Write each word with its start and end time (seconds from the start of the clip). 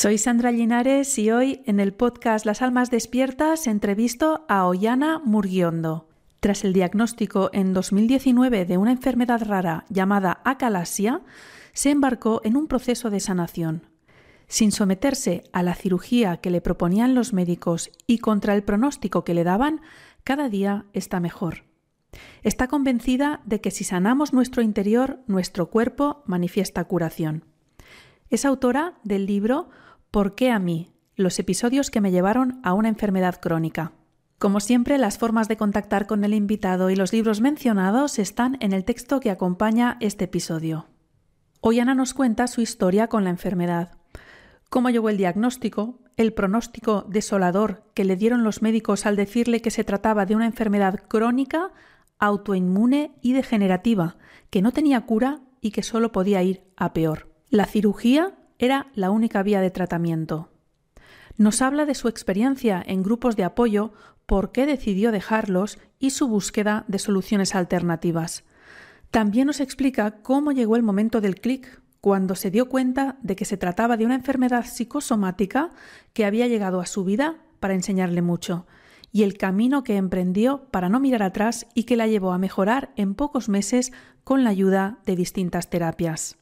Soy 0.00 0.16
Sandra 0.16 0.52
Linares 0.52 1.18
y 1.18 1.32
hoy 1.32 1.60
en 1.66 1.80
el 1.80 1.92
podcast 1.92 2.46
Las 2.46 2.62
Almas 2.62 2.88
Despiertas 2.88 3.66
entrevisto 3.66 4.44
a 4.48 4.64
Ollana 4.68 5.18
Murguiondo. 5.18 6.06
Tras 6.38 6.62
el 6.62 6.72
diagnóstico 6.72 7.50
en 7.52 7.72
2019 7.72 8.64
de 8.64 8.78
una 8.78 8.92
enfermedad 8.92 9.42
rara 9.44 9.86
llamada 9.88 10.40
acalasia, 10.44 11.22
se 11.72 11.90
embarcó 11.90 12.40
en 12.44 12.56
un 12.56 12.68
proceso 12.68 13.10
de 13.10 13.18
sanación. 13.18 13.88
Sin 14.46 14.70
someterse 14.70 15.42
a 15.52 15.64
la 15.64 15.74
cirugía 15.74 16.36
que 16.36 16.52
le 16.52 16.60
proponían 16.60 17.16
los 17.16 17.32
médicos 17.32 17.90
y 18.06 18.18
contra 18.18 18.54
el 18.54 18.62
pronóstico 18.62 19.24
que 19.24 19.34
le 19.34 19.42
daban, 19.42 19.80
cada 20.22 20.48
día 20.48 20.84
está 20.92 21.18
mejor. 21.18 21.64
Está 22.44 22.68
convencida 22.68 23.40
de 23.46 23.60
que 23.60 23.72
si 23.72 23.82
sanamos 23.82 24.32
nuestro 24.32 24.62
interior, 24.62 25.18
nuestro 25.26 25.70
cuerpo 25.70 26.22
manifiesta 26.24 26.84
curación. 26.84 27.42
Es 28.30 28.44
autora 28.44 28.94
del 29.02 29.26
libro 29.26 29.70
¿Por 30.10 30.34
qué 30.34 30.50
a 30.50 30.58
mí? 30.58 30.90
Los 31.16 31.38
episodios 31.38 31.90
que 31.90 32.00
me 32.00 32.10
llevaron 32.10 32.60
a 32.62 32.72
una 32.72 32.88
enfermedad 32.88 33.38
crónica. 33.42 33.92
Como 34.38 34.60
siempre, 34.60 34.96
las 34.96 35.18
formas 35.18 35.48
de 35.48 35.58
contactar 35.58 36.06
con 36.06 36.24
el 36.24 36.32
invitado 36.32 36.88
y 36.88 36.96
los 36.96 37.12
libros 37.12 37.42
mencionados 37.42 38.18
están 38.18 38.56
en 38.60 38.72
el 38.72 38.84
texto 38.84 39.20
que 39.20 39.30
acompaña 39.30 39.98
este 40.00 40.24
episodio. 40.24 40.86
Hoy 41.60 41.80
Ana 41.80 41.94
nos 41.94 42.14
cuenta 42.14 42.46
su 42.46 42.62
historia 42.62 43.08
con 43.08 43.24
la 43.24 43.30
enfermedad, 43.30 43.98
cómo 44.70 44.88
llegó 44.88 45.10
el 45.10 45.18
diagnóstico, 45.18 45.98
el 46.16 46.32
pronóstico 46.32 47.04
desolador 47.06 47.82
que 47.92 48.06
le 48.06 48.16
dieron 48.16 48.44
los 48.44 48.62
médicos 48.62 49.04
al 49.04 49.14
decirle 49.14 49.60
que 49.60 49.70
se 49.70 49.84
trataba 49.84 50.24
de 50.24 50.36
una 50.36 50.46
enfermedad 50.46 51.00
crónica, 51.06 51.70
autoinmune 52.18 53.12
y 53.20 53.34
degenerativa, 53.34 54.16
que 54.48 54.62
no 54.62 54.72
tenía 54.72 55.02
cura 55.02 55.40
y 55.60 55.72
que 55.72 55.82
solo 55.82 56.12
podía 56.12 56.42
ir 56.42 56.62
a 56.76 56.94
peor. 56.94 57.28
La 57.50 57.66
cirugía 57.66 58.38
era 58.58 58.88
la 58.94 59.10
única 59.10 59.42
vía 59.42 59.60
de 59.60 59.70
tratamiento. 59.70 60.50
Nos 61.36 61.62
habla 61.62 61.86
de 61.86 61.94
su 61.94 62.08
experiencia 62.08 62.82
en 62.84 63.02
grupos 63.02 63.36
de 63.36 63.44
apoyo, 63.44 63.92
por 64.26 64.52
qué 64.52 64.66
decidió 64.66 65.12
dejarlos 65.12 65.78
y 65.98 66.10
su 66.10 66.28
búsqueda 66.28 66.84
de 66.88 66.98
soluciones 66.98 67.54
alternativas. 67.54 68.44
También 69.10 69.46
nos 69.46 69.60
explica 69.60 70.22
cómo 70.22 70.52
llegó 70.52 70.76
el 70.76 70.82
momento 70.82 71.20
del 71.20 71.36
clic, 71.36 71.80
cuando 72.00 72.34
se 72.34 72.50
dio 72.50 72.68
cuenta 72.68 73.16
de 73.22 73.36
que 73.36 73.44
se 73.44 73.56
trataba 73.56 73.96
de 73.96 74.04
una 74.04 74.14
enfermedad 74.14 74.64
psicosomática 74.64 75.70
que 76.12 76.24
había 76.24 76.46
llegado 76.46 76.80
a 76.80 76.86
su 76.86 77.04
vida 77.04 77.36
para 77.60 77.74
enseñarle 77.74 78.22
mucho, 78.22 78.66
y 79.10 79.22
el 79.22 79.36
camino 79.36 79.82
que 79.82 79.96
emprendió 79.96 80.64
para 80.70 80.88
no 80.88 81.00
mirar 81.00 81.22
atrás 81.22 81.66
y 81.74 81.84
que 81.84 81.96
la 81.96 82.06
llevó 82.06 82.32
a 82.32 82.38
mejorar 82.38 82.92
en 82.96 83.14
pocos 83.14 83.48
meses 83.48 83.92
con 84.24 84.44
la 84.44 84.50
ayuda 84.50 84.98
de 85.06 85.16
distintas 85.16 85.70
terapias. 85.70 86.36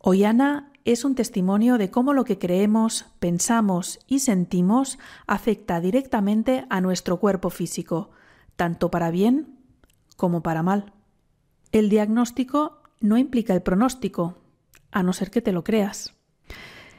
Ana 0.00 0.70
es 0.84 1.04
un 1.04 1.14
testimonio 1.14 1.78
de 1.78 1.90
cómo 1.90 2.12
lo 2.12 2.24
que 2.24 2.38
creemos, 2.38 3.06
pensamos 3.18 4.00
y 4.06 4.18
sentimos 4.18 4.98
afecta 5.26 5.80
directamente 5.80 6.66
a 6.68 6.80
nuestro 6.80 7.18
cuerpo 7.18 7.48
físico, 7.50 8.10
tanto 8.56 8.90
para 8.90 9.10
bien 9.10 9.58
como 10.16 10.42
para 10.42 10.62
mal. 10.62 10.92
El 11.72 11.88
diagnóstico 11.88 12.82
no 13.00 13.16
implica 13.16 13.54
el 13.54 13.62
pronóstico, 13.62 14.38
a 14.92 15.02
no 15.02 15.12
ser 15.12 15.30
que 15.30 15.42
te 15.42 15.52
lo 15.52 15.64
creas. 15.64 16.14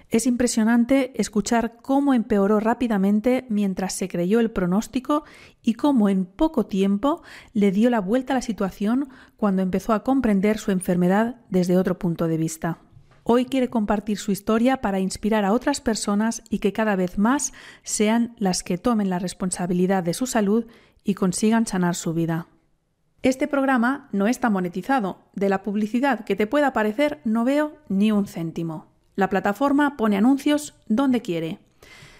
Es 0.09 0.28
impresionante 0.28 1.19
escuchar 1.19 1.78
cómo 1.81 2.13
empeoró 2.13 2.59
rápidamente 2.59 3.45
mientras 3.50 3.94
se 3.94 4.08
creyó 4.08 4.39
el 4.39 4.52
pronóstico 4.52 5.25
y 5.61 5.73
cómo 5.73 6.09
en 6.09 6.25
poco 6.25 6.66
tiempo 6.66 7.22
le 7.53 7.72
dio 7.72 7.89
la 7.89 8.02
vuelta 8.02 8.33
a 8.33 8.38
la 8.38 8.41
situación 8.41 9.09
cuando 9.36 9.61
empezó 9.61 9.94
a 9.94 10.03
comprender 10.03 10.58
su 10.58 10.72
enfermedad 10.72 11.38
desde 11.50 11.78
otro 11.78 11.97
punto 11.97 12.28
de 12.28 12.38
vista. 12.38 12.84
Hoy 13.27 13.45
quiere 13.45 13.71
compartir 13.71 14.19
su 14.19 14.31
historia 14.31 14.81
para 14.81 14.99
inspirar 14.99 15.45
a 15.45 15.51
otras 15.51 15.81
personas 15.81 16.43
y 16.51 16.59
que 16.59 16.73
cada 16.73 16.95
vez 16.95 17.17
más 17.17 17.53
sean 17.81 18.35
las 18.37 18.61
que 18.61 18.77
tomen 18.77 19.09
la 19.09 19.17
responsabilidad 19.17 20.03
de 20.03 20.13
su 20.13 20.27
salud 20.27 20.67
y 21.03 21.15
consigan 21.15 21.65
sanar 21.65 21.95
su 21.95 22.13
vida. 22.13 22.45
Este 23.23 23.47
programa 23.47 24.09
no 24.11 24.27
está 24.27 24.51
monetizado. 24.51 25.23
De 25.33 25.50
la 25.50 25.63
publicidad 25.63 26.23
que 26.23 26.35
te 26.35 26.45
pueda 26.45 26.67
aparecer 26.67 27.19
no 27.25 27.45
veo 27.45 27.75
ni 27.89 28.11
un 28.11 28.27
céntimo. 28.27 28.91
La 29.16 29.27
plataforma 29.27 29.97
pone 29.97 30.17
anuncios 30.17 30.75
donde 30.88 31.23
quiere. 31.23 31.57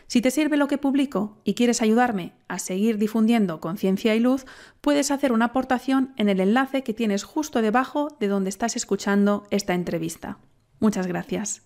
Si 0.07 0.22
te 0.22 0.31
sirve 0.31 0.57
lo 0.57 0.68
que 0.68 0.80
publico 0.80 1.40
y 1.44 1.53
quieres 1.53 1.84
ayudarme 1.84 2.34
a 2.47 2.57
seguir 2.57 2.97
difundiendo 2.97 3.59
conciencia 3.59 4.16
y 4.16 4.19
luz, 4.19 4.47
puedes 4.81 5.12
hacer 5.12 5.34
una 5.34 5.46
aportación 5.46 6.16
en 6.18 6.30
el 6.30 6.40
enlace 6.40 6.81
que 6.81 6.96
tienes 6.96 7.24
justo 7.25 7.62
debajo 7.62 8.07
de 8.19 8.28
donde 8.28 8.50
estás 8.50 8.75
escuchando 8.75 9.46
esta 9.51 9.75
entrevista. 9.75 10.40
Muchas 10.85 11.07
gracias. 11.07 11.63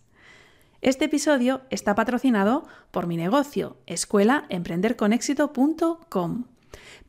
Este 0.79 1.03
episodio 1.03 1.59
está 1.71 1.93
patrocinado 1.93 2.65
por 2.89 3.05
mi 3.05 3.17
negocio, 3.17 3.75
escuelaemprenderconexito.com. 3.85 6.45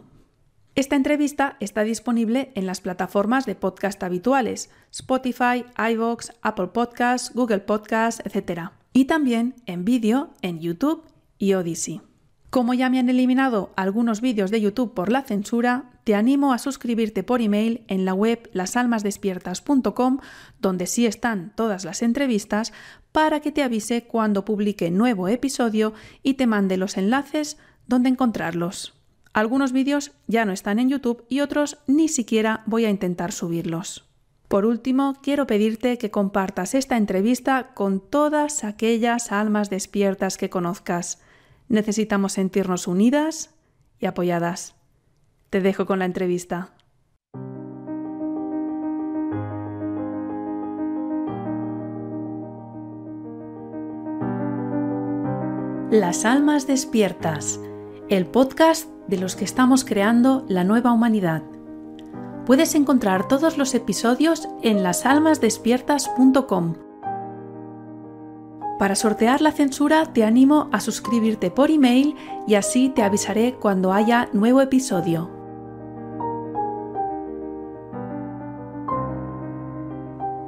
Esta 0.75 0.97
entrevista 0.97 1.55
está 1.61 1.83
disponible 1.85 2.51
en 2.53 2.65
las 2.65 2.81
plataformas 2.81 3.45
de 3.45 3.55
podcast 3.55 4.03
habituales, 4.03 4.69
Spotify, 4.91 5.63
iVoox, 5.77 6.31
Apple 6.41 6.67
Podcasts, 6.67 7.31
Google 7.33 7.59
Podcasts, 7.59 8.21
etc. 8.25 8.71
Y 8.91 9.05
también 9.05 9.55
en 9.67 9.85
vídeo 9.85 10.33
en 10.41 10.59
YouTube 10.59 11.05
y 11.37 11.53
Odyssey. 11.53 12.01
Como 12.49 12.73
ya 12.73 12.89
me 12.89 12.99
han 12.99 13.07
eliminado 13.07 13.71
algunos 13.77 14.19
vídeos 14.19 14.51
de 14.51 14.59
YouTube 14.59 14.93
por 14.93 15.13
la 15.13 15.21
censura, 15.21 15.91
te 16.03 16.13
animo 16.13 16.51
a 16.51 16.57
suscribirte 16.57 17.23
por 17.23 17.41
email 17.41 17.85
en 17.87 18.03
la 18.03 18.13
web 18.13 18.49
lasalmasdespiertas.com, 18.51 20.19
donde 20.59 20.87
sí 20.87 21.05
están 21.05 21.53
todas 21.55 21.85
las 21.85 22.01
entrevistas, 22.01 22.73
para 23.13 23.39
que 23.39 23.53
te 23.53 23.63
avise 23.63 24.03
cuando 24.03 24.43
publique 24.43 24.91
nuevo 24.91 25.29
episodio 25.29 25.93
y 26.21 26.33
te 26.33 26.47
mande 26.47 26.75
los 26.75 26.97
enlaces 26.97 27.57
donde 27.87 28.09
encontrarlos. 28.09 28.94
Algunos 29.35 29.73
vídeos 29.73 30.13
ya 30.27 30.45
no 30.45 30.53
están 30.53 30.79
en 30.79 30.87
YouTube 30.87 31.25
y 31.27 31.41
otros 31.41 31.79
ni 31.87 32.07
siquiera 32.07 32.63
voy 32.67 32.85
a 32.85 32.89
intentar 32.89 33.33
subirlos. 33.33 34.07
Por 34.47 34.65
último, 34.65 35.17
quiero 35.21 35.45
pedirte 35.45 35.97
que 35.97 36.09
compartas 36.09 36.73
esta 36.73 36.95
entrevista 36.95 37.73
con 37.73 37.99
todas 37.99 38.63
aquellas 38.63 39.33
almas 39.33 39.69
despiertas 39.69 40.37
que 40.37 40.49
conozcas. 40.49 41.21
Necesitamos 41.67 42.31
sentirnos 42.31 42.87
unidas 42.87 43.53
y 43.99 44.05
apoyadas. 44.05 44.75
Te 45.49 45.59
dejo 45.59 45.85
con 45.85 45.99
la 45.99 46.05
entrevista. 46.05 46.71
Las 55.91 56.23
almas 56.23 56.67
despiertas, 56.67 57.59
el 58.07 58.27
podcast 58.27 58.94
de 59.07 59.17
los 59.17 59.35
que 59.35 59.45
estamos 59.45 59.85
creando 59.85 60.45
la 60.47 60.63
nueva 60.63 60.91
humanidad. 60.91 61.43
Puedes 62.45 62.75
encontrar 62.75 63.27
todos 63.27 63.57
los 63.57 63.73
episodios 63.73 64.47
en 64.61 64.83
lasalmasdespiertas.com. 64.83 66.75
Para 68.77 68.95
sortear 68.95 69.41
la 69.41 69.51
censura 69.51 70.11
te 70.13 70.23
animo 70.23 70.69
a 70.71 70.79
suscribirte 70.81 71.49
por 71.49 71.71
email 71.71 72.15
y 72.45 72.55
así 72.55 72.89
te 72.89 73.03
avisaré 73.03 73.55
cuando 73.55 73.93
haya 73.93 74.29
nuevo 74.33 74.61
episodio. 74.61 75.31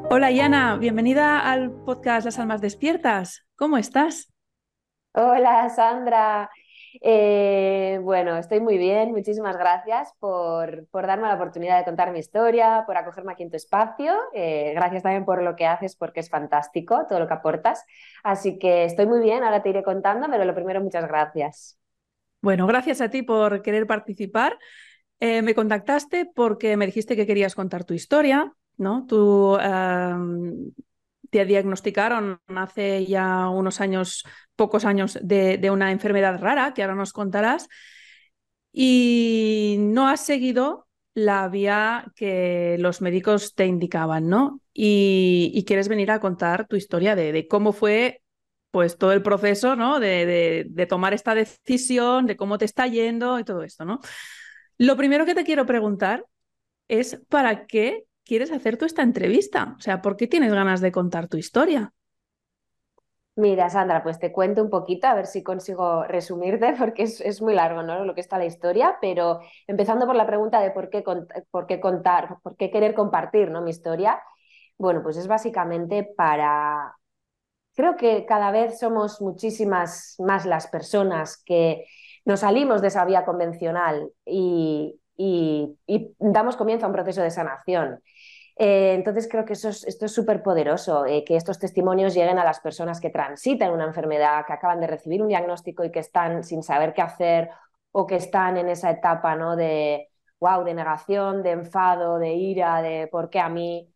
Hola 0.10 0.32
Yana, 0.32 0.78
bienvenida 0.78 1.40
al 1.40 1.72
podcast 1.72 2.26
Las 2.26 2.40
Almas 2.40 2.62
Despiertas. 2.62 3.46
¿Cómo 3.56 3.78
estás? 3.78 4.34
Hola 5.14 5.70
Sandra, 5.70 6.50
Eh, 7.02 8.00
bueno, 8.02 8.38
estoy 8.38 8.60
muy 8.60 8.78
bien, 8.78 9.12
muchísimas 9.12 9.58
gracias 9.58 10.14
por, 10.20 10.88
darme 10.92 11.28
la 11.28 11.36
oportunidad 11.36 11.78
de 11.78 11.86
contar 11.86 12.12
mi 12.12 12.20
historia, 12.20 12.84
por 12.86 12.98
acogerme 12.98 13.34
aquí 13.34 13.44
en 13.44 13.52
tu 13.52 13.58
espacio. 13.58 14.14
Eh, 14.34 14.74
gracias 14.74 15.04
también 15.04 15.26
por 15.26 15.42
lo 15.42 15.56
que 15.56 15.66
haces, 15.66 15.96
porque 15.96 16.22
es 16.22 16.30
fantástico 16.30 17.06
todo 17.08 17.20
lo 17.20 17.28
que 17.28 17.34
aportas. 17.34 17.86
Así 18.24 18.58
que 18.58 18.86
estoy 18.86 19.06
muy 19.06 19.20
bien, 19.20 19.44
ahora 19.44 19.62
te 19.62 19.70
iré 19.70 19.84
contando, 19.84 20.28
pero 20.30 20.46
lo 20.46 20.56
primero, 20.56 20.82
muchas 20.82 21.08
gracias. 21.08 21.78
Bueno, 22.42 22.68
gracias 22.68 23.02
a 23.02 23.10
ti 23.10 23.24
por 23.24 23.62
querer 23.62 23.88
participar. 23.88 24.58
Eh, 25.20 25.42
me 25.42 25.56
contactaste 25.56 26.30
porque 26.34 26.78
me 26.78 26.86
dijiste 26.86 27.16
que 27.16 27.26
querías 27.26 27.56
contar 27.56 27.84
tu 27.84 27.94
historia, 27.94 28.54
¿no? 28.78 29.06
Tú 29.08 29.58
te 31.30 31.46
diagnosticaron 31.46 32.40
hace 32.56 33.06
ya 33.06 33.50
unos 33.50 33.82
años, 33.82 34.24
pocos 34.56 34.86
años, 34.86 35.18
de, 35.22 35.70
una 35.72 35.92
enfermedad 35.92 36.40
rara, 36.40 36.74
que 36.74 36.84
ahora 36.84 36.96
nos 36.96 37.14
contarás, 37.14 37.68
y 38.72 39.78
no 39.80 40.08
has 40.08 40.26
seguido 40.26 40.88
la 41.14 41.48
vía 41.48 42.12
que 42.16 42.78
los 42.80 43.02
médicos 43.02 43.56
te 43.56 43.66
indicaban, 43.66 44.30
¿no? 44.30 44.62
Y, 44.74 45.64
quieres 45.68 45.88
venir 45.88 46.12
a 46.12 46.20
contar 46.20 46.68
tu 46.68 46.76
historia 46.76 47.16
de, 47.16 47.48
cómo 47.48 47.74
fue 47.74 48.22
pues 48.72 48.98
todo 48.98 49.14
el 49.14 49.24
proceso, 49.24 49.76
¿no? 49.76 50.00
De, 50.00 50.66
de, 50.70 50.86
tomar 50.86 51.14
esta 51.14 51.34
decisión, 51.34 52.28
de 52.28 52.38
cómo 52.38 52.58
te 52.58 52.66
está 52.66 52.88
yendo 52.88 53.40
y 53.40 53.44
todo 53.44 53.64
esto, 53.64 53.86
¿no? 53.86 54.00
Lo 54.78 54.96
primero 54.98 55.26
que 55.26 55.36
te 55.36 55.44
quiero 55.44 55.66
preguntar 55.66 56.26
es 56.88 57.22
para 57.30 57.66
qué 57.66 58.07
quieres 58.28 58.52
hacer 58.52 58.78
tú 58.78 58.86
esta 58.86 59.02
entrevista? 59.04 59.76
O 59.78 59.82
sea, 59.82 60.02
¿por 60.02 60.18
qué 60.18 60.28
tienes 60.28 60.54
ganas 60.54 60.82
de 60.82 60.92
contar 60.92 61.28
tu 61.28 61.38
historia? 61.38 61.94
Mira, 63.38 63.70
Sandra, 63.70 64.02
pues 64.02 64.18
te 64.18 64.32
cuento 64.32 64.64
un 64.64 64.72
poquito, 64.72 65.06
a 65.06 65.14
ver 65.14 65.28
si 65.28 65.44
consigo 65.44 66.04
resumirte, 66.06 66.74
porque 66.80 67.04
es, 67.04 67.42
muy 67.42 67.54
largo, 67.54 67.84
¿no? 67.84 68.04
Lo 68.04 68.16
que 68.16 68.22
está 68.22 68.40
la 68.40 68.46
historia, 68.46 68.98
pero 69.00 69.42
empezando 69.68 70.08
por 70.08 70.16
la 70.16 70.26
pregunta 70.26 70.60
de 70.60 70.72
por 70.72 70.90
qué, 70.90 71.04
por 71.52 71.68
qué 71.68 71.80
contar, 71.80 72.38
por 72.42 72.58
qué 72.58 72.72
querer 72.72 72.96
compartir, 72.96 73.52
¿no? 73.52 73.62
Mi 73.62 73.70
historia. 73.70 74.20
Bueno, 74.78 75.04
pues 75.04 75.18
es 75.18 75.28
básicamente 75.28 76.04
para. 76.04 76.96
Creo 77.76 77.96
que 77.96 78.26
cada 78.26 78.52
vez 78.52 78.80
somos 78.80 79.22
muchísimas 79.22 80.16
más 80.20 80.46
las 80.46 80.68
personas 80.68 81.44
que 81.46 81.86
nos 82.26 82.42
salimos 82.42 82.82
de 82.82 82.88
esa 82.90 83.06
vía 83.06 83.26
convencional 83.26 84.12
y, 84.26 85.00
y 85.16 85.78
damos 86.20 86.58
comienzo 86.58 86.86
a 86.86 86.90
un 86.90 86.94
proceso 86.96 87.22
de 87.22 87.32
sanación. 87.32 88.02
Eh, 88.60 88.94
entonces 88.96 89.28
creo 89.30 89.46
que 89.46 89.54
eso 89.54 89.70
esto 89.70 90.06
es 90.06 90.12
súper 90.12 90.42
poderoso, 90.42 91.06
eh, 91.06 91.24
que 91.24 91.36
estos 91.36 91.60
testimonios 91.60 92.16
lleguen 92.16 92.40
a 92.40 92.44
las 92.44 92.60
personas 92.60 93.00
que 93.00 93.12
transitan 93.12 93.72
una 93.72 93.86
enfermedad, 93.86 94.46
que 94.48 94.54
acaban 94.54 94.80
de 94.80 94.88
recibir 94.88 95.22
un 95.22 95.28
diagnóstico 95.28 95.84
y 95.84 95.92
que 95.92 96.00
están 96.00 96.44
sin 96.44 96.64
saber 96.64 96.94
qué 96.94 97.04
hacer 97.04 97.52
o 97.92 98.08
que 98.08 98.16
están 98.16 98.58
en 98.58 98.70
esa 98.70 98.90
etapa 98.90 99.36
¿no? 99.36 99.56
de, 99.56 100.10
wow, 100.40 100.64
de 100.64 100.74
negación, 100.74 101.44
de 101.44 101.52
enfado, 101.52 102.18
de 102.18 102.34
ira, 102.34 102.82
de 102.82 103.08
por 103.08 103.30
qué 103.30 103.40
a 103.40 103.50
mí, 103.50 103.94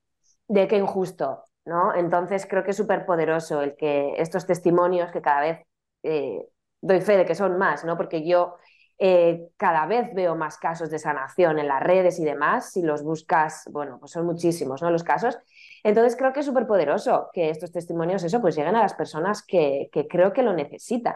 de 0.47 0.67
qué 0.67 0.77
injusto. 0.77 1.43
¿no? 1.65 1.95
Entonces 1.95 2.45
creo 2.45 2.63
que 2.63 2.71
es 2.71 2.77
súper 2.77 3.05
poderoso 3.05 3.61
el 3.61 3.75
que 3.75 4.13
estos 4.17 4.45
testimonios, 4.45 5.11
que 5.11 5.21
cada 5.21 5.41
vez 5.41 5.59
eh, 6.03 6.47
doy 6.81 7.01
fe 7.01 7.17
de 7.17 7.25
que 7.25 7.35
son 7.35 7.57
más, 7.57 7.83
¿no? 7.83 7.97
porque 7.97 8.25
yo 8.27 8.57
eh, 9.03 9.49
cada 9.57 9.87
vez 9.87 10.13
veo 10.13 10.35
más 10.35 10.59
casos 10.59 10.91
de 10.91 10.99
sanación 10.99 11.57
en 11.57 11.67
las 11.67 11.81
redes 11.81 12.19
y 12.19 12.23
demás. 12.23 12.71
Si 12.71 12.83
los 12.83 13.01
buscas, 13.01 13.67
bueno, 13.71 13.97
pues 13.99 14.11
son 14.11 14.27
muchísimos, 14.27 14.83
¿no? 14.83 14.91
Los 14.91 15.03
casos. 15.03 15.39
Entonces 15.83 16.15
creo 16.15 16.31
que 16.33 16.41
es 16.41 16.45
súper 16.45 16.67
poderoso 16.67 17.31
que 17.33 17.49
estos 17.49 17.71
testimonios, 17.71 18.23
eso, 18.23 18.39
pues 18.41 18.55
lleguen 18.55 18.75
a 18.75 18.83
las 18.83 18.93
personas 18.93 19.43
que, 19.43 19.89
creo 20.07 20.33
que 20.33 20.43
lo 20.43 20.53
necesitan. 20.53 21.15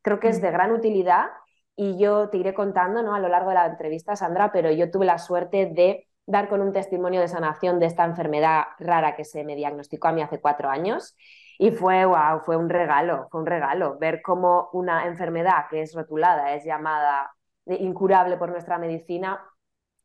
Creo 0.00 0.20
que 0.20 0.28
es 0.28 0.40
de 0.40 0.48
mm. 0.48 0.52
gran 0.52 0.70
utilidad 0.70 1.24
y 1.74 1.98
yo 1.98 2.28
te 2.28 2.36
iré 2.38 2.54
contando, 2.54 3.02
¿no? 3.02 3.16
A 3.16 3.18
lo 3.18 3.28
largo 3.28 3.48
de 3.48 3.56
la 3.56 3.66
entrevista, 3.66 4.14
Sandra, 4.14 4.52
pero 4.52 4.70
yo 4.70 4.88
tuve 4.88 5.04
la 5.04 5.18
suerte 5.18 5.66
de 5.66 6.06
dar 6.24 6.48
con 6.48 6.60
un 6.60 6.72
testimonio 6.72 7.20
de 7.20 7.26
sanación 7.26 7.80
de 7.80 7.86
esta 7.86 8.04
enfermedad 8.04 8.62
rara 8.78 9.16
que 9.16 9.24
se 9.24 9.42
me 9.42 9.56
diagnosticó 9.56 10.06
a 10.06 10.12
mí 10.12 10.22
hace 10.22 10.40
cuatro 10.40 10.70
años 10.70 11.16
y 11.58 11.72
fue, 11.72 12.04
wow, 12.04 12.40
fue 12.44 12.56
un 12.56 12.68
regalo, 12.68 13.26
fue 13.30 13.40
un 13.40 13.46
regalo 13.46 13.98
ver 13.98 14.22
cómo 14.22 14.70
una 14.72 15.06
enfermedad 15.06 15.66
que 15.68 15.82
es 15.82 15.94
rotulada, 15.94 16.54
es 16.54 16.64
llamada 16.64 17.32
incurable 17.66 18.36
por 18.36 18.50
nuestra 18.50 18.78
medicina, 18.78 19.44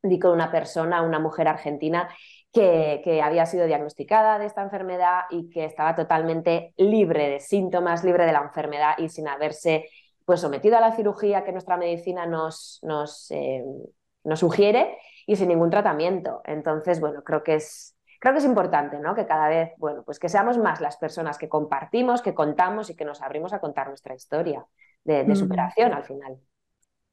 di 0.02 0.20
con 0.20 0.32
una 0.32 0.52
persona, 0.52 1.02
una 1.04 1.20
mujer 1.20 1.48
argentina, 1.48 2.10
que, 2.52 3.02
que, 3.04 3.22
había 3.22 3.46
sido 3.46 3.66
diagnosticada 3.66 4.38
de 4.38 4.46
esta 4.46 4.62
enfermedad 4.62 5.22
y 5.30 5.50
que 5.50 5.66
estaba 5.66 5.96
totalmente 5.96 6.74
libre 6.78 7.30
de 7.30 7.40
síntomas, 7.40 8.04
libre 8.04 8.26
de 8.26 8.34
la 8.34 8.42
enfermedad 8.42 8.96
y 8.98 9.10
sin 9.10 9.28
haberse 9.28 9.86
pues, 10.26 10.42
sometido 10.42 10.78
a 10.78 10.82
la 10.82 10.96
cirugía 10.96 11.44
que 11.44 11.52
nuestra 11.52 11.78
medicina 11.78 12.26
nos, 12.26 12.80
nos, 12.84 13.30
eh, 13.32 13.64
nos 14.24 14.40
sugiere 14.40 14.98
y 15.26 15.36
sin 15.36 15.50
ningún 15.50 15.70
tratamiento. 15.70 16.42
Entonces, 16.46 17.00
bueno, 17.00 17.24
creo 17.24 17.44
que 17.44 17.56
es, 17.56 17.93
creo 18.24 18.36
que 18.36 18.40
es 18.40 18.46
importante, 18.46 19.00
¿no? 19.00 19.16
Que 19.16 19.26
cada 19.26 19.50
vez, 19.50 19.72
bueno, 19.78 20.02
pues 20.06 20.18
que 20.18 20.30
seamos 20.30 20.58
más 20.58 20.80
las 20.80 20.96
personas 20.96 21.38
que 21.38 21.50
compartimos, 21.50 22.22
que 22.22 22.34
contamos 22.34 22.90
y 22.90 22.96
que 22.96 23.04
nos 23.04 23.22
abrimos 23.22 23.52
a 23.52 23.60
contar 23.60 23.90
nuestra 23.90 24.16
historia 24.16 24.66
de, 25.04 25.26
mm. 25.26 25.36
superación 25.36 25.92
al 25.92 26.06
final. 26.06 26.38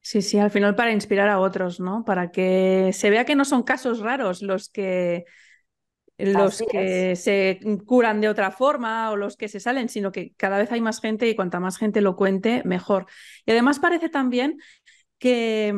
Sí, 0.00 0.22
sí, 0.22 0.38
al 0.38 0.52
final 0.52 0.76
para 0.76 0.92
inspirar 0.92 1.28
a 1.28 1.40
otros, 1.40 1.80
¿no? 1.80 2.04
Para 2.04 2.30
que 2.30 2.92
se 2.92 3.10
vea 3.10 3.24
que 3.24 3.34
no 3.34 3.44
son 3.44 3.64
casos 3.64 3.98
raros 3.98 4.40
los 4.40 4.68
que 4.68 5.24
los 6.16 6.62
que 6.70 7.16
se 7.16 7.58
curan 7.86 8.20
de 8.20 8.28
otra 8.28 8.52
forma 8.52 9.10
o 9.10 9.16
los 9.16 9.36
que 9.36 9.48
se 9.48 9.58
salen, 9.58 9.88
sino 9.88 10.12
que 10.12 10.32
cada 10.36 10.58
vez 10.58 10.70
hay 10.70 10.80
más 10.80 11.00
gente 11.00 11.28
y 11.28 11.34
cuanta 11.34 11.58
más 11.58 11.76
gente 11.76 12.02
lo 12.02 12.14
cuente, 12.14 12.62
mejor. 12.64 13.06
Y 13.46 13.50
además 13.50 13.80
parece 13.80 14.10
también 14.10 14.58
que, 15.18 15.74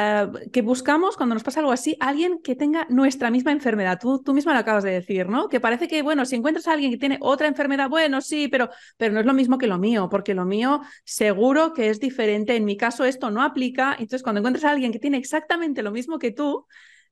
eh, 0.00 0.28
que 0.52 0.62
buscamos, 0.62 1.16
cuando 1.16 1.34
nos 1.34 1.42
pasa 1.42 1.58
algo 1.58 1.72
así, 1.72 1.96
alguien 1.98 2.38
que 2.40 2.54
tenga 2.54 2.86
nuestra 2.88 3.32
misma 3.32 3.50
enfermedad. 3.50 3.98
Tú, 4.00 4.22
tú 4.22 4.32
misma 4.32 4.52
lo 4.52 4.60
acabas 4.60 4.84
de 4.84 4.92
decir, 4.92 5.28
¿no? 5.28 5.48
Que 5.48 5.58
parece 5.58 5.88
que, 5.88 6.02
bueno, 6.02 6.24
si 6.24 6.36
encuentras 6.36 6.68
a 6.68 6.74
alguien 6.74 6.92
que 6.92 6.98
tiene 6.98 7.18
otra 7.20 7.48
enfermedad, 7.48 7.88
bueno, 7.90 8.20
sí, 8.20 8.46
pero, 8.46 8.70
pero 8.96 9.12
no 9.12 9.18
es 9.18 9.26
lo 9.26 9.34
mismo 9.34 9.58
que 9.58 9.66
lo 9.66 9.76
mío, 9.76 10.08
porque 10.08 10.34
lo 10.34 10.44
mío 10.44 10.82
seguro 11.04 11.72
que 11.72 11.88
es 11.88 11.98
diferente. 11.98 12.54
En 12.54 12.64
mi 12.64 12.76
caso 12.76 13.04
esto 13.04 13.32
no 13.32 13.42
aplica. 13.42 13.92
Entonces, 13.94 14.22
cuando 14.22 14.38
encuentras 14.38 14.64
a 14.66 14.70
alguien 14.70 14.92
que 14.92 15.00
tiene 15.00 15.16
exactamente 15.16 15.82
lo 15.82 15.90
mismo 15.90 16.20
que 16.20 16.30
tú, 16.30 16.64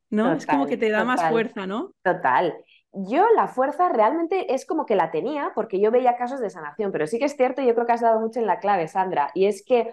¿no? 0.09 0.33
es 0.35 0.47
como 0.47 0.67
que 0.67 0.77
te 0.77 0.88
da 0.88 1.05
más 1.05 1.29
fuerza, 1.29 1.67
¿no? 1.67 1.93
Total 2.05 2.55
yo 2.99 3.27
la 3.37 3.47
fuerza 3.47 3.91
realmente 3.91 4.55
es 4.55 4.65
como 4.65 4.87
que 4.87 4.97
la 4.97 5.11
tenía 5.11 5.53
porque 5.55 5.79
yo 5.81 5.91
veía 5.91 6.17
casos 6.17 6.41
de 6.41 6.49
sanación, 6.49 6.93
pero 6.93 7.06
sí 7.06 7.19
que 7.19 7.27
es 7.27 7.37
cierto, 7.37 7.61
yo 7.61 7.75
creo 7.75 7.87
que 7.87 7.93
has 7.93 8.00
dado 8.00 8.21
mucho 8.21 8.41
en 8.41 8.47
la 8.47 8.59
clave, 8.59 8.88
Sandra, 8.88 9.31
y 9.35 9.44
es 9.44 9.62
que 9.62 9.93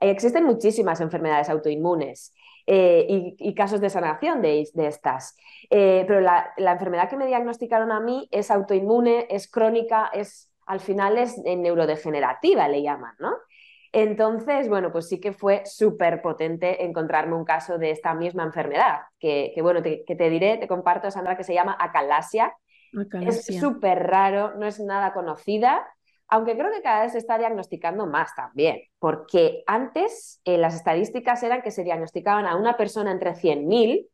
existen 0.00 0.44
muchísimas 0.44 1.00
enfermedades 1.00 1.48
autoinmunes 1.48 2.34
eh, 2.66 3.34
y, 3.38 3.54
casos 3.54 3.80
de 3.80 3.88
sanación 3.88 4.42
de, 4.42 4.68
estas, 4.76 5.36
eh, 5.70 6.04
pero 6.06 6.20
la, 6.20 6.52
enfermedad 6.58 7.08
que 7.08 7.16
me 7.16 7.26
diagnosticaron 7.26 7.90
a 7.90 8.00
mí 8.00 8.28
es 8.30 8.50
autoinmune, 8.50 9.26
es 9.30 9.50
crónica, 9.50 10.10
es 10.12 10.52
al 10.66 10.80
final 10.80 11.16
es 11.16 11.38
neurodegenerativa, 11.38 12.68
le 12.68 12.82
llaman, 12.82 13.14
¿no? 13.18 13.32
Entonces, 13.90 14.68
bueno, 14.68 14.92
pues 14.92 15.08
sí 15.08 15.18
que 15.18 15.32
fue 15.32 15.62
súper 15.64 16.20
potente 16.20 16.84
encontrarme 16.84 17.36
un 17.36 17.46
caso 17.46 17.78
de 17.78 17.90
esta 17.90 18.14
misma 18.14 18.42
enfermedad, 18.42 18.98
que, 19.18 19.54
bueno, 19.62 19.82
que 19.82 20.04
te 20.14 20.28
diré, 20.28 20.58
te 20.58 20.68
comparto, 20.68 21.10
Sandra, 21.10 21.38
que 21.38 21.44
se 21.44 21.54
llama 21.54 21.74
acalasia. 21.80 22.54
Es 23.22 23.46
súper 23.58 24.06
raro, 24.06 24.54
no 24.56 24.66
es 24.66 24.78
nada 24.78 25.14
conocida, 25.14 25.86
aunque 26.28 26.56
creo 26.56 26.70
que 26.70 26.82
cada 26.82 27.02
vez 27.02 27.12
se 27.12 27.18
está 27.18 27.38
diagnosticando 27.38 28.06
más 28.06 28.34
también, 28.34 28.82
porque 28.98 29.62
antes 29.66 30.40
eh, 30.44 30.58
las 30.58 30.74
estadísticas 30.74 31.42
eran 31.42 31.62
que 31.62 31.70
se 31.70 31.84
diagnosticaban 31.84 32.46
a 32.46 32.56
una 32.56 32.76
persona 32.76 33.10
entre 33.12 33.34
100.000 33.34 34.08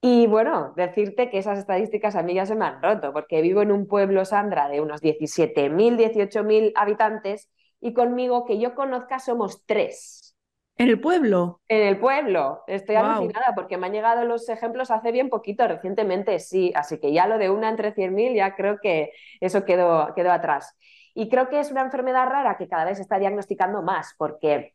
y 0.00 0.26
bueno, 0.26 0.72
decirte 0.76 1.30
que 1.30 1.38
esas 1.38 1.58
estadísticas 1.58 2.16
a 2.16 2.22
mí 2.22 2.34
ya 2.34 2.44
se 2.44 2.56
me 2.56 2.64
han 2.64 2.82
roto, 2.82 3.12
porque 3.12 3.40
vivo 3.40 3.62
en 3.62 3.70
un 3.70 3.86
pueblo, 3.86 4.24
Sandra, 4.24 4.68
de 4.68 4.80
unos 4.80 5.00
17.000, 5.00 5.96
18.000 5.96 6.72
habitantes 6.74 7.48
y 7.80 7.94
conmigo 7.94 8.44
que 8.44 8.58
yo 8.58 8.74
conozca 8.74 9.20
somos 9.20 9.64
tres. 9.64 10.31
¿En 10.78 10.88
el 10.88 11.00
pueblo? 11.00 11.60
En 11.68 11.86
el 11.86 11.98
pueblo. 11.98 12.64
Estoy 12.66 12.96
alucinada 12.96 13.54
porque 13.54 13.76
me 13.76 13.86
han 13.86 13.92
llegado 13.92 14.24
los 14.24 14.48
ejemplos 14.48 14.90
hace 14.90 15.12
bien 15.12 15.30
poquito, 15.30 15.68
recientemente 15.68 16.38
sí, 16.38 16.72
así 16.74 16.98
que 16.98 17.12
ya 17.12 17.26
lo 17.26 17.38
de 17.38 17.50
una 17.50 17.68
entre 17.68 17.94
100.000 17.94 18.34
ya 18.34 18.56
creo 18.56 18.78
que 18.80 19.12
eso 19.40 19.64
quedó, 19.64 20.12
quedó 20.14 20.32
atrás. 20.32 20.76
Y 21.14 21.28
creo 21.28 21.48
que 21.48 21.60
es 21.60 21.70
una 21.70 21.82
enfermedad 21.82 22.26
rara 22.26 22.56
que 22.56 22.68
cada 22.68 22.84
vez 22.84 22.96
se 22.96 23.02
está 23.02 23.18
diagnosticando 23.18 23.82
más 23.82 24.14
porque 24.16 24.74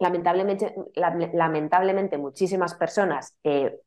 lamentablemente, 0.00 0.74
lamentablemente 1.34 2.18
muchísimas 2.18 2.74
personas 2.74 3.38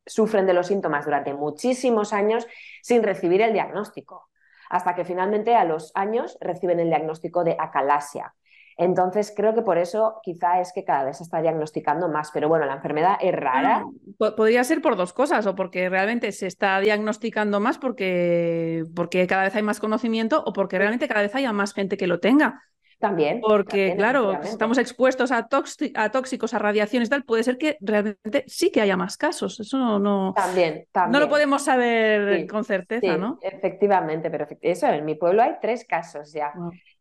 sufren 0.06 0.46
de 0.46 0.54
los 0.54 0.68
síntomas 0.68 1.06
durante 1.06 1.34
muchísimos 1.34 2.14
años 2.14 2.48
sin 2.82 3.04
recibir 3.04 3.42
el 3.42 3.52
diagnóstico, 3.52 4.30
hasta 4.70 4.96
que 4.96 5.06
finalmente 5.06 5.56
a 5.56 5.66
los 5.66 5.92
años 5.96 6.38
reciben 6.40 6.80
el 6.80 6.88
diagnóstico 6.88 7.44
de 7.44 7.58
acalasia. 7.60 8.34
Entonces, 8.78 9.34
creo 9.36 9.56
que 9.56 9.64
por 9.64 9.80
eso 9.80 10.20
quizá 10.22 10.62
es 10.62 10.72
que 10.72 10.86
cada 10.86 11.06
vez 11.06 11.18
se 11.18 11.24
está 11.24 11.42
diagnosticando 11.42 12.10
más, 12.10 12.30
pero 12.32 12.48
bueno, 12.48 12.66
la 12.68 12.76
enfermedad 12.76 13.18
es 13.20 13.34
rara. 13.34 13.84
podría 14.18 14.64
ser 14.64 14.84
por 14.84 14.96
dos 14.96 15.14
cosas, 15.14 15.48
o 15.48 15.56
porque 15.56 15.90
realmente 15.90 16.32
se 16.32 16.46
está 16.46 16.80
diagnosticando 16.80 17.60
más 17.60 17.80
porque, 17.80 18.84
porque 18.96 19.26
cada 19.26 19.44
vez 19.44 19.56
hay 19.56 19.64
más 19.64 19.80
conocimiento, 19.80 20.44
o 20.46 20.54
porque 20.54 20.78
realmente 20.78 21.08
cada 21.08 21.24
vez 21.24 21.34
haya 21.34 21.52
más 21.54 21.74
gente 21.74 21.98
que 21.98 22.06
lo 22.06 22.20
tenga. 22.20 22.62
También. 23.00 23.42
Porque, 23.42 23.94
claro, 23.96 24.42
estamos 24.42 24.80
expuestos 24.80 25.32
a, 25.32 25.48
a, 25.96 26.10
tóxicos, 26.10 26.54
a 26.54 26.60
radiaciones, 26.60 27.10
tal, 27.10 27.24
puede 27.24 27.44
ser 27.44 27.58
que 27.58 27.78
realmente 27.80 28.44
sí 28.48 28.72
que 28.72 28.82
haya 28.82 28.98
más 28.98 29.18
casos. 29.18 29.60
Eso 29.60 29.78
no, 29.78 30.00
no, 30.00 30.34
también, 30.36 30.88
también. 30.92 31.12
no 31.12 31.20
lo 31.20 31.30
podemos 31.30 31.64
saber 31.64 32.48
con 32.48 32.64
certeza, 32.64 33.16
¿no? 33.18 33.38
Efectivamente, 33.42 34.32
pero 34.32 34.48
eso, 34.62 34.88
en 34.88 35.06
mi 35.06 35.14
pueblo 35.14 35.44
hay 35.44 35.54
tres 35.62 35.86
casos 35.86 36.34
ya. 36.34 36.52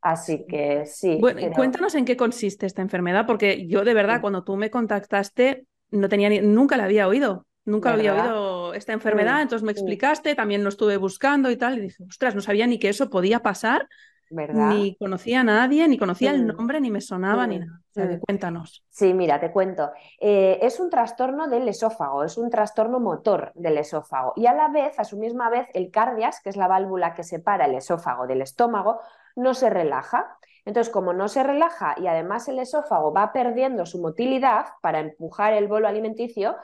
Así 0.02 0.44
que 0.46 0.84
sí. 0.84 1.16
Bueno, 1.18 1.40
cuéntanos 1.54 1.94
en 1.94 2.04
qué 2.04 2.16
consiste 2.16 2.66
esta 2.66 2.82
enfermedad, 2.82 3.26
porque 3.26 3.66
yo 3.66 3.82
de 3.82 3.94
verdad, 3.94 4.20
cuando 4.20 4.44
tú 4.44 4.56
me 4.56 4.70
contactaste, 4.70 5.64
no 5.90 6.10
tenía 6.10 6.28
ni, 6.28 6.40
nunca 6.40 6.76
la 6.76 6.84
había 6.84 7.08
oído. 7.08 7.46
Nunca 7.64 7.94
había 7.94 8.14
oído 8.14 8.74
esta 8.74 8.92
enfermedad, 8.92 9.42
entonces 9.42 9.64
me 9.64 9.72
explicaste, 9.72 10.36
también 10.36 10.62
lo 10.62 10.68
estuve 10.68 10.98
buscando 10.98 11.50
y 11.50 11.56
tal, 11.56 11.78
y 11.78 11.80
dije, 11.80 12.04
ostras, 12.08 12.36
no 12.36 12.40
sabía 12.40 12.66
ni 12.68 12.78
que 12.78 12.88
eso 12.88 13.10
podía 13.10 13.40
pasar 13.40 13.88
ni 14.30 14.96
conocía 14.96 15.40
a 15.40 15.44
nadie, 15.44 15.86
ni 15.88 15.98
conocía 15.98 16.30
el 16.30 16.44
mm. 16.44 16.56
nombre, 16.56 16.80
ni 16.80 16.90
me 16.90 17.00
sonaba, 17.00 17.46
ni 17.46 17.58
mm. 17.58 17.60
nada. 17.60 17.80
O 17.80 17.92
sea, 17.92 18.04
mm. 18.04 18.20
cuéntanos. 18.20 18.84
Sí, 18.90 19.14
mira, 19.14 19.40
te 19.40 19.50
cuento. 19.50 19.90
Eh, 20.20 20.58
es 20.62 20.80
un 20.80 20.90
trastorno 20.90 21.48
del 21.48 21.68
esófago, 21.68 22.24
es 22.24 22.36
un 22.36 22.50
trastorno 22.50 23.00
motor 23.00 23.52
del 23.54 23.78
esófago. 23.78 24.32
Y 24.36 24.46
a 24.46 24.54
la 24.54 24.68
vez, 24.68 24.98
a 24.98 25.04
su 25.04 25.18
misma 25.18 25.50
vez, 25.50 25.68
el 25.74 25.90
cardias, 25.90 26.40
que 26.40 26.50
es 26.50 26.56
la 26.56 26.68
válvula 26.68 27.14
que 27.14 27.22
separa 27.22 27.66
el 27.66 27.74
esófago 27.74 28.26
del 28.26 28.42
estómago, 28.42 29.00
no 29.36 29.54
se 29.54 29.70
relaja. 29.70 30.38
Entonces, 30.64 30.92
como 30.92 31.12
no 31.12 31.28
se 31.28 31.42
relaja 31.42 31.94
y 31.96 32.08
además 32.08 32.48
el 32.48 32.58
esófago 32.58 33.12
va 33.12 33.32
perdiendo 33.32 33.86
su 33.86 34.00
motilidad 34.00 34.66
para 34.82 34.98
empujar 34.98 35.52
el 35.52 35.68
bolo 35.68 35.86
alimenticio, 35.86 36.56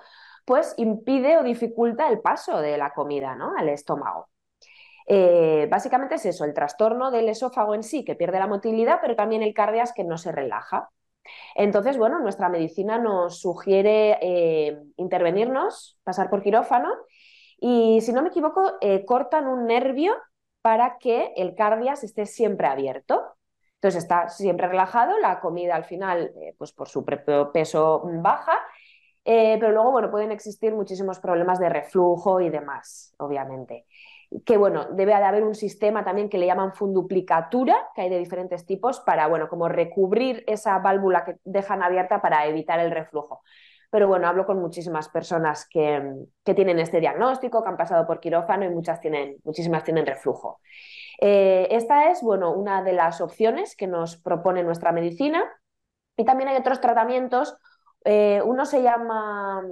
pues 0.45 0.75
impide 0.76 1.38
o 1.38 1.45
dificulta 1.45 2.09
el 2.09 2.21
paso 2.21 2.61
de 2.61 2.76
la 2.76 2.92
comida 2.92 3.37
¿no? 3.37 3.52
al 3.57 3.69
estómago. 3.69 4.28
Eh, 5.06 5.66
básicamente 5.71 6.16
es 6.16 6.26
eso, 6.26 6.44
el 6.44 6.54
trastorno 6.54 7.11
del 7.11 7.28
esófago 7.28 7.75
en 7.75 7.82
sí, 7.82 8.04
que 8.04 8.14
pierde 8.14 8.38
la 8.38 8.47
motilidad, 8.47 8.99
pero 9.00 9.16
también 9.16 9.42
el 9.42 9.54
cardias 9.54 9.92
que 9.92 10.04
no 10.04 10.18
se 10.18 10.32
relaja. 10.32 10.90
Entonces, 11.54 11.99
bueno, 11.99 12.18
nuestra 12.21 12.49
medicina 12.49 12.99
nos 12.99 13.40
sugiere 13.40 14.18
eh, 14.21 14.78
intervenirnos, 14.97 15.99
pasar 16.02 16.30
por 16.30 16.42
quirófano 16.42 16.90
y, 17.59 18.00
si 18.00 18.12
no 18.12 18.23
me 18.23 18.28
equivoco, 18.28 18.73
eh, 18.80 19.04
cortan 19.04 19.47
un 19.47 19.66
nervio 19.66 20.16
para 20.62 20.99
que 20.99 21.32
el 21.37 21.54
cardias 21.54 22.04
esté 22.04 22.26
siempre 22.26 22.66
abierto. 22.66 23.23
Entonces 23.75 24.04
está 24.04 24.28
siempre 24.28 24.68
relajado, 24.68 25.18
la 25.18 25.40
comida 25.40 25.75
al 25.75 25.85
final, 25.85 26.32
pues 26.56 26.73
por 26.73 26.88
su 26.88 27.04
propio 27.04 27.50
peso 27.50 28.02
baja, 28.04 28.56
pero 29.25 29.73
luego, 29.73 29.90
bueno, 29.90 30.09
pueden 30.09 30.30
existir 30.30 30.73
muchísimos 30.73 31.18
problemas 31.18 31.59
de 31.59 31.68
reflujo 31.68 32.40
y 32.40 32.49
demás, 32.49 33.12
obviamente 33.18 33.87
que 34.45 34.57
bueno, 34.57 34.87
debe 34.93 35.12
de 35.12 35.25
haber 35.25 35.45
un 35.45 35.55
sistema 35.55 36.05
también 36.05 36.29
que 36.29 36.39
le 36.39 36.47
llaman 36.47 36.73
funduplicatura, 36.73 37.77
que 37.95 38.03
hay 38.03 38.11
de 38.11 38.19
diferentes 38.19 38.67
tipos, 38.67 39.01
para, 39.01 39.27
bueno, 39.27 39.49
como 39.49 39.69
recubrir 39.69 40.45
esa 40.47 40.79
válvula 40.79 41.25
que 41.25 41.37
dejan 41.45 41.83
abierta 41.83 42.23
para 42.23 42.47
evitar 42.47 42.81
el 42.81 42.91
reflujo. 42.91 43.43
Pero 43.91 44.09
bueno, 44.09 44.27
hablo 44.27 44.47
con 44.47 44.59
muchísimas 44.59 45.09
personas 45.11 45.69
que, 45.69 46.15
tienen 46.45 46.79
este 46.79 46.99
diagnóstico, 46.99 47.62
que 47.62 47.69
han 47.69 47.77
pasado 47.77 48.07
por 48.07 48.21
quirófano 48.21 48.65
y 48.65 48.71
muchas 48.71 49.01
tienen, 49.01 49.37
muchísimas 49.45 49.85
tienen 49.85 50.07
reflujo. 50.07 50.61
Eh, 51.21 51.69
esta 51.71 52.11
es, 52.11 52.23
bueno, 52.23 52.53
una 52.53 52.83
de 52.83 52.95
las 52.95 53.21
opciones 53.21 53.77
que 53.77 53.87
nos 53.87 54.17
propone 54.17 54.62
nuestra 54.62 54.93
medicina. 54.93 55.45
Y 56.17 56.25
también 56.25 56.49
hay 56.49 56.57
otros 56.57 56.81
tratamientos 56.81 57.57
eh, 58.04 58.42
uno 58.44 58.66
se 58.66 58.82
llama, 58.82 59.62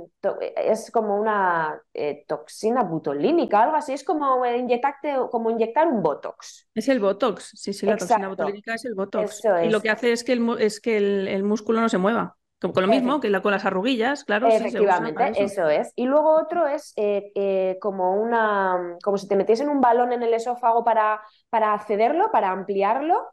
es 0.56 0.90
como 0.90 1.16
una 1.16 1.80
eh, 1.92 2.24
toxina 2.28 2.82
butolínica, 2.84 3.62
algo 3.62 3.76
así, 3.76 3.92
es 3.92 4.04
como, 4.04 4.44
inyectarte, 4.46 5.16
como 5.30 5.50
inyectar 5.50 5.88
un 5.88 6.02
Botox. 6.02 6.68
Es 6.74 6.88
el 6.88 7.00
Botox, 7.00 7.50
sí, 7.54 7.72
sí, 7.72 7.86
la 7.86 7.96
toxina 7.96 8.28
butolínica 8.28 8.74
es 8.74 8.84
el 8.84 8.94
Botox. 8.94 9.42
Y 9.64 9.70
lo 9.70 9.80
que 9.80 9.90
hace 9.90 10.12
es 10.12 10.22
que 10.22 10.32
el, 10.32 10.48
es 10.60 10.80
que 10.80 10.96
el, 10.96 11.42
músculo 11.42 11.80
no 11.80 11.88
se 11.88 11.98
mueva. 11.98 12.36
Con 12.60 12.82
lo 12.82 12.88
mismo, 12.88 13.20
que 13.20 13.40
con 13.40 13.52
las 13.52 13.64
arruguillas, 13.64 14.24
claro. 14.24 14.46
Efectivamente, 14.48 15.32
eso. 15.42 15.68
es. 15.68 15.92
Y 15.96 16.04
luego 16.04 16.38
otro 16.38 16.66
es 16.66 16.92
eh, 16.96 17.78
como 17.80 18.20
una, 18.20 18.98
como 19.02 19.16
si 19.16 19.26
te 19.26 19.34
metiesen 19.34 19.70
un 19.70 19.80
balón 19.80 20.12
en 20.12 20.22
el 20.22 20.34
esófago 20.34 20.84
para, 20.84 21.22
para 21.48 21.72
accederlo, 21.72 22.30
para 22.30 22.50
ampliarlo. 22.50 23.30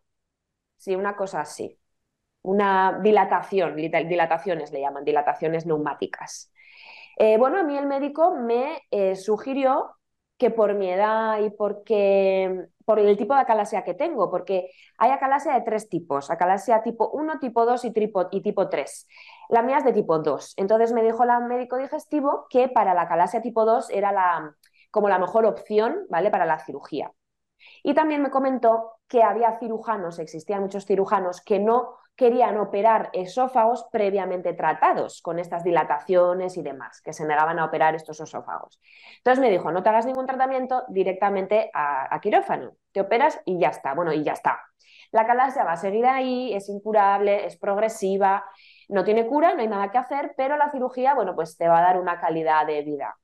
Sí, 0.77 0.95
una 0.95 1.17
cosa 1.17 1.41
así 1.41 1.77
una 2.41 2.99
dilatación, 3.01 3.75
dilataciones 3.75 4.71
le 4.71 4.81
llaman, 4.81 5.03
dilataciones 5.03 5.65
neumáticas. 5.65 6.51
Eh, 7.17 7.37
bueno, 7.37 7.59
a 7.59 7.63
mí 7.63 7.77
el 7.77 7.87
médico 7.87 8.35
me 8.35 8.81
eh, 8.91 9.15
sugirió 9.15 9.97
que 10.37 10.51
por 10.51 10.75
mi 10.75 10.89
edad 10.89 11.39
y 11.39 11.49
porque, 11.49 12.67
por 12.85 12.99
el 12.99 13.17
tipo 13.17 13.33
de 13.33 13.41
acalasia 13.41 13.83
que 13.83 13.95
tengo, 13.95 14.29
porque 14.29 14.69
hay 14.97 15.09
acalasia 15.11 15.53
de 15.53 15.61
tres 15.61 15.89
tipos, 15.89 16.29
acalasia 16.29 16.83
tipo 16.83 17.09
1, 17.09 17.39
tipo 17.39 17.65
2 17.65 17.85
y, 17.85 17.93
y 18.31 18.41
tipo 18.41 18.69
3. 18.69 19.07
La 19.49 19.63
mía 19.63 19.79
es 19.79 19.85
de 19.85 19.93
tipo 19.93 20.19
2. 20.19 20.53
Entonces 20.57 20.93
me 20.93 21.03
dijo 21.03 21.23
el 21.23 21.47
médico 21.47 21.77
digestivo 21.77 22.45
que 22.49 22.69
para 22.69 22.93
la 22.93 23.03
acalasia 23.03 23.41
tipo 23.41 23.65
2 23.65 23.89
era 23.89 24.11
la, 24.11 24.55
como 24.91 25.09
la 25.09 25.17
mejor 25.19 25.45
opción 25.45 26.05
¿vale? 26.09 26.29
para 26.29 26.45
la 26.45 26.59
cirugía. 26.59 27.11
Y 27.83 27.93
también 27.95 28.21
me 28.21 28.29
comentó 28.29 28.93
que 29.07 29.23
había 29.23 29.57
cirujanos, 29.59 30.19
existían 30.19 30.61
muchos 30.61 30.85
cirujanos 30.85 31.41
que 31.41 31.59
no 31.59 31.95
querían 32.17 32.57
operar 32.57 33.11
esófagos 33.13 33.85
previamente 33.91 34.53
tratados 34.53 35.21
con 35.21 35.37
estas 35.37 35.63
dilataciones 35.63 36.57
y 36.57 36.63
demás, 36.63 36.99
que 37.01 37.13
se 37.13 37.27
negaban 37.27 37.59
a 37.59 37.65
operar 37.65 37.93
estos 37.93 38.19
esófagos. 38.19 38.81
Entonces 39.17 39.39
me 39.39 39.51
dijo, 39.51 39.71
no 39.71 39.83
te 39.83 39.89
hagas 39.89 40.07
ningún 40.07 40.25
tratamiento 40.25 40.83
directamente 40.89 41.69
a, 41.73 42.19
quirófano, 42.19 42.75
te 42.91 43.01
operas 43.01 43.39
y 43.45 43.59
ya 43.59 43.69
está, 43.69 43.93
bueno, 43.93 44.11
y 44.11 44.23
ya 44.23 44.33
está. 44.33 44.59
La 45.11 45.27
calasia 45.27 45.63
va 45.63 45.73
a 45.73 45.77
seguir 45.77 46.07
ahí, 46.07 46.53
es 46.53 46.67
incurable, 46.69 47.45
es 47.45 47.55
progresiva, 47.55 48.43
no 48.89 49.03
tiene 49.03 49.27
cura, 49.27 49.53
no 49.53 49.61
hay 49.61 49.67
nada 49.67 49.91
que 49.91 49.99
hacer, 49.99 50.33
pero 50.35 50.57
la 50.57 50.71
cirugía, 50.71 51.13
bueno, 51.13 51.35
pues 51.35 51.55
te 51.55 51.67
va 51.67 51.77
a 51.77 51.83
dar 51.83 51.99
una 51.99 52.19
calidad 52.19 52.65
de 52.65 52.81
vida. 52.81 53.15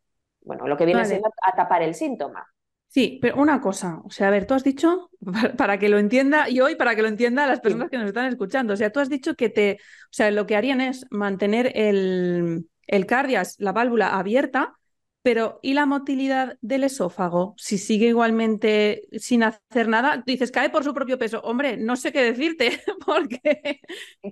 Bueno, 0.41 0.67
lo 0.67 0.77
que 0.77 0.85
viene 0.85 1.03
siendo 1.03 1.29
a 1.41 1.51
tapar 1.53 1.81
el 1.81 1.95
síntoma. 1.95 2.47
Sí, 2.93 3.17
pero 3.19 3.37
una 3.37 3.59
cosa, 3.59 4.01
o 4.05 4.11
sea, 4.11 4.27
a 4.27 4.29
ver, 4.29 4.45
tú 4.45 4.53
has 4.53 4.63
dicho, 4.63 5.09
para, 5.57 5.79
que 5.79 5.89
lo 5.89 5.97
entienda 5.97 6.47
y 6.47 6.59
hoy 6.61 6.75
para 6.75 6.95
que 6.95 7.01
lo 7.01 7.07
entienda 7.07 7.47
las 7.47 7.59
personas 7.59 7.89
que 7.89 7.97
nos 7.97 8.05
están 8.05 8.27
escuchando, 8.27 8.75
o 8.75 8.77
sea, 8.77 8.91
tú 8.91 8.99
has 8.99 9.09
dicho 9.09 9.33
que 9.33 9.49
te, 9.49 9.79
o 9.81 10.11
sea, 10.11 10.29
lo 10.29 10.45
que 10.45 10.55
harían 10.55 10.79
es 10.79 11.07
mantener 11.09 11.71
el, 11.73 12.69
el 12.85 13.05
cardias, 13.07 13.55
la 13.57 13.71
válvula 13.71 14.15
abierta, 14.15 14.75
pero 15.23 15.59
¿y 15.63 15.73
la 15.73 15.87
motilidad 15.87 16.59
del 16.61 16.83
esófago? 16.83 17.55
Si 17.57 17.79
sigue 17.79 18.09
igualmente 18.09 19.07
sin 19.13 19.41
hacer 19.41 19.87
nada, 19.87 20.21
dices, 20.23 20.51
cae 20.51 20.69
por 20.69 20.83
su 20.83 20.93
propio 20.93 21.17
peso. 21.17 21.41
Hombre, 21.41 21.77
no 21.77 21.95
sé 21.95 22.11
qué 22.11 22.21
decirte, 22.21 22.79
porque, 23.07 23.79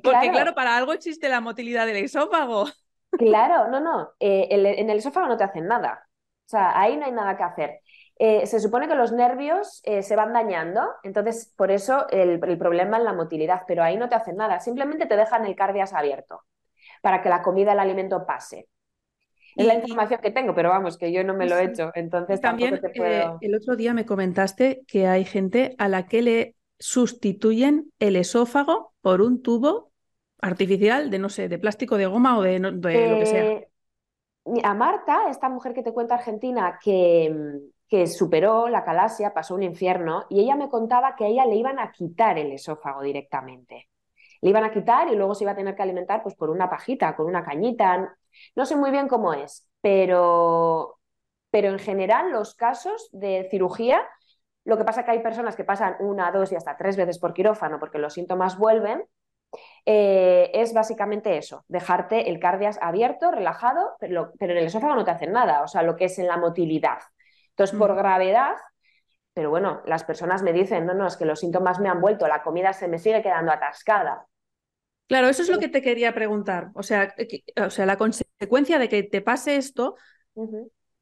porque 0.04 0.30
claro, 0.30 0.54
para 0.54 0.78
algo 0.78 0.94
existe 0.94 1.30
la 1.30 1.42
motilidad 1.42 1.88
del 1.88 1.98
esófago. 1.98 2.68
Claro, 3.10 3.72
no, 3.72 3.80
no, 3.80 4.12
eh, 4.20 4.50
en 4.52 4.90
el 4.90 4.98
esófago 5.00 5.28
no 5.28 5.38
te 5.38 5.46
hacen 5.46 5.66
nada. 5.66 6.08
O 6.46 6.50
sea, 6.52 6.80
ahí 6.80 6.98
no 6.98 7.06
hay 7.06 7.14
nada 7.14 7.38
que 7.38 7.44
hacer. 7.44 7.82
Eh, 8.24 8.46
se 8.46 8.60
supone 8.60 8.88
que 8.88 8.94
los 8.94 9.12
nervios 9.12 9.82
eh, 9.84 10.04
se 10.04 10.16
van 10.16 10.32
dañando, 10.32 10.88
entonces 11.02 11.52
por 11.58 11.72
eso 11.72 12.08
el, 12.12 12.40
problema 12.40 13.00
es 13.00 13.04
la 13.04 13.14
motilidad, 13.14 13.64
pero 13.68 13.82
ahí 13.82 13.98
no 13.98 14.10
te 14.10 14.14
hacen 14.14 14.36
nada, 14.36 14.60
simplemente 14.60 15.08
te 15.08 15.18
dejan 15.18 15.44
el 15.44 15.56
cardias 15.56 15.92
abierto 15.92 16.44
para 17.02 17.24
que 17.24 17.30
la 17.30 17.42
comida, 17.42 17.74
el 17.74 17.80
alimento 17.80 18.24
pase. 18.28 18.68
Es 19.56 19.66
la 19.66 19.74
información 19.74 20.22
que 20.22 20.30
tengo, 20.30 20.54
pero 20.54 20.70
vamos, 20.70 21.00
que 21.00 21.12
yo 21.12 21.24
no 21.24 21.34
me 21.34 21.48
lo 21.48 21.58
he 21.58 21.64
hecho, 21.64 21.90
entonces 21.96 22.40
también 22.40 22.80
te 22.80 22.92
puedo... 22.92 23.12
Eh, 23.12 23.38
el 23.42 23.56
otro 23.56 23.76
día 23.76 23.96
me 23.96 24.06
comentaste 24.06 24.84
que 24.86 25.08
hay 25.08 25.26
gente 25.26 25.74
a 25.80 25.88
la 25.88 26.06
que 26.06 26.22
le 26.22 26.56
sustituyen 26.78 27.92
el 27.98 28.16
esófago 28.16 28.94
por 29.02 29.24
un 29.24 29.42
tubo 29.42 29.90
artificial 30.42 31.10
de, 31.10 31.18
no 31.18 31.30
sé, 31.30 31.50
de 31.50 31.58
plástico, 31.58 31.98
de 31.98 32.06
goma 32.06 32.38
o 32.38 32.44
de, 32.44 32.60
lo 32.60 32.82
que 32.82 33.26
sea. 33.26 33.62
A 34.64 34.76
Marta, 34.76 35.28
esta 35.28 35.50
mujer 35.50 35.74
que 35.74 35.82
te 35.82 35.92
cuento 35.92 36.14
argentina, 36.14 36.78
que, 36.84 37.72
que 37.92 38.08
superó 38.08 38.70
la 38.70 38.86
calasia, 38.86 39.34
pasó 39.34 39.54
un 39.54 39.64
infierno, 39.64 40.26
y 40.30 40.40
ella 40.40 40.56
me 40.56 40.70
contaba 40.70 41.14
que 41.18 41.26
a 41.26 41.28
ella 41.28 41.46
le 41.46 41.58
iban 41.58 41.78
a 41.78 41.92
quitar 41.92 42.38
el 42.38 42.54
esófago 42.54 43.02
directamente. 43.02 43.90
Le 44.40 44.50
iban 44.50 44.64
a 44.64 44.72
quitar 44.72 45.10
y 45.10 45.16
luego 45.18 45.36
se 45.36 45.44
iba 45.44 45.52
a 45.52 45.58
tener 45.58 45.76
que 45.76 45.84
alimentar 45.84 46.24
pues, 46.24 46.36
por 46.36 46.50
una 46.50 46.70
pajita, 46.70 47.14
con 47.18 47.26
una 47.26 47.44
cañita. 47.44 48.18
No 48.56 48.66
sé 48.66 48.78
muy 48.78 48.92
bien 48.92 49.10
cómo 49.10 49.34
es, 49.34 49.68
pero, 49.82 51.00
pero 51.50 51.68
en 51.68 51.80
general 51.80 52.32
los 52.32 52.56
casos 52.56 53.10
de 53.12 53.50
cirugía, 53.52 54.08
lo 54.64 54.78
que 54.78 54.86
pasa 54.86 55.02
es 55.02 55.06
que 55.06 55.12
hay 55.12 55.20
personas 55.20 55.58
que 55.58 55.66
pasan 55.66 55.98
una, 56.00 56.32
dos 56.32 56.50
y 56.54 56.56
hasta 56.56 56.78
tres 56.78 56.96
veces 56.96 57.20
por 57.20 57.34
quirófano 57.34 57.78
porque 57.78 58.00
los 58.00 58.14
síntomas 58.14 58.58
vuelven, 58.58 59.04
eh, 59.86 60.50
es 60.54 60.74
básicamente 60.74 61.38
eso, 61.38 61.66
dejarte 61.68 62.30
el 62.30 62.40
cardias 62.40 62.80
abierto, 62.82 63.32
relajado, 63.32 63.98
pero, 64.00 64.32
pero 64.40 64.54
en 64.54 64.60
el 64.60 64.68
esófago 64.68 64.96
no 64.96 65.04
te 65.04 65.12
hacen 65.12 65.34
nada, 65.34 65.62
o 65.62 65.68
sea, 65.68 65.84
lo 65.84 65.98
que 65.98 66.06
es 66.06 66.18
en 66.20 66.28
la 66.28 66.38
motilidad. 66.38 67.00
Entonces, 67.52 67.78
por 67.78 67.96
gravedad, 67.96 68.56
pero 69.34 69.50
bueno, 69.50 69.82
las 69.86 70.04
personas 70.04 70.44
me 70.44 70.54
dicen, 70.54 70.86
no, 70.86 70.94
no, 70.94 71.08
es 71.08 71.18
que 71.18 71.26
los 71.26 71.40
síntomas 71.40 71.80
me 71.80 71.90
han 71.90 72.02
vuelto, 72.02 72.28
la 72.28 72.44
comida 72.44 72.74
se 72.74 72.88
me 72.88 73.00
sigue 73.00 73.22
quedando 73.22 73.52
atascada. 73.52 74.26
Claro, 75.08 75.28
eso 75.28 75.42
es 75.42 75.50
lo 75.50 75.60
que 75.60 75.68
te 75.68 75.82
quería 75.82 76.14
preguntar. 76.14 76.70
O 76.74 76.84
sea, 76.84 77.14
o 77.58 77.70
sea 77.70 77.86
la 77.86 77.98
consecuencia 77.98 78.80
de 78.80 78.90
que 78.90 79.04
te 79.04 79.22
pase 79.22 79.58
esto, 79.58 79.96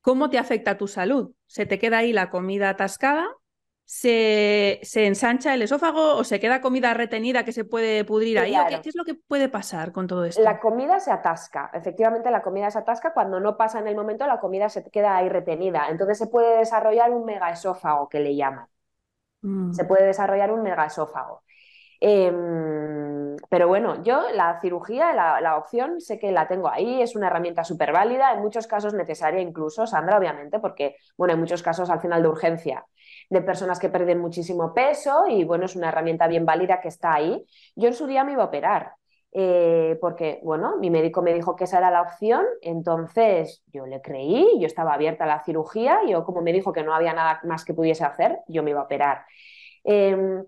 ¿cómo 0.02 0.30
te 0.30 0.38
afecta 0.38 0.78
tu 0.78 0.88
salud? 0.88 1.32
¿Se 1.46 1.66
te 1.66 1.80
queda 1.80 2.00
ahí 2.00 2.14
la 2.14 2.30
comida 2.30 2.70
atascada? 2.70 3.28
Se, 3.92 4.82
ensancha 5.08 5.56
el 5.56 5.64
esófago 5.64 6.18
o 6.18 6.24
se 6.24 6.40
queda 6.40 6.62
comida 6.62 6.94
retenida 6.94 7.44
que 7.44 7.52
se 7.52 7.66
puede 7.66 8.06
pudrir 8.06 8.38
ahí? 8.38 8.54
qué, 8.84 8.90
es 8.90 8.96
lo 8.96 9.04
que 9.04 9.16
puede 9.16 9.50
pasar 9.50 9.92
con 9.92 10.06
todo 10.06 10.26
esto? 10.26 10.44
La 10.44 10.60
comida 10.60 11.00
se 11.00 11.12
atasca, 11.12 11.72
efectivamente 11.74 12.30
la 12.30 12.44
comida 12.44 12.70
se 12.70 12.78
atasca, 12.78 13.14
cuando 13.14 13.40
no 13.40 13.58
pasa 13.58 13.80
en 13.80 13.88
el 13.88 13.96
momento 13.96 14.28
la 14.28 14.40
comida 14.40 14.70
se 14.70 14.84
queda 14.92 15.18
ahí 15.18 15.28
retenida, 15.28 15.88
entonces 15.90 16.20
se 16.20 16.28
puede 16.28 16.60
desarrollar 16.60 17.10
un 17.10 17.26
megaesófago 17.26 18.08
que 18.10 18.20
le 18.20 18.36
llaman. 18.36 18.68
Mm. 19.42 19.74
Se 19.74 19.86
puede 19.86 20.06
desarrollar 20.06 20.52
un 20.52 20.62
megaesófago. 20.62 21.42
Em, 22.00 23.38
pero 23.50 23.68
bueno, 23.68 24.04
yo 24.04 24.30
la 24.36 24.60
cirugía, 24.62 25.14
la, 25.14 25.42
la, 25.42 25.58
opción, 25.58 26.00
sé 26.00 26.20
que 26.20 26.32
la 26.32 26.48
tengo 26.48 26.70
ahí, 26.70 27.02
es 27.02 27.16
una 27.16 27.26
herramienta 27.28 27.64
súper 27.64 27.92
válida, 27.92 28.34
en 28.34 28.42
muchos 28.42 28.68
casos 28.68 28.94
necesaria 28.94 29.42
incluso, 29.42 29.88
Sandra, 29.88 30.18
obviamente, 30.20 30.60
porque, 30.60 30.96
bueno, 31.18 31.34
hay 31.34 31.40
muchos 31.40 31.64
casos 31.64 31.90
al 31.90 32.00
final 32.00 32.22
de 32.22 32.30
urgencia 32.30 32.86
de 33.30 33.42
personas 33.42 33.80
que 33.80 33.90
pierden 33.90 34.20
muchísimo 34.20 34.74
peso 34.74 35.26
y, 35.28 35.44
bueno, 35.44 35.66
es 35.66 35.76
una 35.76 35.90
herramienta 35.90 36.28
bien 36.28 36.46
válida 36.46 36.82
que 36.82 36.88
está 36.88 37.14
ahí. 37.14 37.46
Yo 37.76 37.88
en 37.88 37.94
su 37.94 38.08
día 38.08 38.24
me 38.24 38.34
iba 38.34 38.44
a 38.44 38.48
operar. 38.48 38.94
Eh, 39.32 39.98
porque, 40.02 40.40
bueno, 40.44 40.78
mi 40.80 40.90
médico 40.90 41.22
me 41.22 41.34
dijo 41.36 41.56
que 41.56 41.66
esa 41.66 41.78
era 41.78 41.92
la 41.92 42.02
opción, 42.02 42.44
entonces 42.62 43.64
yo 43.68 43.86
le 43.86 44.02
creí, 44.02 44.60
yo 44.60 44.66
estaba 44.66 44.94
abierta 44.96 45.26
a 45.26 45.28
la 45.28 45.44
cirugía, 45.44 46.00
yo 46.08 46.26
como 46.26 46.42
me 46.42 46.52
dijo 46.52 46.74
que 46.74 46.82
no 46.84 46.96
había 46.96 47.14
nada 47.14 47.40
más 47.44 47.64
que 47.64 47.76
pudiese 47.76 48.04
hacer, 48.04 48.40
yo 48.48 48.64
me 48.64 48.72
iba 48.72 48.80
a 48.82 48.84
operar. 48.86 49.26
Em, 49.84 50.44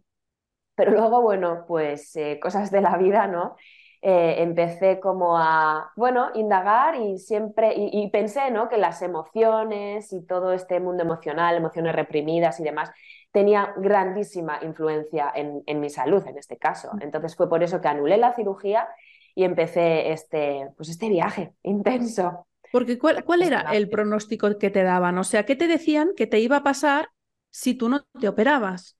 pero 0.76 0.92
luego, 0.92 1.22
bueno, 1.22 1.66
pues 1.68 2.16
eh, 2.16 2.40
cosas 2.42 2.72
de 2.72 2.82
la 2.82 2.98
vida, 2.98 3.28
¿no? 3.28 3.56
Eh, 4.03 4.38
empecé 4.39 5.00
como 5.00 5.38
a, 5.38 5.91
bueno, 5.96 6.31
indagar 6.34 6.96
y 6.96 7.20
siempre, 7.20 7.74
y, 7.75 8.10
pensé, 8.10 8.50
¿no? 8.50 8.67
Que 8.67 8.77
las 8.77 9.03
emociones 9.03 10.12
y 10.12 10.25
todo 10.25 10.53
este 10.53 10.79
mundo 10.79 11.03
emocional, 11.03 11.55
emociones 11.55 11.96
reprimidas 11.96 12.60
y 12.60 12.63
demás, 12.63 12.89
tenía 13.31 13.74
grandísima 13.77 14.58
influencia 14.63 15.31
en, 15.36 15.62
en 15.67 15.79
mi 15.79 15.91
salud 15.91 16.25
en 16.25 16.38
este 16.39 16.58
caso. 16.58 16.89
Mm. 16.93 17.03
Entonces 17.03 17.36
fue 17.36 17.48
por 17.48 17.62
eso 17.62 17.79
que 17.79 17.89
anulé 17.89 18.17
la 18.17 18.34
cirugía 18.34 18.88
y 19.36 19.43
empecé 19.43 20.12
este, 20.12 20.70
pues 20.75 20.89
este 20.89 21.08
viaje 21.08 21.53
intenso. 21.62 22.48
Porque 22.72 22.98
¿cuál, 22.98 23.24
¿cuál 23.24 23.43
era 23.43 23.62
el 23.74 23.88
pronóstico 23.88 24.58
que 24.58 24.72
te 24.72 24.81
daban? 24.81 25.17
O 25.17 25.24
sea, 25.24 25.46
¿qué 25.46 25.55
te 25.55 25.67
decían 25.67 26.12
que 26.15 26.25
te 26.25 26.39
iba 26.39 26.58
a 26.58 26.63
pasar 26.63 27.10
si 27.51 27.75
tú 27.75 27.89
no 27.89 28.03
te 28.20 28.27
operabas. 28.27 28.98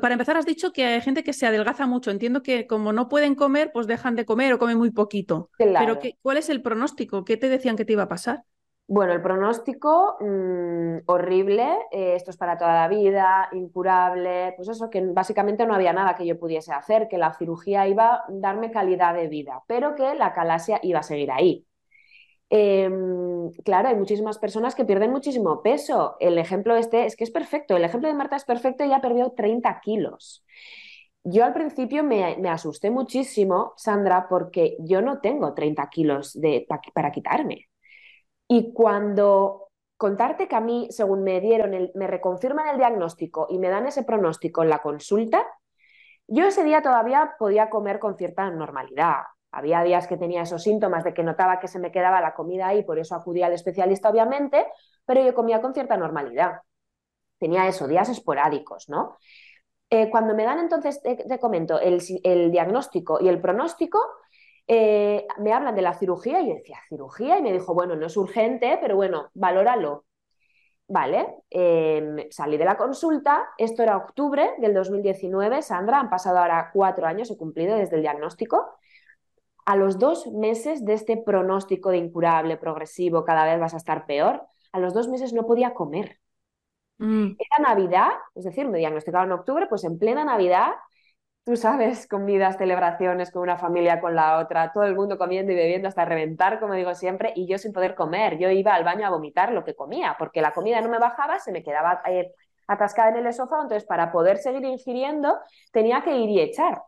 Para 0.00 0.14
empezar, 0.14 0.36
has 0.36 0.46
dicho 0.46 0.72
que 0.72 0.84
hay 0.84 1.00
gente 1.00 1.24
que 1.24 1.32
se 1.32 1.46
adelgaza 1.46 1.86
mucho. 1.86 2.10
Entiendo 2.10 2.42
que 2.42 2.66
como 2.66 2.92
no 2.92 3.08
pueden 3.08 3.34
comer, 3.34 3.70
pues 3.72 3.86
dejan 3.86 4.14
de 4.14 4.26
comer 4.26 4.52
o 4.52 4.58
comen 4.58 4.78
muy 4.78 4.90
poquito. 4.90 5.50
Pero 5.56 5.98
¿cuál 6.22 6.36
es 6.36 6.50
el 6.50 6.62
pronóstico? 6.62 7.24
¿Qué 7.24 7.36
te 7.36 7.48
decían 7.48 7.76
que 7.76 7.84
te 7.84 7.94
iba 7.94 8.04
a 8.04 8.08
pasar? 8.08 8.44
Bueno, 8.86 9.14
el 9.14 9.22
pronóstico 9.22 10.18
mm, 10.20 10.98
horrible, 11.06 11.66
eh, 11.90 12.16
esto 12.16 12.30
es 12.30 12.36
para 12.36 12.58
toda 12.58 12.74
la 12.74 12.88
vida, 12.88 13.48
incurable, 13.52 14.52
pues 14.56 14.68
eso, 14.68 14.90
que 14.90 15.00
básicamente 15.00 15.64
no 15.64 15.74
había 15.74 15.94
nada 15.94 16.14
que 16.14 16.26
yo 16.26 16.38
pudiese 16.38 16.74
hacer, 16.74 17.08
que 17.08 17.16
la 17.16 17.32
cirugía 17.32 17.88
iba 17.88 18.16
a 18.16 18.24
darme 18.28 18.70
calidad 18.70 19.14
de 19.14 19.28
vida, 19.28 19.62
pero 19.66 19.94
que 19.94 20.14
la 20.14 20.34
calasia 20.34 20.80
iba 20.82 20.98
a 20.98 21.02
seguir 21.02 21.32
ahí. 21.32 21.66
Em, 22.50 23.50
claro, 23.64 23.88
hay 23.88 23.96
muchísimas 23.96 24.38
personas 24.38 24.74
que 24.74 24.84
pierden 24.84 25.10
muchísimo 25.10 25.62
peso. 25.62 26.16
El 26.20 26.38
ejemplo 26.38 26.76
este 26.76 27.06
es 27.06 27.16
que 27.16 27.24
es 27.24 27.30
perfecto. 27.30 27.76
El 27.76 27.84
ejemplo 27.84 28.08
de 28.08 28.14
Marta 28.14 28.36
es 28.36 28.44
perfecto, 28.44 28.84
ella 28.84 29.00
perdió 29.00 29.32
30 29.32 29.80
kilos. 29.80 30.44
Yo 31.24 31.44
al 31.44 31.54
principio 31.54 32.04
me, 32.04 32.22
asusté 32.50 32.90
muchísimo, 32.90 33.72
Sandra, 33.76 34.28
porque 34.28 34.76
yo 34.80 35.00
no 35.00 35.20
tengo 35.20 35.54
30 35.54 35.88
kilos 35.88 36.38
de, 36.38 36.66
para 36.94 37.12
quitarme. 37.12 37.68
Y 38.46 38.72
cuando 38.74 39.70
contarte 39.96 40.48
que 40.48 40.56
a 40.56 40.60
mí, 40.60 40.88
según 40.90 41.22
me 41.24 41.40
dieron, 41.40 41.72
el, 41.74 41.92
me 41.94 42.06
reconfirman 42.06 42.68
el 42.68 42.78
diagnóstico 42.78 43.46
y 43.48 43.58
me 43.58 43.68
dan 43.70 43.86
ese 43.86 44.04
pronóstico 44.04 44.62
en 44.62 44.68
la 44.68 44.82
consulta, 44.82 45.46
yo 46.26 46.46
ese 46.46 46.64
día 46.64 46.82
todavía 46.82 47.34
podía 47.38 47.70
comer 47.70 47.98
con 47.98 48.16
cierta 48.16 48.50
normalidad. 48.50 49.22
Había 49.54 49.82
días 49.84 50.08
que 50.08 50.16
tenía 50.16 50.42
esos 50.42 50.64
síntomas 50.64 51.04
de 51.04 51.14
que 51.14 51.22
notaba 51.22 51.60
que 51.60 51.68
se 51.68 51.78
me 51.78 51.92
quedaba 51.92 52.20
la 52.20 52.34
comida 52.34 52.68
ahí, 52.68 52.82
por 52.82 52.98
eso 52.98 53.14
acudía 53.14 53.46
al 53.46 53.52
especialista, 53.52 54.10
obviamente, 54.10 54.66
pero 55.06 55.24
yo 55.24 55.32
comía 55.32 55.60
con 55.60 55.72
cierta 55.72 55.96
normalidad. 55.96 56.62
Tenía 57.38 57.68
eso, 57.68 57.86
días 57.86 58.08
esporádicos, 58.08 58.88
¿no? 58.88 59.16
Eh, 59.90 60.10
cuando 60.10 60.34
me 60.34 60.44
dan 60.44 60.58
entonces, 60.58 61.00
te, 61.02 61.38
comento, 61.38 61.78
el, 61.78 62.00
diagnóstico 62.50 63.18
y 63.20 63.28
el 63.28 63.40
pronóstico, 63.40 64.00
eh, 64.66 65.24
me 65.38 65.52
hablan 65.52 65.76
de 65.76 65.82
la 65.82 65.94
cirugía 65.94 66.40
y 66.40 66.48
yo 66.48 66.54
decía, 66.54 66.78
¿cirugía? 66.88 67.38
Y 67.38 67.42
me 67.42 67.52
dijo, 67.52 67.74
bueno, 67.74 67.94
no 67.94 68.06
es 68.06 68.16
urgente, 68.16 68.78
pero 68.80 68.96
bueno, 68.96 69.30
valóralo. 69.34 70.04
Vale, 70.88 71.44
em, 71.48 72.28
salí 72.30 72.56
de 72.58 72.64
la 72.64 72.76
consulta, 72.76 73.48
esto 73.56 73.82
era 73.82 73.96
octubre 73.96 74.54
del 74.58 74.74
2019, 74.74 75.62
Sandra, 75.62 75.98
han 75.98 76.10
pasado 76.10 76.38
ahora 76.38 76.70
cuatro 76.74 77.06
años, 77.06 77.30
he 77.30 77.38
cumplido 77.38 77.76
desde 77.76 77.96
el 77.96 78.02
diagnóstico, 78.02 78.76
a 79.64 79.76
los 79.76 79.98
dos 79.98 80.26
meses 80.32 80.84
de 80.84 80.94
este 80.94 81.16
pronóstico 81.16 81.90
de 81.90 81.98
incurable, 81.98 82.56
progresivo, 82.56 83.24
cada 83.24 83.44
vez 83.44 83.58
vas 83.58 83.74
a 83.74 83.78
estar 83.78 84.06
peor, 84.06 84.42
a 84.72 84.78
los 84.78 84.92
dos 84.92 85.08
meses 85.08 85.32
no 85.32 85.46
podía 85.46 85.74
comer. 85.74 86.20
Mm. 86.98 87.32
Era 87.38 87.68
Navidad, 87.68 88.10
es 88.34 88.44
decir, 88.44 88.68
me 88.68 88.78
diagnosticaron 88.78 89.28
en 89.28 89.38
octubre, 89.38 89.66
pues 89.68 89.84
en 89.84 89.98
plena 89.98 90.24
Navidad, 90.24 90.72
tú 91.44 91.56
sabes, 91.56 92.06
comidas, 92.06 92.56
celebraciones 92.56 93.30
con 93.30 93.42
una 93.42 93.58
familia, 93.58 94.00
con 94.00 94.14
la 94.14 94.38
otra, 94.38 94.72
todo 94.72 94.84
el 94.84 94.94
mundo 94.94 95.18
comiendo 95.18 95.52
y 95.52 95.56
bebiendo 95.56 95.88
hasta 95.88 96.04
reventar, 96.04 96.60
como 96.60 96.74
digo 96.74 96.94
siempre, 96.94 97.32
y 97.34 97.46
yo 97.46 97.58
sin 97.58 97.72
poder 97.72 97.94
comer. 97.94 98.38
Yo 98.38 98.50
iba 98.50 98.74
al 98.74 98.84
baño 98.84 99.06
a 99.06 99.10
vomitar 99.10 99.52
lo 99.52 99.64
que 99.64 99.74
comía, 99.74 100.16
porque 100.18 100.40
la 100.40 100.52
comida 100.52 100.80
no 100.80 100.88
me 100.88 100.98
bajaba, 100.98 101.38
se 101.38 101.52
me 101.52 101.62
quedaba 101.62 102.02
eh, 102.06 102.32
atascada 102.66 103.10
en 103.10 103.16
el 103.16 103.26
esófago, 103.26 103.62
entonces 103.62 103.86
para 103.86 104.12
poder 104.12 104.38
seguir 104.38 104.64
ingiriendo 104.64 105.38
tenía 105.72 106.02
que 106.02 106.16
ir 106.16 106.30
y 106.30 106.40
echar. 106.40 106.82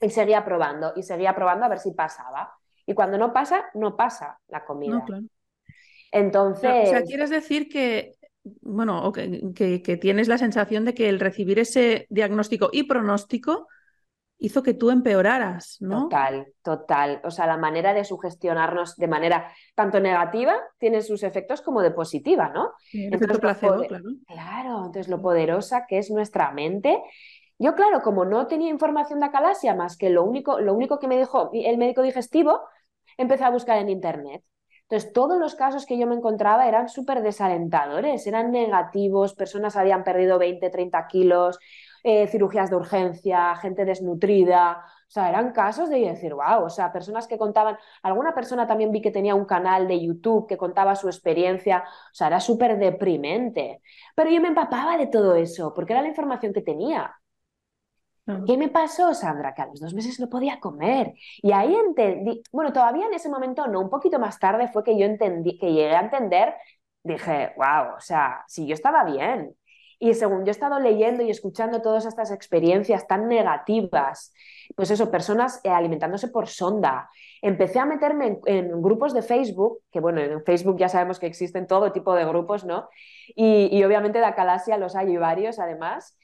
Y 0.00 0.10
seguía 0.10 0.44
probando, 0.44 0.92
y 0.96 1.02
seguía 1.02 1.34
probando 1.34 1.64
a 1.64 1.68
ver 1.68 1.78
si 1.78 1.92
pasaba. 1.92 2.52
Y 2.86 2.94
cuando 2.94 3.18
no 3.18 3.32
pasa, 3.32 3.66
no 3.74 3.96
pasa 3.96 4.38
la 4.48 4.64
comida. 4.64 5.04
Entonces. 6.10 6.88
o 6.88 6.90
sea, 6.90 7.02
quieres 7.02 7.30
decir 7.30 7.68
que, 7.68 8.14
bueno, 8.62 9.12
que, 9.12 9.82
que, 9.82 9.96
tienes 9.96 10.28
la 10.28 10.38
sensación 10.38 10.84
de 10.84 10.94
que 10.94 11.08
el 11.08 11.20
recibir 11.20 11.58
ese 11.58 12.06
diagnóstico 12.08 12.70
y 12.72 12.84
pronóstico 12.84 13.66
hizo 14.38 14.62
que 14.62 14.72
tú 14.72 14.90
empeoraras, 14.90 15.78
¿no? 15.80 16.04
Total, 16.04 16.46
total. 16.62 17.20
O 17.24 17.30
sea, 17.30 17.46
la 17.46 17.56
manera 17.56 17.92
de 17.92 18.04
sugestionarnos 18.04 18.96
de 18.96 19.08
manera 19.08 19.52
tanto 19.74 20.00
negativa 20.00 20.54
tiene 20.78 21.02
sus 21.02 21.24
efectos 21.24 21.60
como 21.60 21.82
de 21.82 21.90
positiva, 21.90 22.48
¿no? 22.48 22.72
entonces, 22.92 23.38
placebo, 23.38 23.82
claro. 23.86 24.04
Claro, 24.26 24.76
entonces 24.86 25.08
lo 25.08 25.20
poderosa 25.20 25.86
que 25.88 25.98
es 25.98 26.10
nuestra 26.10 26.52
mente 26.52 27.02
yo, 27.58 27.74
claro, 27.74 28.02
como 28.02 28.24
no 28.24 28.46
tenía 28.46 28.70
información 28.70 29.20
de 29.20 29.26
acalasia 29.26 29.74
más 29.74 29.96
que 29.96 30.10
lo 30.10 30.24
único, 30.24 30.60
lo 30.60 30.74
único 30.74 30.98
que 30.98 31.08
me 31.08 31.18
dijo 31.18 31.50
el 31.52 31.78
médico 31.78 32.02
digestivo, 32.02 32.60
empecé 33.16 33.44
a 33.44 33.50
buscar 33.50 33.78
en 33.78 33.88
internet. 33.88 34.42
Entonces, 34.82 35.12
todos 35.12 35.38
los 35.38 35.54
casos 35.54 35.84
que 35.84 35.98
yo 35.98 36.06
me 36.06 36.14
encontraba 36.14 36.66
eran 36.66 36.88
súper 36.88 37.22
desalentadores, 37.22 38.26
eran 38.26 38.50
negativos, 38.52 39.34
personas 39.34 39.76
habían 39.76 40.02
perdido 40.02 40.38
20, 40.38 40.70
30 40.70 41.06
kilos, 41.08 41.58
eh, 42.02 42.26
cirugías 42.28 42.70
de 42.70 42.76
urgencia, 42.76 43.54
gente 43.56 43.84
desnutrida. 43.84 44.84
O 45.08 45.10
sea, 45.10 45.28
eran 45.28 45.52
casos 45.52 45.90
de 45.90 46.00
decir, 46.00 46.32
wow, 46.34 46.64
o 46.64 46.70
sea, 46.70 46.92
personas 46.92 47.26
que 47.26 47.36
contaban, 47.38 47.76
alguna 48.02 48.34
persona 48.34 48.66
también 48.66 48.90
vi 48.92 49.02
que 49.02 49.10
tenía 49.10 49.34
un 49.34 49.44
canal 49.46 49.88
de 49.88 50.00
YouTube 50.00 50.46
que 50.46 50.56
contaba 50.56 50.94
su 50.96 51.08
experiencia, 51.08 51.84
o 51.86 52.14
sea, 52.14 52.28
era 52.28 52.40
súper 52.40 52.78
deprimente. 52.78 53.82
Pero 54.14 54.30
yo 54.30 54.40
me 54.40 54.48
empapaba 54.48 54.96
de 54.96 55.06
todo 55.06 55.34
eso, 55.34 55.72
porque 55.74 55.92
era 55.92 56.02
la 56.02 56.08
información 56.08 56.52
que 56.52 56.62
tenía. 56.62 57.17
¿Qué 58.46 58.58
me 58.58 58.68
pasó, 58.68 59.14
Sandra? 59.14 59.54
Que 59.54 59.62
a 59.62 59.66
los 59.66 59.80
dos 59.80 59.94
meses 59.94 60.20
no 60.20 60.28
podía 60.28 60.60
comer. 60.60 61.14
Y 61.42 61.52
ahí 61.52 61.74
entendí, 61.74 62.42
bueno, 62.52 62.72
todavía 62.72 63.06
en 63.06 63.14
ese 63.14 63.30
momento 63.30 63.66
no, 63.66 63.80
un 63.80 63.88
poquito 63.88 64.18
más 64.18 64.38
tarde 64.38 64.68
fue 64.68 64.84
que 64.84 64.98
yo 64.98 65.06
entendí, 65.06 65.58
que 65.58 65.72
llegué 65.72 65.96
a 65.96 66.00
entender, 66.00 66.54
dije, 67.02 67.52
wow, 67.56 67.96
o 67.96 68.00
sea, 68.00 68.44
si 68.46 68.66
yo 68.66 68.74
estaba 68.74 69.04
bien. 69.04 69.56
Y 69.98 70.14
según 70.14 70.44
yo 70.44 70.48
he 70.48 70.50
estado 70.50 70.78
leyendo 70.78 71.22
y 71.24 71.30
escuchando 71.30 71.80
todas 71.82 72.04
estas 72.04 72.30
experiencias 72.30 73.06
tan 73.06 73.28
negativas, 73.28 74.32
pues 74.76 74.90
eso, 74.90 75.10
personas 75.10 75.60
eh, 75.64 75.70
alimentándose 75.70 76.28
por 76.28 76.48
sonda, 76.48 77.10
empecé 77.42 77.80
a 77.80 77.86
meterme 77.86 78.38
en, 78.44 78.80
grupos 78.82 79.12
de 79.14 79.22
Facebook, 79.22 79.80
que 79.90 80.00
bueno, 80.00 80.20
en 80.20 80.44
Facebook 80.44 80.76
ya 80.78 80.88
sabemos 80.88 81.18
que 81.18 81.26
existen 81.26 81.66
todo 81.66 81.92
tipo 81.92 82.14
de 82.14 82.24
grupos, 82.26 82.64
¿no? 82.64 82.88
Y, 83.34 83.68
y 83.76 83.82
obviamente 83.84 84.18
de 84.20 84.26
Acalasia 84.26 84.76
los 84.76 84.94
hay 84.94 85.16
varios 85.16 85.58
además 85.58 86.16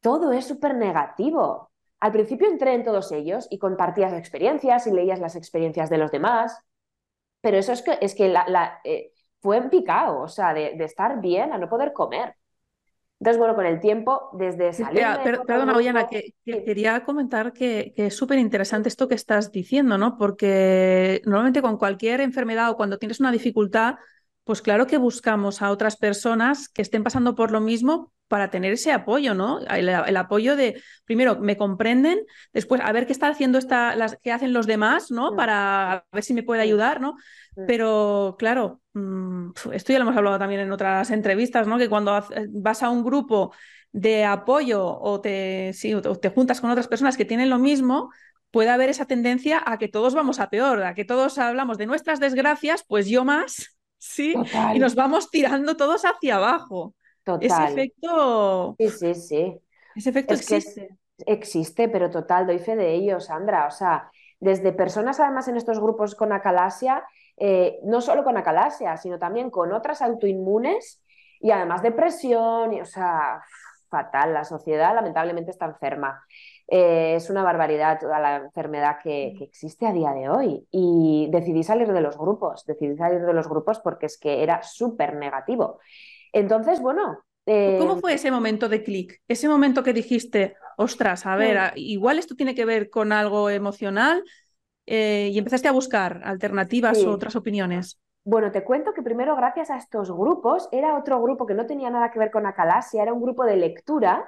todo 0.00 0.32
es 0.32 0.46
súper 0.46 0.74
negativo. 0.74 1.70
Al 2.00 2.12
principio 2.12 2.48
entré 2.48 2.74
en 2.74 2.84
todos 2.84 3.12
ellos 3.12 3.46
y 3.50 3.58
compartías 3.58 4.12
experiencias 4.12 4.86
y 4.86 4.92
leías 4.92 5.20
las 5.20 5.36
experiencias 5.36 5.90
de 5.90 5.98
los 5.98 6.10
demás, 6.10 6.58
pero 7.40 7.58
eso 7.58 7.72
es 7.72 7.82
que, 7.82 7.98
es 8.00 8.14
que 8.14 8.28
la, 8.28 8.80
eh, 8.84 9.12
fue 9.40 9.58
en 9.58 9.70
picado, 9.70 10.20
o 10.20 10.28
sea, 10.28 10.54
de, 10.54 10.72
estar 10.84 11.20
bien 11.20 11.52
a 11.52 11.58
no 11.58 11.68
poder 11.68 11.92
comer. 11.92 12.34
Entonces, 13.18 13.38
bueno, 13.38 13.54
con 13.54 13.66
el 13.66 13.80
tiempo, 13.80 14.30
desde 14.32 14.72
salir... 14.72 15.04
perdona, 15.22 15.76
Ollana, 15.76 16.08
que, 16.08 16.32
quería 16.44 17.04
comentar 17.04 17.52
que, 17.52 17.92
que 17.94 18.06
es 18.06 18.16
súper 18.16 18.38
interesante 18.38 18.88
esto 18.88 19.08
que 19.08 19.14
estás 19.14 19.52
diciendo, 19.52 19.98
¿no? 19.98 20.16
Porque 20.16 21.20
normalmente 21.26 21.60
con 21.60 21.76
cualquier 21.76 22.22
enfermedad 22.22 22.70
o 22.70 22.76
cuando 22.76 22.98
tienes 22.98 23.20
una 23.20 23.30
dificultad, 23.30 23.96
pues 24.44 24.62
claro 24.62 24.86
que 24.86 24.98
buscamos 24.98 25.62
a 25.62 25.70
otras 25.70 25.96
personas 25.96 26.68
que 26.68 26.82
estén 26.82 27.04
pasando 27.04 27.34
por 27.34 27.50
lo 27.50 27.60
mismo 27.60 28.12
para 28.30 28.48
tener 28.48 28.72
ese 28.72 28.92
apoyo, 28.92 29.34
¿no? 29.34 29.58
El, 29.66 30.16
apoyo 30.16 30.54
de, 30.54 30.80
primero, 31.04 31.40
me 31.40 31.56
comprenden, 31.56 32.20
después, 32.52 32.80
a 32.80 32.92
ver 32.92 33.06
qué 33.06 33.12
está 33.12 33.26
haciendo 33.26 33.58
esta, 33.58 33.96
las, 33.96 34.18
qué 34.22 34.30
hacen 34.30 34.52
los 34.52 34.68
demás, 34.68 35.10
¿no? 35.10 35.32
Mm. 35.32 35.36
Para 35.36 36.06
ver 36.12 36.22
si 36.22 36.32
me 36.32 36.44
puede 36.44 36.62
ayudar, 36.62 37.00
¿no? 37.00 37.14
Mm. 37.56 37.64
Pero, 37.66 38.36
claro, 38.38 38.80
mm, 38.92 39.50
esto 39.72 39.92
ya 39.92 39.98
lo 39.98 40.04
hemos 40.04 40.16
hablado 40.16 40.38
también 40.38 40.60
en 40.60 40.70
otras 40.70 41.10
entrevistas, 41.10 41.66
¿no? 41.66 41.76
Que 41.76 41.88
cuando 41.88 42.24
vas 42.50 42.82
a 42.84 42.90
un 42.90 43.02
grupo 43.02 43.52
de 43.90 44.24
apoyo 44.24 44.86
o 44.86 45.20
te, 45.20 45.72
o 46.06 46.14
te 46.14 46.28
juntas 46.30 46.60
con 46.60 46.70
otras 46.70 46.86
personas 46.86 47.16
que 47.16 47.24
tienen 47.24 47.50
lo 47.50 47.58
mismo, 47.58 48.10
puede 48.52 48.70
haber 48.70 48.90
esa 48.90 49.06
tendencia 49.06 49.60
a 49.66 49.76
que 49.76 49.88
todos 49.88 50.14
vamos 50.14 50.38
a 50.38 50.50
peor, 50.50 50.84
a 50.84 50.94
que 50.94 51.04
todos 51.04 51.36
hablamos 51.38 51.78
de 51.78 51.86
nuestras 51.86 52.20
desgracias, 52.20 52.84
pues 52.86 53.08
yo 53.08 53.24
más, 53.24 53.76
¿sí? 54.00 54.34
Y 54.74 54.78
nos 54.78 54.94
vamos 54.94 55.30
tirando 55.30 55.76
todos 55.76 56.04
hacia 56.04 56.36
abajo. 56.36 56.94
Total. 57.22 57.42
Ese 57.44 57.64
efecto. 57.72 58.74
Sí, 58.78 58.88
sí, 58.88 59.14
sí. 59.14 59.60
Ese 59.94 60.10
efecto 60.10 60.34
existe. 60.34 60.98
existe, 61.26 61.88
pero 61.88 62.10
total, 62.10 62.46
doy 62.46 62.58
fe 62.58 62.74
de 62.74 62.94
ello, 62.94 63.20
Sandra. 63.20 63.66
O 63.66 63.70
sea, 63.70 64.10
desde 64.40 64.72
personas 64.72 65.20
además 65.20 65.46
en 65.48 65.56
estos 65.56 65.78
grupos 65.78 66.14
con 66.14 66.32
acalasia, 66.32 67.04
eh, 67.36 67.78
no 67.84 68.00
solo 68.00 68.24
con 68.24 68.36
acalasia, 68.36 68.96
sino 68.96 69.18
también 69.18 69.50
con 69.50 69.72
otras 69.72 70.00
autoinmunes 70.02 71.04
y 71.38 71.50
además 71.50 71.82
depresión, 71.82 72.72
y, 72.72 72.80
o 72.80 72.86
sea, 72.86 73.42
fatal. 73.90 74.32
La 74.32 74.44
sociedad 74.44 74.94
lamentablemente 74.94 75.50
está 75.50 75.66
enferma. 75.66 76.24
Eh, 76.72 77.16
es 77.16 77.28
una 77.30 77.42
barbaridad 77.42 77.98
toda 77.98 78.20
la 78.20 78.36
enfermedad 78.36 78.98
que, 79.02 79.36
existe 79.40 79.88
a 79.88 79.92
día 79.92 80.12
de 80.12 80.28
hoy. 80.28 80.68
Y 80.70 81.28
decidí 81.30 81.64
salir 81.64 81.92
de 81.92 82.00
los 82.00 82.16
grupos, 82.16 82.64
decidí 82.64 82.96
salir 82.96 83.22
de 83.22 83.32
los 83.32 83.48
grupos 83.48 83.80
porque 83.80 84.06
es 84.06 84.16
que 84.18 84.44
era 84.44 84.62
súper 84.62 85.16
negativo. 85.16 85.80
Entonces, 86.32 86.80
bueno. 86.80 87.18
¿Cómo 87.44 87.96
eh, 87.96 88.00
fue 88.00 88.14
ese 88.14 88.30
momento 88.30 88.68
de 88.68 88.84
clic? 88.84 89.20
Ese 89.26 89.48
momento 89.48 89.82
que 89.82 89.92
dijiste, 89.92 90.54
ostras, 90.76 91.26
a 91.26 91.34
ver, 91.34 91.58
mm. 91.58 91.78
igual 91.78 92.20
esto 92.20 92.36
tiene 92.36 92.54
que 92.54 92.64
ver 92.64 92.88
con 92.88 93.10
algo 93.10 93.50
emocional 93.50 94.22
eh, 94.86 95.30
y 95.32 95.38
empezaste 95.38 95.66
a 95.66 95.72
buscar 95.72 96.20
alternativas 96.22 97.02
o 97.02 97.10
otras 97.10 97.34
opiniones. 97.34 98.00
Bueno, 98.22 98.52
te 98.52 98.62
cuento 98.62 98.92
que 98.92 99.02
primero, 99.02 99.34
gracias 99.34 99.70
a 99.70 99.76
estos 99.76 100.12
grupos, 100.12 100.68
era 100.70 100.96
otro 100.96 101.20
grupo 101.20 101.46
que 101.46 101.54
no 101.54 101.66
tenía 101.66 101.90
nada 101.90 102.12
que 102.12 102.18
ver 102.20 102.30
con 102.30 102.46
Acalasia, 102.46 103.02
era 103.02 103.12
un 103.12 103.22
grupo 103.22 103.44
de 103.44 103.56
lectura 103.56 104.24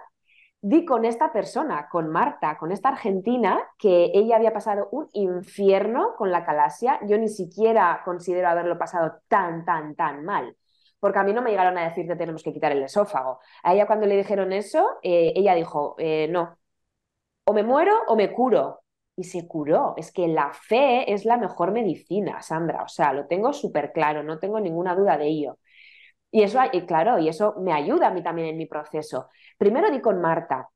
di 0.62 0.84
con 0.84 1.04
esta 1.04 1.32
persona, 1.32 1.88
con 1.88 2.08
Marta, 2.08 2.56
con 2.56 2.72
esta 2.72 2.90
argentina, 2.90 3.60
que 3.78 4.12
ella 4.14 4.36
había 4.36 4.52
pasado 4.52 4.88
un 4.92 5.08
infierno 5.12 6.14
con 6.16 6.30
la 6.30 6.44
calasia. 6.44 7.00
Yo 7.06 7.18
ni 7.18 7.28
siquiera 7.28 8.00
considero 8.04 8.48
haberlo 8.48 8.78
pasado 8.78 9.20
tan, 9.28 9.64
tan, 9.64 9.94
tan 9.96 10.24
mal. 10.24 10.56
Porque 11.00 11.18
a 11.18 11.24
mí 11.24 11.32
no 11.32 11.42
me 11.42 11.50
llegaron 11.50 11.76
a 11.78 11.84
decir 11.84 12.06
que 12.06 12.14
tenemos 12.16 12.42
que 12.44 12.52
quitar 12.52 12.72
el 12.72 12.82
esófago. 12.82 13.40
A 13.64 13.74
ella 13.74 13.86
cuando 13.88 14.06
le 14.06 14.16
dijeron 14.16 14.52
eso, 14.52 14.98
eh, 15.02 15.32
ella 15.36 15.54
dijo, 15.54 15.96
eh, 15.98 16.28
no, 16.30 16.56
o 17.44 17.52
me 17.52 17.62
muero 17.62 17.92
o 18.08 18.16
me 18.16 18.32
curo. 18.32 18.80
Y 19.16 19.24
se 19.24 19.46
curó. 19.46 19.94
Es 19.96 20.12
que 20.12 20.28
la 20.28 20.52
fe 20.52 21.12
es 21.12 21.24
la 21.24 21.36
mejor 21.36 21.72
medicina, 21.72 22.40
Sandra. 22.42 22.82
O 22.84 22.88
sea, 22.88 23.12
lo 23.12 23.26
tengo 23.26 23.52
súper 23.52 23.92
claro, 23.92 24.22
no 24.22 24.38
tengo 24.38 24.58
ninguna 24.60 24.94
duda 24.94 25.18
de 25.18 25.26
ello. 25.26 25.58
Y 26.32 26.42
eso, 26.42 26.58
y 26.72 26.86
claro, 26.86 27.18
y 27.18 27.28
eso 27.28 27.54
me 27.60 27.72
ayuda 27.72 28.08
a 28.08 28.10
mí 28.10 28.22
también 28.22 28.48
en 28.48 28.56
mi 28.56 28.66
proceso. 28.66 29.28
Primero 29.58 29.90
di 29.90 30.00
con 30.00 30.20
Marta, 30.20 30.70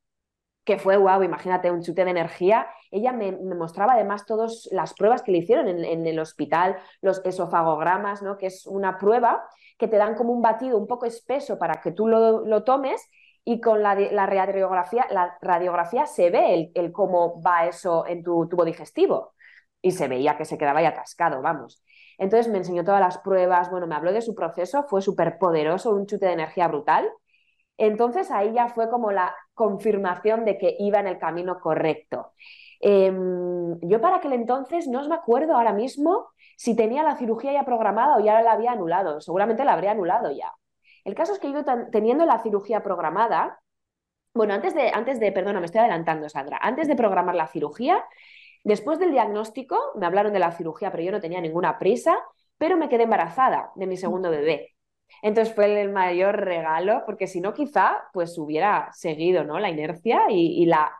que 0.66 0.78
fue, 0.78 0.96
wow, 0.98 1.22
imagínate, 1.22 1.70
un 1.70 1.82
chute 1.82 2.04
de 2.04 2.10
energía. 2.10 2.66
Ella 2.90 3.12
me, 3.12 3.32
mostraba 3.32 3.94
además 3.94 4.26
todas 4.26 4.68
las 4.72 4.94
pruebas 4.94 5.22
que 5.22 5.32
le 5.32 5.38
hicieron 5.38 5.68
en, 5.68 6.06
el 6.06 6.18
hospital, 6.18 6.76
los 7.00 7.24
esofagogramas, 7.24 8.22
¿no? 8.22 8.36
que 8.36 8.46
es 8.46 8.66
una 8.66 8.98
prueba 8.98 9.48
que 9.78 9.88
te 9.88 9.96
dan 9.96 10.14
como 10.16 10.32
un 10.32 10.42
batido 10.42 10.76
un 10.76 10.86
poco 10.86 11.06
espeso 11.06 11.58
para 11.58 11.80
que 11.80 11.92
tú 11.92 12.08
lo, 12.08 12.64
tomes 12.64 13.08
y 13.44 13.60
con 13.60 13.82
la, 13.82 13.94
radiografía, 13.94 15.06
la 15.10 15.38
radiografía 15.40 16.06
se 16.06 16.30
ve 16.30 16.54
el, 16.54 16.72
el, 16.74 16.92
cómo 16.92 17.40
va 17.40 17.66
eso 17.66 18.06
en 18.06 18.22
tu 18.22 18.48
tubo 18.48 18.64
digestivo. 18.64 19.34
Y 19.80 19.92
se 19.92 20.08
veía 20.08 20.36
que 20.36 20.44
se 20.44 20.58
quedaba 20.58 20.80
ahí 20.80 20.86
atascado, 20.86 21.40
vamos. 21.42 21.82
Entonces 22.18 22.50
me 22.50 22.58
enseñó 22.58 22.84
todas 22.84 23.00
las 23.00 23.18
pruebas, 23.18 23.70
bueno, 23.70 23.86
me 23.86 23.94
habló 23.94 24.12
de 24.12 24.22
su 24.22 24.34
proceso, 24.34 24.84
fue 24.84 25.02
súper 25.02 25.38
poderoso, 25.38 25.90
un 25.94 26.06
chute 26.06 26.26
de 26.26 26.32
energía 26.32 26.68
brutal. 26.68 27.10
Entonces 27.76 28.30
ahí 28.30 28.52
ya 28.54 28.68
fue 28.68 28.88
como 28.88 29.12
la 29.12 29.34
confirmación 29.54 30.44
de 30.44 30.58
que 30.58 30.76
iba 30.78 30.98
en 31.00 31.06
el 31.06 31.18
camino 31.18 31.60
correcto. 31.60 32.32
Em, 32.80 33.78
yo 33.80 34.00
para 34.00 34.16
aquel 34.16 34.32
entonces 34.34 34.86
no 34.88 35.00
os 35.00 35.08
me 35.08 35.14
acuerdo 35.14 35.54
ahora 35.54 35.72
mismo 35.72 36.28
si 36.56 36.76
tenía 36.76 37.02
la 37.02 37.16
cirugía 37.16 37.52
ya 37.52 37.64
programada 37.64 38.16
o 38.16 38.20
ya 38.20 38.40
la 38.42 38.52
había 38.52 38.72
anulado. 38.72 39.20
Seguramente 39.20 39.64
la 39.64 39.74
habría 39.74 39.92
anulado 39.92 40.30
ya. 40.30 40.52
El 41.04 41.14
caso 41.14 41.32
es 41.32 41.38
que 41.38 41.52
yo 41.52 41.64
teniendo 41.92 42.26
la 42.26 42.38
cirugía 42.40 42.82
programada, 42.82 43.60
bueno, 44.34 44.54
antes 44.54 44.74
de, 44.74 44.90
antes 44.92 45.20
de, 45.20 45.32
perdona, 45.32 45.60
me 45.60 45.66
estoy 45.66 45.80
adelantando, 45.80 46.28
Sandra, 46.28 46.58
antes 46.60 46.88
de 46.88 46.96
programar 46.96 47.34
la 47.34 47.46
cirugía, 47.46 48.04
Después 48.66 48.98
del 48.98 49.12
diagnóstico, 49.12 49.78
me 49.94 50.06
hablaron 50.06 50.32
de 50.32 50.40
la 50.40 50.50
cirugía, 50.50 50.90
pero 50.90 51.04
yo 51.04 51.12
no 51.12 51.20
tenía 51.20 51.40
ninguna 51.40 51.78
prisa, 51.78 52.18
pero 52.58 52.76
me 52.76 52.88
quedé 52.88 53.04
embarazada 53.04 53.70
de 53.76 53.86
mi 53.86 53.96
segundo 53.96 54.28
bebé. 54.28 54.74
Entonces 55.22 55.54
fue 55.54 55.80
el 55.80 55.92
mayor 55.92 56.40
regalo, 56.40 57.04
porque 57.06 57.28
si 57.28 57.40
no, 57.40 57.54
quizá 57.54 58.08
pues 58.12 58.36
hubiera 58.38 58.88
seguido 58.92 59.44
¿no? 59.44 59.60
la 59.60 59.70
inercia 59.70 60.22
y, 60.30 60.66
la, 60.66 60.92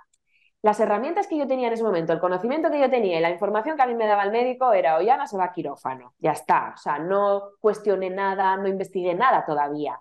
las 0.63 0.79
herramientas 0.79 1.27
que 1.27 1.37
yo 1.37 1.49
tenía 1.49 1.67
en 1.67 1.73
ese 1.73 1.83
momento, 1.83 2.13
el 2.13 2.21
conocimiento 2.21 2.71
que 2.71 2.79
yo 2.79 2.89
tenía 2.89 3.19
y 3.19 3.21
la 3.21 3.31
información 3.31 3.77
que 3.77 3.83
a 3.83 3.87
mí 3.89 3.97
me 3.97 4.07
daba 4.07 4.23
el 4.23 4.31
médico 4.31 4.73
era, 4.73 4.97
Ollana 4.97 5.27
se 5.27 5.37
va 5.37 5.47
a 5.47 5.53
quirófano, 5.53 6.15
ya 6.21 6.31
está, 6.31 6.73
o 6.73 6.79
sea, 6.79 7.01
no 7.01 7.51
cuestioné 7.59 8.11
nada, 8.11 8.57
no 8.57 8.69
investigué 8.69 9.13
nada 9.15 9.45
todavía. 9.45 10.01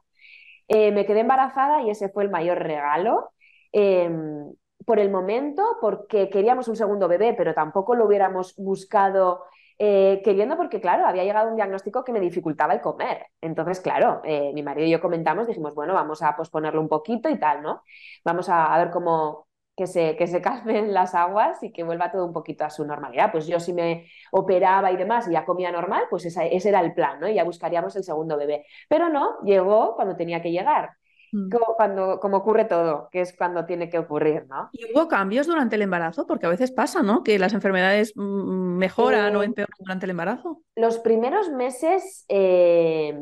Eh, 0.67 0.91
me 0.91 1.07
quedé 1.07 1.21
embarazada 1.21 1.81
y 1.81 1.89
ese 1.89 2.09
fue 2.09 2.25
el 2.25 2.29
mayor 2.29 2.59
regalo. 2.59 3.31
Em, 3.71 4.53
por 4.85 4.99
el 4.99 5.09
momento, 5.09 5.77
porque 5.81 6.29
queríamos 6.29 6.67
un 6.67 6.75
segundo 6.75 7.07
bebé, 7.07 7.33
pero 7.33 7.53
tampoco 7.53 7.95
lo 7.95 8.05
hubiéramos 8.05 8.55
buscado 8.55 9.43
eh, 9.77 10.21
queriendo, 10.23 10.55
porque 10.55 10.79
claro, 10.79 11.05
había 11.05 11.23
llegado 11.25 11.49
un 11.49 11.57
diagnóstico 11.57 12.03
que 12.03 12.13
me 12.13 12.19
dificultaba 12.21 12.73
el 12.73 12.81
comer. 12.81 13.27
Entonces, 13.41 13.81
claro, 13.81 14.21
eh, 14.23 14.51
mi 14.53 14.63
marido 14.63 14.87
y 14.87 14.91
yo 14.91 15.01
comentamos, 15.01 15.47
dijimos, 15.47 15.75
bueno, 15.75 15.93
vamos 15.93 16.21
a 16.21 16.35
posponerlo 16.35 16.79
un 16.81 16.87
poquito 16.87 17.29
y 17.29 17.37
tal, 17.37 17.61
¿no? 17.61 17.83
Vamos 18.23 18.47
a, 18.49 18.77
ver 18.77 18.89
cómo, 18.91 19.47
que 19.75 19.87
se, 19.87 20.15
que 20.15 20.27
se 20.27 20.41
calmen 20.41 20.93
las 20.93 21.13
aguas 21.15 21.61
y 21.63 21.71
que 21.73 21.83
vuelva 21.83 22.11
todo 22.11 22.25
un 22.25 22.33
poquito 22.33 22.63
a 22.63 22.69
su 22.69 22.85
normalidad. 22.85 23.31
Pues 23.31 23.47
yo 23.47 23.59
si 23.59 23.73
me 23.73 24.07
operaba 24.31 24.91
y 24.91 24.97
demás 24.97 25.27
y 25.27 25.31
ya 25.33 25.45
comía 25.45 25.71
normal, 25.71 26.05
pues 26.09 26.25
ese 26.25 26.69
era 26.69 26.79
el 26.79 26.93
plan, 26.93 27.19
¿no? 27.19 27.27
Y 27.27 27.35
ya 27.35 27.43
buscaríamos 27.43 27.95
el 27.97 28.03
segundo 28.03 28.37
bebé. 28.37 28.65
Pero 28.87 29.09
no, 29.09 29.41
llegó 29.43 29.95
cuando 29.95 30.15
tenía 30.15 30.41
que 30.41 30.51
llegar. 30.51 30.91
Mm. 31.35 31.49
Como, 31.49 31.65
cuando, 31.75 32.19
como 32.21 32.37
ocurre 32.37 32.63
todo, 32.63 33.09
que 33.11 33.19
es 33.19 33.35
cuando 33.35 33.65
tiene 33.65 33.89
que 33.89 33.99
ocurrir, 33.99 34.45
¿no? 34.47 34.69
¿Y 34.71 34.85
hubo 34.93 35.09
cambios 35.09 35.47
durante 35.47 35.75
el 35.75 35.81
embarazo? 35.81 36.25
Porque 36.25 36.45
a 36.45 36.49
veces 36.49 36.71
pasa, 36.71 37.03
¿no? 37.03 37.23
Que 37.23 37.37
las 37.37 37.53
enfermedades 37.53 38.13
mm, 38.15 38.77
mejoran 38.77 39.35
o 39.35 39.43
eh, 39.43 39.47
empeoran 39.47 39.75
durante 39.77 40.05
el 40.05 40.11
embarazo. 40.11 40.61
Los 40.77 40.99
primeros 40.99 41.49
meses, 41.49 42.23
eh, 42.29 43.19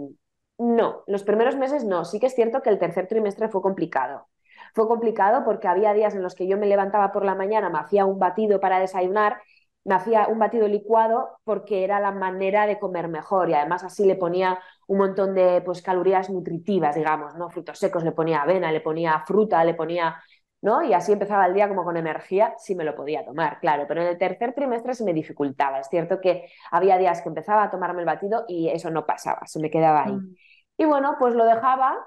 no, 0.60 1.04
los 1.08 1.24
primeros 1.24 1.56
meses 1.56 1.86
no. 1.86 2.06
Sí 2.06 2.20
que 2.20 2.28
es 2.28 2.36
cierto 2.36 2.62
que 2.62 2.70
el 2.70 2.78
tercer 2.78 3.08
trimestre 3.08 3.50
fue 3.50 3.64
complicado. 3.64 4.28
Fue 4.76 4.88
complicado 4.88 5.44
porque 5.44 5.68
había 5.68 5.94
días 5.94 6.14
en 6.14 6.22
los 6.22 6.36
que 6.36 6.48
yo 6.48 6.58
me 6.60 6.68
levantaba 6.68 7.12
por 7.12 7.26
la 7.26 7.34
mañana, 7.34 7.70
me 7.70 7.80
hacía 7.80 8.06
un 8.06 8.20
batido 8.20 8.60
para 8.60 8.80
desayunar 8.80 9.42
me 9.86 9.96
hacía 9.96 10.28
un 10.28 10.40
batido 10.40 10.68
licuado 10.68 11.40
porque 11.44 11.84
era 11.84 12.00
la 12.00 12.12
manera 12.12 12.66
de 12.66 12.80
comer 12.80 13.08
mejor 13.08 13.50
y 13.50 13.54
además 13.54 13.84
así 13.84 14.06
le 14.06 14.16
ponía 14.16 14.60
un 14.88 14.98
montón 14.98 15.34
de 15.36 15.62
pues, 15.62 15.82
calorías 15.82 16.30
nutritivas, 16.30 16.96
digamos, 16.96 17.36
¿no? 17.36 17.50
Frutos 17.50 17.80
secos, 17.80 18.04
le 18.04 18.12
ponía 18.14 18.42
avena, 18.42 18.72
le 18.72 18.82
ponía 18.82 19.24
fruta, 19.26 19.64
le 19.66 19.74
ponía, 19.74 20.22
¿no? 20.62 20.84
Y 20.84 20.94
así 20.94 21.12
empezaba 21.12 21.46
el 21.48 21.54
día 21.54 21.68
como 21.68 21.84
con 21.84 21.98
energía, 21.98 22.54
sí 22.58 22.76
me 22.76 22.86
lo 22.86 22.96
podía 22.96 23.26
tomar, 23.26 23.60
claro, 23.60 23.86
pero 23.88 24.02
en 24.02 24.08
el 24.08 24.18
tercer 24.18 24.54
trimestre 24.54 24.94
se 24.94 25.04
me 25.04 25.14
dificultaba. 25.14 25.80
Es 25.80 25.90
cierto 25.90 26.22
que 26.22 26.50
había 26.72 26.98
días 26.98 27.22
que 27.22 27.30
empezaba 27.30 27.64
a 27.64 27.72
tomarme 27.72 28.02
el 28.02 28.06
batido 28.06 28.46
y 28.48 28.70
eso 28.70 28.90
no 28.90 29.06
pasaba, 29.06 29.42
se 29.46 29.60
me 29.60 29.70
quedaba 29.70 30.06
ahí. 30.06 30.14
Mm. 30.14 30.36
Y 30.78 30.86
bueno, 30.86 31.18
pues 31.20 31.36
lo 31.36 31.46
dejaba 31.46 31.98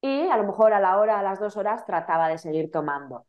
y 0.00 0.28
a 0.28 0.36
lo 0.36 0.44
mejor 0.44 0.74
a 0.74 0.80
la 0.80 0.98
hora, 0.98 1.18
a 1.18 1.22
las 1.22 1.40
dos 1.40 1.56
horas, 1.56 1.86
trataba 1.86 2.28
de 2.28 2.36
seguir 2.36 2.70
tomando 2.70 3.24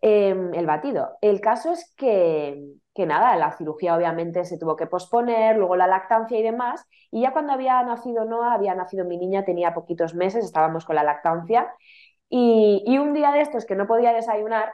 em, 0.00 0.54
el 0.54 0.66
batido. 0.66 1.16
El 1.20 1.40
caso 1.40 1.72
es 1.72 1.92
que 1.96 2.80
que 2.94 3.06
nada, 3.06 3.36
la 3.36 3.52
cirugía 3.52 3.96
obviamente 3.96 4.44
se 4.44 4.58
tuvo 4.58 4.76
que 4.76 4.86
posponer, 4.86 5.56
luego 5.56 5.76
la 5.76 5.86
lactancia 5.86 6.38
y 6.38 6.42
demás, 6.42 6.84
y 7.10 7.22
ya 7.22 7.32
cuando 7.32 7.52
había 7.52 7.82
nacido 7.82 8.24
Noah, 8.24 8.54
había 8.54 8.74
nacido 8.74 9.04
mi 9.04 9.16
niña, 9.16 9.44
tenía 9.44 9.74
poquitos 9.74 10.14
meses, 10.14 10.44
estábamos 10.44 10.84
con 10.84 10.96
la 10.96 11.04
lactancia, 11.04 11.72
y, 12.28 12.98
un 12.98 13.12
día 13.14 13.32
de 13.32 13.40
estos 13.42 13.64
que 13.66 13.74
no 13.74 13.86
podía 13.86 14.12
desayunar, 14.12 14.72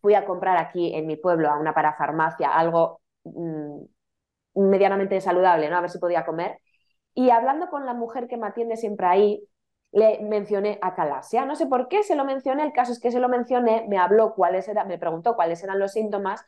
fui 0.00 0.14
a 0.14 0.26
comprar 0.26 0.56
aquí 0.58 0.94
en 0.94 1.06
mi 1.06 1.16
pueblo 1.16 1.50
a 1.50 1.58
una 1.58 1.74
parafarmacia 1.74 2.48
algo 2.48 3.00
mm, 3.24 3.82
medianamente 4.54 5.20
saludable, 5.20 5.70
¿no? 5.70 5.76
A 5.78 5.80
ver 5.82 5.90
si 5.90 5.98
podía 5.98 6.24
comer. 6.24 6.58
Y 7.14 7.30
hablando 7.30 7.68
con 7.70 7.86
la 7.86 7.94
mujer 7.94 8.28
que 8.28 8.36
me 8.36 8.46
atiende 8.48 8.76
siempre 8.76 9.06
ahí, 9.06 9.44
le 9.92 10.20
mencioné 10.22 10.78
a 10.82 10.94
Calasia. 10.94 11.44
No 11.44 11.56
sé 11.56 11.66
por 11.66 11.88
qué 11.88 12.02
se 12.02 12.14
lo 12.16 12.24
mencioné, 12.24 12.64
el 12.64 12.72
caso 12.72 12.92
es 12.92 13.00
que 13.00 13.10
se 13.12 13.20
lo 13.20 13.28
mencioné, 13.28 13.86
me 13.88 13.98
habló 13.98 14.34
cuáles 14.34 14.68
eran, 14.68 14.88
me 14.88 14.98
preguntó 14.98 15.34
cuáles 15.36 15.62
eran 15.64 15.78
los 15.78 15.92
síntomas 15.92 16.44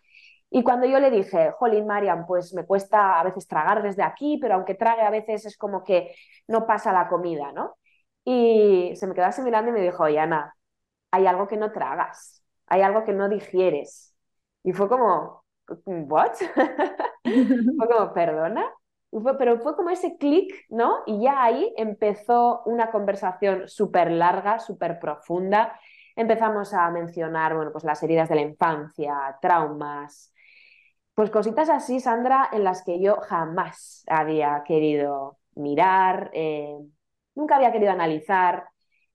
Y 0.51 0.63
cuando 0.65 0.87
yo 0.87 1.01
le 1.01 1.11
dije, 1.11 1.53
Jolín, 1.59 1.87
Mariam, 1.87 2.27
pues 2.27 2.53
me 2.55 2.67
cuesta 2.67 3.19
a 3.19 3.25
veces 3.25 3.49
tragar 3.49 3.83
desde 3.83 4.03
aquí, 4.03 4.39
pero 4.41 4.55
aunque 4.55 4.75
trague 4.75 5.03
a 5.03 5.11
veces 5.11 5.47
es 5.47 5.57
como 5.57 5.83
que 5.85 6.15
no 6.47 6.67
pasa 6.67 6.93
la 6.93 7.09
comida, 7.09 7.53
¿no? 7.53 7.77
Y 8.25 8.93
se 8.97 9.07
me 9.07 9.15
quedó 9.15 9.27
así 9.27 9.41
mirando 9.43 9.71
y 9.71 9.75
me 9.75 9.81
dijo, 9.81 10.03
oye, 10.05 10.19
Ana, 10.21 10.55
hay 11.13 11.27
algo 11.27 11.49
que 11.49 11.57
no 11.59 11.73
tragas, 11.73 12.45
hay 12.67 12.83
algo 12.83 13.05
que 13.05 13.13
no 13.15 13.29
digieres. 13.29 14.15
Y 14.65 14.73
fue 14.73 14.89
como, 14.89 15.45
¿what? 15.87 16.33
fue 17.25 17.89
como, 17.89 18.13
¿perdona? 18.15 18.65
Pero 19.39 19.59
fue 19.61 19.77
como 19.77 19.91
ese 19.91 20.17
clic, 20.17 20.55
¿no? 20.71 21.03
Y 21.07 21.23
ya 21.23 21.43
ahí 21.43 21.73
empezó 21.77 22.63
una 22.65 22.91
conversación 22.91 23.69
súper 23.69 24.11
larga, 24.11 24.59
súper 24.59 24.99
profunda. 24.99 25.79
Empezamos 26.17 26.73
a 26.75 26.91
mencionar, 26.91 27.55
bueno, 27.55 27.73
pues 27.73 27.85
las 27.85 28.03
heridas 28.03 28.29
de 28.29 28.37
la 28.37 28.41
infancia, 28.43 29.39
traumas, 29.41 30.33
pues 31.15 31.31
cositas 31.31 31.69
así, 31.69 32.01
Sandra, 32.01 32.49
en 32.53 32.65
las 32.65 32.83
que 32.85 33.01
yo 33.01 33.17
jamás 33.17 34.05
había 34.09 34.63
querido 34.65 35.39
mirar, 35.55 36.31
eh, 36.33 36.75
nunca 37.35 37.57
había 37.57 37.73
querido 37.73 37.93
analizar, 37.93 38.65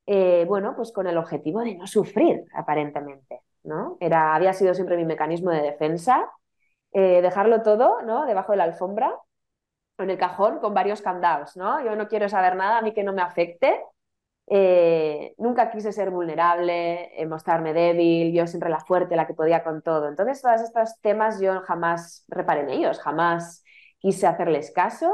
eh, 0.06 0.46
bueno, 0.48 0.76
pues 0.76 0.92
con 0.92 1.08
el 1.08 1.18
objetivo 1.18 1.62
de 1.62 1.76
no 1.76 1.88
sufrir, 1.88 2.44
aparentemente, 2.54 3.42
¿no? 3.64 3.98
Era, 4.00 4.36
había 4.36 4.54
sido 4.54 4.74
siempre 4.76 4.96
mi 4.98 5.06
mecanismo 5.06 5.50
de 5.52 5.62
defensa, 5.62 6.30
eh, 6.92 7.22
dejarlo 7.22 7.64
todo, 7.64 8.02
¿no? 8.04 8.26
Debajo 8.26 8.52
de 8.52 8.58
la 8.60 8.66
alfombra, 8.66 9.14
en 9.98 10.10
el 10.12 10.18
cajón, 10.18 10.60
con 10.60 10.74
varios 10.74 11.02
candados, 11.02 11.58
¿no? 11.58 11.84
Yo 11.84 11.96
no 11.96 12.08
quiero 12.08 12.30
saber 12.30 12.56
nada, 12.56 12.78
a 12.78 12.82
mí 12.82 12.94
que 12.94 13.04
no 13.04 13.14
me 13.14 13.22
afecte, 13.22 13.80
eh, 14.50 15.34
nunca 15.38 15.70
quise 15.72 15.92
ser 15.92 16.10
vulnerable, 16.10 17.22
eh, 17.22 17.26
mostrarme 17.26 17.74
débil, 17.74 18.34
yo 18.34 18.48
siempre 18.48 18.70
la 18.70 18.80
fuerte, 18.80 19.16
la 19.16 19.28
que 19.28 19.34
podía 19.34 19.64
con 19.64 19.82
todo. 19.82 20.08
Entonces, 20.08 20.42
todos 20.42 20.62
estos 20.62 21.00
temas 21.02 21.42
yo 21.42 21.62
jamás 21.62 22.24
reparé 22.30 22.62
en 22.62 22.70
ellos, 22.70 23.00
jamás 23.00 23.64
quise 24.00 24.26
hacerles 24.28 24.72
caso. 24.72 25.14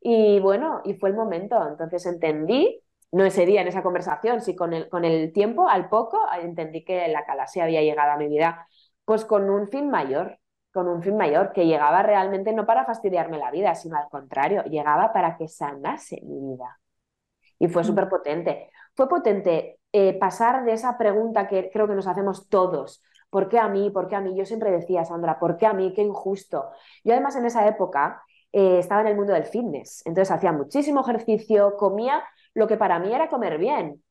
Y 0.00 0.40
bueno, 0.40 0.80
y 0.84 0.94
fue 0.94 1.10
el 1.10 1.16
momento. 1.16 1.56
Entonces 1.68 2.06
entendí, 2.06 2.82
no 3.12 3.24
ese 3.24 3.46
día 3.46 3.60
en 3.62 3.68
esa 3.68 3.82
conversación, 3.82 4.40
sí 4.40 4.56
con 4.56 4.72
el, 4.72 4.88
con 4.88 5.04
el 5.04 5.32
tiempo, 5.32 5.68
al 5.68 5.88
poco, 5.88 6.20
entendí 6.40 6.84
que 6.84 7.08
la 7.08 7.24
calasia 7.26 7.64
había 7.64 7.82
llegado 7.82 8.12
a 8.12 8.16
mi 8.16 8.28
vida, 8.28 8.66
pues 9.04 9.24
con 9.24 9.50
un 9.50 9.68
fin 9.68 9.90
mayor, 9.90 10.38
con 10.72 10.88
un 10.88 11.02
fin 11.02 11.16
mayor, 11.16 11.52
que 11.52 11.66
llegaba 11.66 12.02
realmente 12.02 12.52
no 12.52 12.66
para 12.66 12.84
fastidiarme 12.84 13.38
la 13.38 13.50
vida, 13.50 13.74
sino 13.74 13.96
al 13.96 14.08
contrario, 14.08 14.64
llegaba 14.64 15.12
para 15.12 15.36
que 15.36 15.48
sanase 15.48 16.20
mi 16.22 16.52
vida. 16.52 16.78
Y 17.58 17.68
fue 17.68 17.82
mm. 17.82 17.86
súper 17.86 18.08
potente. 18.08 18.70
Fue 18.94 19.08
potente 19.08 19.78
eh, 19.92 20.18
pasar 20.18 20.64
de 20.64 20.72
esa 20.72 20.96
pregunta 20.98 21.46
que 21.46 21.70
creo 21.70 21.86
que 21.86 21.94
nos 21.94 22.06
hacemos 22.06 22.48
todos. 22.48 23.02
¿Por 23.30 23.48
qué 23.48 23.58
a 23.58 23.68
mí? 23.68 23.90
¿Por 23.90 24.08
qué 24.08 24.16
a 24.16 24.20
mí? 24.20 24.34
Yo 24.36 24.44
siempre 24.44 24.70
decía, 24.70 25.04
Sandra, 25.04 25.38
¿por 25.38 25.56
qué 25.56 25.66
a 25.66 25.72
mí? 25.72 25.92
Qué 25.94 26.02
injusto. 26.02 26.70
Yo 27.04 27.12
además 27.12 27.36
en 27.36 27.46
esa 27.46 27.66
época 27.66 28.22
eh, 28.52 28.78
estaba 28.78 29.00
en 29.00 29.06
el 29.08 29.16
mundo 29.16 29.32
del 29.32 29.44
fitness, 29.44 30.02
entonces 30.04 30.30
hacía 30.30 30.52
muchísimo 30.52 31.00
ejercicio, 31.00 31.76
comía 31.76 32.22
lo 32.52 32.66
que 32.66 32.76
para 32.76 32.98
mí 32.98 33.12
era 33.12 33.28
comer 33.28 33.56
bien. 33.58 34.02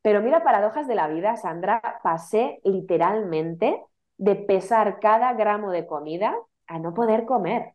Pero 0.00 0.22
mira, 0.22 0.42
paradojas 0.42 0.88
de 0.88 0.94
la 0.94 1.08
vida, 1.08 1.36
Sandra, 1.36 2.00
pasé 2.02 2.60
literalmente 2.64 3.80
de 4.22 4.36
pesar 4.36 5.00
cada 5.00 5.32
gramo 5.34 5.70
de 5.72 5.86
comida 5.86 6.36
a 6.66 6.78
no 6.78 6.94
poder 6.94 7.24
comer. 7.26 7.74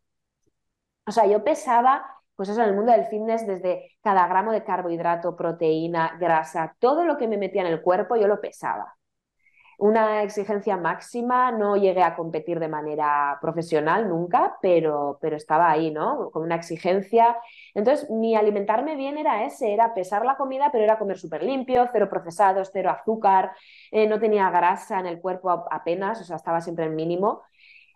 O 1.06 1.12
sea, 1.12 1.26
yo 1.28 1.44
pesaba 1.44 2.06
pues 2.36 2.50
eso, 2.50 2.62
en 2.62 2.70
el 2.70 2.76
mundo 2.76 2.92
del 2.92 3.08
fitness, 3.08 3.48
desde 3.48 3.98
cada 4.04 4.28
gramo 4.28 4.52
de 4.52 4.64
carbohidrato, 4.64 5.36
proteína, 5.36 6.18
grasa, 6.20 6.76
todo 6.80 7.04
lo 7.04 7.18
que 7.18 7.28
me 7.28 7.38
metía 7.38 7.62
en 7.62 7.68
el 7.68 7.82
cuerpo, 7.82 8.16
yo 8.16 8.28
lo 8.28 8.40
pesaba. 8.40 8.97
Una 9.78 10.24
exigencia 10.24 10.76
máxima, 10.76 11.52
no 11.52 11.76
llegué 11.78 12.02
a 12.02 12.16
competir 12.16 12.60
de 12.60 12.68
manera 12.68 13.38
profesional 13.40 14.10
nunca, 14.10 14.58
pero, 14.60 15.20
pero 15.22 15.36
estaba 15.36 15.70
ahí, 15.70 15.92
¿no? 15.92 16.32
Con 16.32 16.44
una 16.44 16.56
exigencia. 16.56 17.38
Entonces, 17.76 18.10
mi 18.10 18.36
alimentarme 18.36 18.96
bien 18.96 19.20
era 19.20 19.46
ese, 19.46 19.72
era 19.74 19.94
pesar 19.94 20.26
la 20.26 20.36
comida, 20.36 20.70
pero 20.72 20.84
era 20.84 20.98
comer 20.98 21.20
súper 21.20 21.44
limpio, 21.44 21.88
cero 21.92 22.10
procesados, 22.10 22.72
cero 22.74 22.90
azúcar, 22.90 23.52
eh, 23.92 24.08
no 24.08 24.20
tenía 24.20 24.50
grasa 24.50 25.00
en 25.00 25.06
el 25.06 25.22
cuerpo 25.22 25.52
apenas, 25.70 26.22
o 26.22 26.24
sea, 26.24 26.38
estaba 26.38 26.60
siempre 26.60 26.86
en 26.86 26.96
mínimo. 26.96 27.44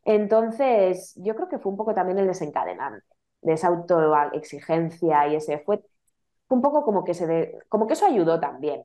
Entonces, 0.03 1.13
yo 1.15 1.35
creo 1.35 1.47
que 1.49 1.59
fue 1.59 1.71
un 1.71 1.77
poco 1.77 1.93
también 1.95 2.19
el 2.19 2.27
desencadenante 2.27 3.05
de 3.41 3.53
esa 3.53 3.69
autoexigencia 3.69 5.27
y 5.27 5.35
ese 5.35 5.59
fue 5.59 5.81
un 6.49 6.61
poco 6.61 6.83
como 6.83 7.03
que 7.03 7.13
se 7.13 7.27
de, 7.27 7.59
como 7.69 7.87
que 7.87 7.93
eso 7.93 8.05
ayudó 8.05 8.39
también. 8.39 8.83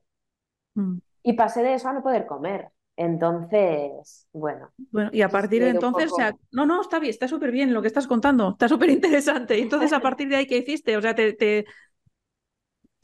Mm. 0.74 0.98
Y 1.22 1.32
pasé 1.34 1.62
de 1.62 1.74
eso 1.74 1.88
a 1.88 1.92
no 1.92 2.02
poder 2.02 2.26
comer. 2.26 2.70
Entonces, 2.96 4.26
bueno. 4.32 4.70
Bueno, 4.90 5.10
y 5.12 5.20
a 5.20 5.28
partir 5.28 5.62
de 5.62 5.70
entonces, 5.70 6.10
o 6.10 6.16
sea, 6.16 6.34
no, 6.50 6.64
no, 6.64 6.80
está 6.80 6.98
bien, 6.98 7.10
está 7.10 7.28
súper 7.28 7.52
bien 7.52 7.74
lo 7.74 7.82
que 7.82 7.88
estás 7.88 8.06
contando, 8.06 8.50
está 8.50 8.68
súper 8.68 8.90
interesante. 8.90 9.58
Y 9.58 9.62
entonces, 9.62 9.92
a 9.92 10.00
partir 10.00 10.28
de 10.28 10.36
ahí, 10.36 10.46
¿qué 10.46 10.58
hiciste? 10.58 10.96
O 10.96 11.02
sea, 11.02 11.14
te, 11.14 11.32
te, 11.32 11.66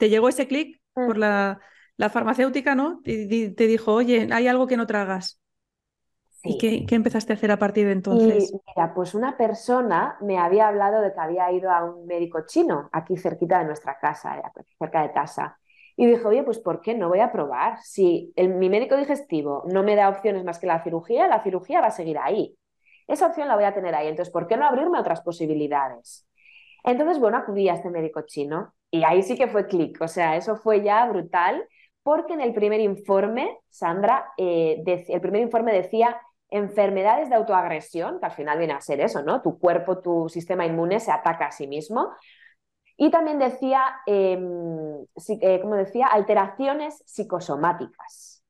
llegó 0.09 0.27
ese 0.29 0.47
clic 0.47 0.81
por 0.93 1.15
mm. 1.15 1.19
la, 1.19 1.59
la, 1.97 2.09
farmacéutica, 2.09 2.75
¿no? 2.75 3.01
Y 3.05 3.49
te 3.49 3.67
dijo, 3.67 3.93
oye, 3.93 4.27
hay 4.31 4.47
algo 4.47 4.67
que 4.67 4.77
no 4.77 4.87
tragas. 4.87 5.39
¿Y 6.45 6.57
qué, 6.57 6.95
empezaste 6.95 7.31
a 7.31 7.35
hacer 7.37 7.51
a 7.51 7.57
partir 7.57 7.85
de 7.85 7.93
entonces? 7.93 8.53
mira, 8.67 8.93
pues 8.93 9.15
una 9.15 9.37
persona 9.37 10.17
me 10.19 10.37
había 10.37 10.67
hablado 10.67 11.01
de 11.01 11.13
que 11.13 11.19
había 11.19 11.49
ido 11.53 11.71
a 11.71 11.85
un 11.85 12.05
médico 12.05 12.45
chino 12.45 12.89
aquí 12.91 13.15
cerquita 13.15 13.59
de 13.59 13.65
nuestra 13.65 13.97
casa, 13.97 14.37
eh, 14.37 14.43
cerca 14.77 15.03
de 15.03 15.13
casa. 15.13 15.57
Y 15.95 16.07
dijo, 16.07 16.29
oye, 16.29 16.43
pues 16.43 16.59
¿por 16.59 16.81
qué 16.81 16.95
no 16.95 17.09
voy 17.09 17.19
a 17.19 17.31
probar? 17.31 17.77
Si 17.83 18.33
mi 18.37 18.69
médico 18.69 18.97
digestivo 18.97 19.63
no 19.67 19.83
me 19.83 19.95
da 19.95 20.09
opciones 20.09 20.43
más 20.43 20.59
que 20.59 20.67
la 20.67 20.83
cirugía, 20.83 21.27
la 21.27 21.43
cirugía 21.43 21.81
va 21.81 21.87
a 21.87 21.91
seguir 21.91 22.17
ahí. 22.17 22.57
Esa 23.07 23.27
opción 23.27 23.47
la 23.47 23.55
voy 23.55 23.65
a 23.65 23.73
tener 23.73 23.93
ahí. 23.93 24.07
Entonces, 24.07 24.31
¿por 24.31 24.47
qué 24.47 24.57
no 24.57 24.65
abrirme 24.65 24.97
a 24.97 25.01
otras 25.01 25.21
posibilidades? 25.21 26.27
Entonces, 26.83 27.19
bueno, 27.19 27.37
acudí 27.37 27.69
a 27.69 27.75
este 27.75 27.89
médico 27.89 28.21
chino 28.21 28.73
y 28.91 29.03
ahí 29.03 29.23
sí 29.23 29.37
que 29.37 29.47
fue 29.47 29.67
clic. 29.67 30.01
O 30.01 30.07
sea, 30.07 30.35
eso 30.35 30.55
fue 30.55 30.81
ya 30.81 31.05
brutal 31.07 31.67
porque 32.03 32.33
en 32.33 32.41
el 32.41 32.53
primer 32.53 32.81
informe, 32.81 33.59
Sandra, 33.69 34.33
eh, 34.37 34.83
el 34.85 35.21
primer 35.21 35.41
informe 35.41 35.73
decía 35.73 36.19
enfermedades 36.49 37.29
de 37.29 37.35
autoagresión, 37.35 38.19
que 38.19 38.25
al 38.25 38.31
final 38.31 38.59
viene 38.59 38.73
a 38.73 38.81
ser 38.81 38.99
eso, 39.01 39.23
¿no? 39.23 39.41
Tu 39.41 39.57
cuerpo, 39.57 39.99
tu 40.01 40.29
sistema 40.29 40.65
inmune 40.65 40.99
se 40.99 41.11
ataca 41.11 41.47
a 41.47 41.51
sí 41.51 41.65
mismo. 41.65 42.11
Y 42.97 43.09
también 43.11 43.39
decía, 43.39 43.81
em, 44.05 45.05
eh, 45.41 45.59
como 45.61 45.75
decía, 45.75 46.07
alteraciones 46.07 47.03
psicosomáticas. 47.05 48.43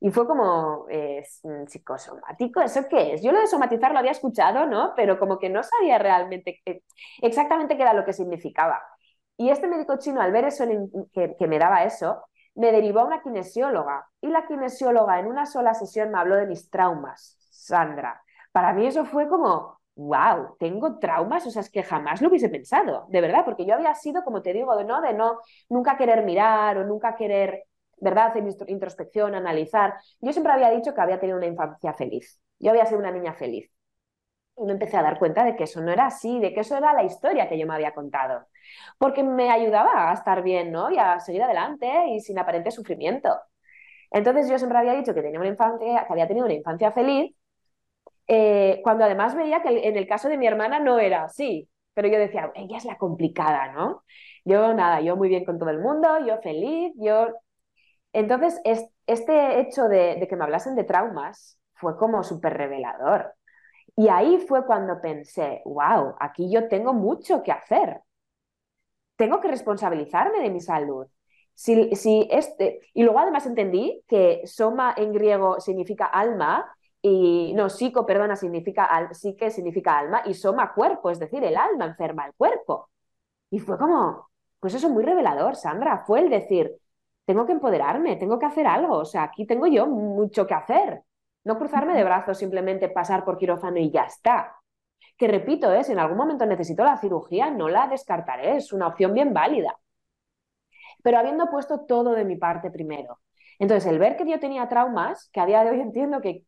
Y 0.00 0.10
fue 0.10 0.26
como, 0.26 0.86
mm, 0.88 1.66
¿psicosomático? 1.66 2.60
¿Eso 2.60 2.82
qué 2.88 3.14
es? 3.14 3.22
Yo 3.22 3.32
lo 3.32 3.40
de 3.40 3.48
somatizar 3.48 3.92
lo 3.92 3.98
había 3.98 4.12
escuchado, 4.12 4.66
¿no? 4.66 4.92
Pero 4.96 5.18
como 5.18 5.38
que 5.38 5.48
no 5.50 5.62
sabía 5.62 5.98
realmente 5.98 6.62
exactamente 7.20 7.76
qué 7.76 7.82
era 7.82 7.94
lo 7.94 8.04
que 8.04 8.12
significaba. 8.12 8.80
Y 9.36 9.50
este 9.50 9.68
médico 9.68 9.98
chino, 9.98 10.20
al 10.20 10.32
ver 10.32 10.44
eso, 10.46 10.64
que, 11.12 11.36
que 11.36 11.46
me 11.48 11.58
daba 11.58 11.84
eso, 11.84 12.22
me 12.54 12.72
derivó 12.72 13.00
a 13.00 13.04
una 13.04 13.22
kinesióloga. 13.22 14.06
Y 14.20 14.28
la 14.28 14.46
kinesióloga 14.46 15.18
en 15.20 15.26
una 15.26 15.46
sola 15.46 15.74
sesión 15.74 16.10
me 16.10 16.18
habló 16.18 16.36
de 16.36 16.46
mis 16.46 16.70
traumas, 16.70 17.36
Sandra. 17.50 18.22
Para 18.52 18.72
mí 18.72 18.86
eso 18.86 19.04
fue 19.04 19.28
como, 19.28 19.77
wow, 19.98 20.56
tengo 20.58 20.98
traumas, 21.00 21.44
o 21.46 21.50
sea, 21.50 21.60
es 21.62 21.70
que 21.70 21.82
jamás 21.82 22.22
lo 22.22 22.28
hubiese 22.28 22.48
pensado, 22.48 23.06
de 23.08 23.20
verdad, 23.20 23.44
porque 23.44 23.66
yo 23.66 23.74
había 23.74 23.94
sido, 23.94 24.22
como 24.22 24.42
te 24.42 24.52
digo, 24.52 24.76
de 24.76 24.84
no, 24.84 25.00
de 25.00 25.12
no, 25.12 25.40
nunca 25.68 25.96
querer 25.96 26.24
mirar 26.24 26.78
o 26.78 26.84
nunca 26.84 27.16
querer, 27.16 27.64
¿verdad?, 28.00 28.28
hacer 28.28 28.44
introspección, 28.68 29.34
analizar. 29.34 29.94
Yo 30.20 30.32
siempre 30.32 30.52
había 30.52 30.70
dicho 30.70 30.94
que 30.94 31.00
había 31.00 31.18
tenido 31.18 31.36
una 31.36 31.46
infancia 31.46 31.92
feliz, 31.94 32.40
yo 32.60 32.70
había 32.70 32.86
sido 32.86 33.00
una 33.00 33.10
niña 33.10 33.34
feliz. 33.34 33.70
Y 34.56 34.64
me 34.64 34.72
empecé 34.72 34.96
a 34.96 35.02
dar 35.02 35.18
cuenta 35.18 35.44
de 35.44 35.56
que 35.56 35.64
eso 35.64 35.80
no 35.80 35.92
era 35.92 36.06
así, 36.06 36.40
de 36.40 36.52
que 36.52 36.60
eso 36.60 36.76
era 36.76 36.92
la 36.92 37.04
historia 37.04 37.48
que 37.48 37.58
yo 37.58 37.66
me 37.66 37.74
había 37.74 37.94
contado. 37.94 38.46
Porque 38.98 39.22
me 39.22 39.50
ayudaba 39.50 40.10
a 40.10 40.14
estar 40.14 40.42
bien, 40.42 40.72
¿no? 40.72 40.90
Y 40.90 40.98
a 40.98 41.20
seguir 41.20 41.42
adelante 41.44 41.88
y 42.08 42.20
sin 42.20 42.38
aparente 42.38 42.70
sufrimiento. 42.72 43.30
Entonces 44.10 44.48
yo 44.48 44.58
siempre 44.58 44.78
había 44.78 44.94
dicho 44.94 45.14
que 45.14 45.22
tenía 45.22 45.40
una 45.40 45.48
infancia, 45.48 46.04
que 46.06 46.12
había 46.12 46.28
tenido 46.28 46.46
una 46.46 46.54
infancia 46.54 46.92
feliz 46.92 47.34
eh, 48.28 48.80
cuando 48.84 49.04
además 49.04 49.34
veía 49.34 49.62
que 49.62 49.88
en 49.88 49.96
el 49.96 50.06
caso 50.06 50.28
de 50.28 50.36
mi 50.36 50.46
hermana 50.46 50.78
no 50.78 50.98
era 50.98 51.24
así, 51.24 51.68
pero 51.94 52.08
yo 52.08 52.18
decía, 52.18 52.52
ella 52.54 52.76
es 52.76 52.84
la 52.84 52.98
complicada, 52.98 53.72
¿no? 53.72 54.04
Yo 54.44 54.74
nada, 54.74 55.00
yo 55.00 55.16
muy 55.16 55.28
bien 55.28 55.44
con 55.44 55.58
todo 55.58 55.70
el 55.70 55.80
mundo, 55.80 56.08
yo 56.26 56.38
feliz, 56.42 56.92
yo... 56.96 57.28
Entonces, 58.12 58.60
este 59.06 59.60
hecho 59.60 59.88
de, 59.88 60.26
que 60.28 60.36
me 60.36 60.44
hablasen 60.44 60.74
de 60.76 60.84
traumas 60.84 61.58
fue 61.74 61.96
como 61.96 62.22
súper 62.22 62.54
revelador. 62.56 63.34
Y 63.96 64.08
ahí 64.08 64.38
fue 64.48 64.64
cuando 64.66 65.00
pensé, 65.00 65.62
wow, 65.64 66.14
aquí 66.20 66.50
yo 66.52 66.68
tengo 66.68 66.94
mucho 66.94 67.42
que 67.42 67.52
hacer. 67.52 68.00
Tengo 69.16 69.40
que 69.40 69.48
responsabilizarme 69.48 70.40
de 70.40 70.50
mi 70.50 70.60
salud. 70.60 71.06
Si, 71.54 71.94
si 71.96 72.28
este... 72.30 72.80
Y 72.94 73.02
luego 73.02 73.18
además 73.18 73.46
entendí 73.46 74.04
que 74.06 74.42
soma 74.46 74.94
en 74.96 75.12
griego 75.12 75.60
significa 75.60 76.06
alma 76.06 76.64
y 77.02 77.52
no, 77.54 77.68
psico, 77.70 78.04
perdona, 78.06 78.36
significa 78.36 79.08
psique 79.12 79.50
significa 79.50 79.98
alma 79.98 80.22
y 80.26 80.34
soma 80.34 80.74
cuerpo, 80.74 81.10
es 81.10 81.18
decir, 81.18 81.44
el 81.44 81.56
alma 81.56 81.86
enferma 81.86 82.26
el 82.26 82.34
cuerpo. 82.34 82.90
Y 83.50 83.60
fue 83.60 83.78
como, 83.78 84.30
pues 84.60 84.74
eso 84.74 84.90
muy 84.90 85.04
revelador, 85.04 85.56
Sandra, 85.56 86.04
fue 86.06 86.20
el 86.20 86.30
decir, 86.30 86.76
tengo 87.24 87.46
que 87.46 87.52
empoderarme, 87.52 88.16
tengo 88.16 88.38
que 88.38 88.46
hacer 88.46 88.66
algo, 88.66 88.96
o 88.98 89.04
sea, 89.04 89.24
aquí 89.24 89.46
tengo 89.46 89.66
yo 89.66 89.86
mucho 89.86 90.46
que 90.46 90.54
hacer. 90.54 91.02
No 91.44 91.58
cruzarme 91.58 91.94
de 91.94 92.04
brazos, 92.04 92.38
simplemente 92.38 92.88
pasar 92.88 93.24
por 93.24 93.38
quirófano 93.38 93.78
y 93.78 93.90
ya 93.90 94.04
está. 94.04 94.56
Que 95.16 95.28
repito, 95.28 95.72
¿eh? 95.72 95.84
si 95.84 95.92
en 95.92 95.98
algún 96.00 96.16
momento 96.18 96.46
necesito 96.46 96.84
la 96.84 96.98
cirugía, 96.98 97.50
no 97.50 97.68
la 97.68 97.88
descartaré, 97.88 98.56
es 98.56 98.72
una 98.72 98.88
opción 98.88 99.14
bien 99.14 99.32
válida. 99.34 99.78
Pero 101.02 101.18
habiendo 101.18 101.50
puesto 101.50 101.80
todo 101.86 102.12
de 102.14 102.24
mi 102.24 102.36
parte 102.36 102.70
primero. 102.70 103.18
Entonces, 103.58 103.90
el 103.90 103.98
ver 103.98 104.16
que 104.16 104.28
yo 104.28 104.38
tenía 104.38 104.68
traumas, 104.68 105.28
que 105.32 105.40
a 105.40 105.46
día 105.46 105.64
de 105.64 105.70
hoy 105.70 105.80
entiendo 105.80 106.20
que 106.20 106.44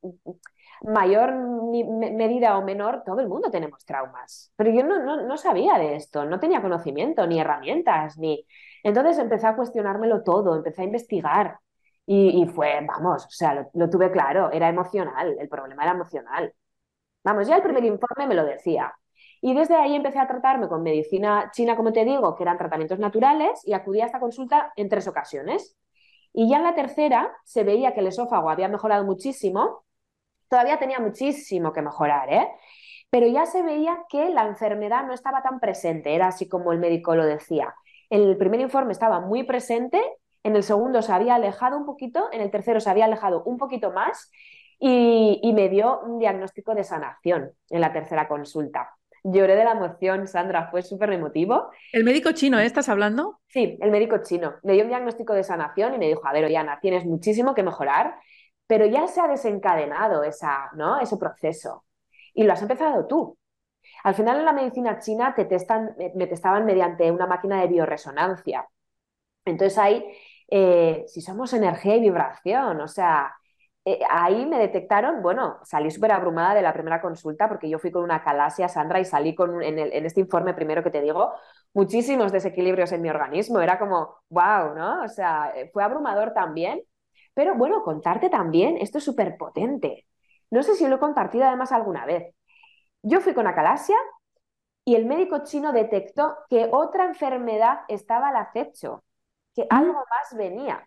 mayor 0.82 1.34
medida 1.34 2.56
o 2.58 2.64
menor, 2.64 3.02
todo 3.04 3.20
el 3.20 3.28
mundo 3.28 3.50
tenemos 3.50 3.84
traumas. 3.84 4.52
Pero 4.56 4.70
yo 4.70 4.84
no, 4.84 5.22
no, 5.26 5.36
sabía 5.36 5.78
de 5.78 5.96
esto, 5.96 6.24
no 6.24 6.40
tenía 6.40 6.62
conocimiento, 6.62 7.26
ni 7.26 7.40
herramientas, 7.40 8.18
ni... 8.18 8.46
Entonces 8.82 9.18
empecé 9.18 9.46
a 9.46 9.56
cuestionármelo 9.56 10.22
todo, 10.22 10.56
empecé 10.56 10.82
a 10.82 10.84
investigar. 10.84 11.58
Y, 12.06 12.44
fue, 12.46 12.84
vamos, 12.86 13.24
o 13.24 13.30
sea, 13.30 13.68
lo, 13.72 13.88
tuve 13.88 14.10
claro, 14.10 14.50
era 14.50 14.68
emocional, 14.68 15.36
el 15.38 15.48
problema 15.48 15.84
era 15.84 15.92
emocional. 15.92 16.52
Vamos, 17.22 17.46
ya 17.46 17.56
el 17.56 17.62
primer 17.62 17.84
informe 17.84 18.26
me 18.26 18.34
lo 18.34 18.44
decía. 18.44 18.92
Y 19.40 19.54
desde 19.54 19.76
ahí 19.76 19.94
empecé 19.94 20.18
a 20.18 20.26
tratarme 20.26 20.68
con 20.68 20.82
medicina 20.82 21.50
china, 21.52 21.76
como 21.76 21.92
te 21.92 22.04
digo, 22.04 22.34
que 22.34 22.42
eran 22.42 22.58
tratamientos 22.58 22.98
naturales, 22.98 23.62
y 23.64 23.74
acudí 23.74 24.00
a 24.00 24.06
esta 24.06 24.18
consulta 24.18 24.72
en 24.76 24.88
tres 24.88 25.06
ocasiones. 25.06 25.76
Y 26.32 26.48
ya 26.48 26.58
en 26.58 26.64
la 26.64 26.74
tercera 26.74 27.32
se 27.44 27.64
veía 27.64 27.92
que 27.92 28.00
el 28.00 28.06
esófago 28.06 28.50
había 28.50 28.68
mejorado 28.68 29.04
muchísimo, 29.04 29.84
todavía 30.48 30.78
tenía 30.78 31.00
muchísimo 31.00 31.72
que 31.72 31.82
mejorar, 31.82 32.32
¿eh? 32.32 32.48
Pero 33.10 33.26
ya 33.26 33.46
se 33.46 33.62
veía 33.62 34.04
que 34.08 34.30
la 34.30 34.46
enfermedad 34.46 35.04
no 35.04 35.12
estaba 35.12 35.42
tan 35.42 35.58
presente, 35.60 36.14
era 36.14 36.28
así 36.28 36.48
como 36.48 36.72
el 36.72 36.78
médico 36.78 37.16
lo 37.16 37.24
decía. 37.24 37.74
En 38.08 38.22
el 38.22 38.36
primer 38.36 38.60
informe 38.60 38.92
estaba 38.92 39.20
muy 39.20 39.42
presente, 39.44 40.00
en 40.42 40.56
el 40.56 40.62
segundo 40.62 41.02
se 41.02 41.12
había 41.12 41.34
alejado 41.34 41.76
un 41.76 41.86
poquito, 41.86 42.28
en 42.32 42.40
el 42.40 42.50
tercero 42.50 42.80
se 42.80 42.90
había 42.90 43.06
alejado 43.06 43.42
un 43.44 43.58
poquito 43.58 43.92
más 43.92 44.30
y, 44.78 45.52
me 45.54 45.68
dio 45.68 46.00
un 46.00 46.18
diagnóstico 46.18 46.74
de 46.74 46.84
sanación 46.84 47.52
en 47.68 47.80
la 47.80 47.92
tercera 47.92 48.26
consulta. 48.28 48.96
Lloré 49.22 49.56
de 49.56 49.64
la 49.64 49.72
emoción, 49.72 50.26
Sandra, 50.26 50.68
fue 50.70 50.82
súper 50.82 51.12
emotivo. 51.12 51.70
¿El 51.92 52.04
médico 52.04 52.32
chino, 52.32 52.58
¿eh? 52.58 52.66
estás 52.66 52.88
hablando? 52.88 53.40
Sí, 53.48 53.78
el 53.80 53.90
médico 53.90 54.18
chino. 54.22 54.54
Me 54.62 54.74
dio 54.74 54.82
un 54.84 54.88
diagnóstico 54.88 55.34
de 55.34 55.44
sanación 55.44 55.94
y 55.94 55.98
me 55.98 56.08
dijo, 56.08 56.26
a 56.26 56.32
ver, 56.32 56.44
Oyana, 56.44 56.78
tienes 56.80 57.04
muchísimo 57.04 57.54
que 57.54 57.62
mejorar, 57.62 58.16
pero 58.66 58.86
ya 58.86 59.06
se 59.08 59.20
ha 59.20 59.28
desencadenado 59.28 60.24
esa, 60.24 60.70
¿no? 60.74 61.00
ese 61.00 61.16
proceso 61.16 61.84
y 62.34 62.44
lo 62.44 62.52
has 62.52 62.62
empezado 62.62 63.06
tú. 63.06 63.38
Al 64.04 64.14
final 64.14 64.38
en 64.38 64.44
la 64.44 64.52
medicina 64.52 64.98
china 64.98 65.34
te 65.34 65.44
testan, 65.44 65.94
me 66.14 66.26
testaban 66.26 66.64
mediante 66.64 67.10
una 67.10 67.26
máquina 67.26 67.60
de 67.60 67.68
bioresonancia. 67.68 68.66
Entonces 69.44 69.78
ahí, 69.78 70.04
eh, 70.48 71.04
si 71.06 71.20
somos 71.20 71.52
energía 71.52 71.96
y 71.96 72.00
vibración, 72.00 72.80
o 72.80 72.88
sea, 72.88 73.34
eh, 73.92 74.00
ahí 74.08 74.46
me 74.46 74.58
detectaron, 74.58 75.22
bueno, 75.22 75.58
salí 75.64 75.90
súper 75.90 76.12
abrumada 76.12 76.54
de 76.54 76.62
la 76.62 76.72
primera 76.72 77.00
consulta 77.00 77.48
porque 77.48 77.68
yo 77.68 77.78
fui 77.78 77.90
con 77.90 78.02
una 78.02 78.22
calasia, 78.22 78.68
Sandra, 78.68 79.00
y 79.00 79.04
salí 79.04 79.34
con, 79.34 79.62
en, 79.62 79.78
en, 79.78 80.06
este 80.06 80.20
informe 80.20 80.54
primero 80.54 80.82
que 80.82 80.90
te 80.90 81.00
digo, 81.00 81.32
muchísimos 81.72 82.32
desequilibrios 82.32 82.92
en 82.92 83.02
mi 83.02 83.10
organismo. 83.10 83.60
Era 83.60 83.78
como, 83.78 84.16
wow, 84.28 84.74
¿no? 84.74 85.02
O 85.04 85.08
sea, 85.08 85.52
eh, 85.56 85.70
fue 85.72 85.82
abrumador 85.84 86.32
también. 86.32 86.82
Pero 87.34 87.54
bueno, 87.54 87.82
contarte 87.82 88.28
también, 88.30 88.76
esto 88.78 88.98
es 88.98 89.04
súper 89.04 89.36
potente. 89.36 90.06
No 90.50 90.62
sé 90.62 90.74
si 90.74 90.86
lo 90.86 90.96
he 90.96 90.98
compartido 90.98 91.44
además 91.46 91.72
alguna 91.72 92.04
vez. 92.06 92.34
Yo 93.02 93.20
fui 93.20 93.34
con 93.34 93.46
acalasia 93.46 93.96
y 94.84 94.94
el 94.96 95.06
médico 95.06 95.44
chino 95.44 95.72
detectó 95.72 96.36
que 96.48 96.68
otra 96.72 97.04
enfermedad 97.06 97.80
estaba 97.88 98.28
al 98.28 98.36
acecho, 98.36 99.04
que 99.54 99.64
mm. 99.64 99.66
algo 99.70 99.94
más 99.94 100.36
venía. 100.36 100.86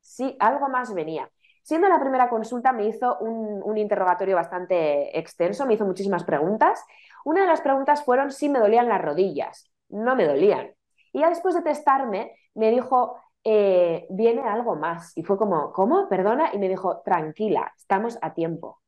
Sí, 0.00 0.36
algo 0.38 0.68
más 0.68 0.92
venía. 0.94 1.30
Siendo 1.64 1.88
la 1.88 1.98
primera 1.98 2.28
consulta, 2.28 2.74
me 2.74 2.86
hizo 2.86 3.16
un, 3.20 3.78
interrogatorio 3.78 4.36
bastante 4.36 5.18
extenso, 5.18 5.64
me 5.64 5.72
hizo 5.74 5.86
muchísimas 5.86 6.22
preguntas. 6.22 6.84
Una 7.24 7.40
de 7.40 7.46
las 7.46 7.62
preguntas 7.62 8.04
fueron 8.04 8.30
si 8.32 8.50
me 8.50 8.58
dolían 8.58 8.86
las 8.86 9.00
rodillas. 9.00 9.72
No 9.88 10.14
me 10.14 10.26
dolían. 10.26 10.74
Y 11.10 11.20
ya 11.20 11.30
después 11.30 11.54
de 11.54 11.62
testarme, 11.62 12.36
me 12.54 12.70
dijo, 12.70 13.16
eh, 13.44 14.06
viene 14.10 14.42
algo 14.42 14.76
más. 14.76 15.16
Y 15.16 15.22
fue 15.22 15.38
como, 15.38 15.72
¿cómo? 15.72 16.06
Perdona. 16.10 16.50
Y 16.52 16.58
me 16.58 16.68
dijo, 16.68 17.00
tranquila, 17.00 17.72
estamos 17.74 18.18
a 18.20 18.34
tiempo. 18.34 18.82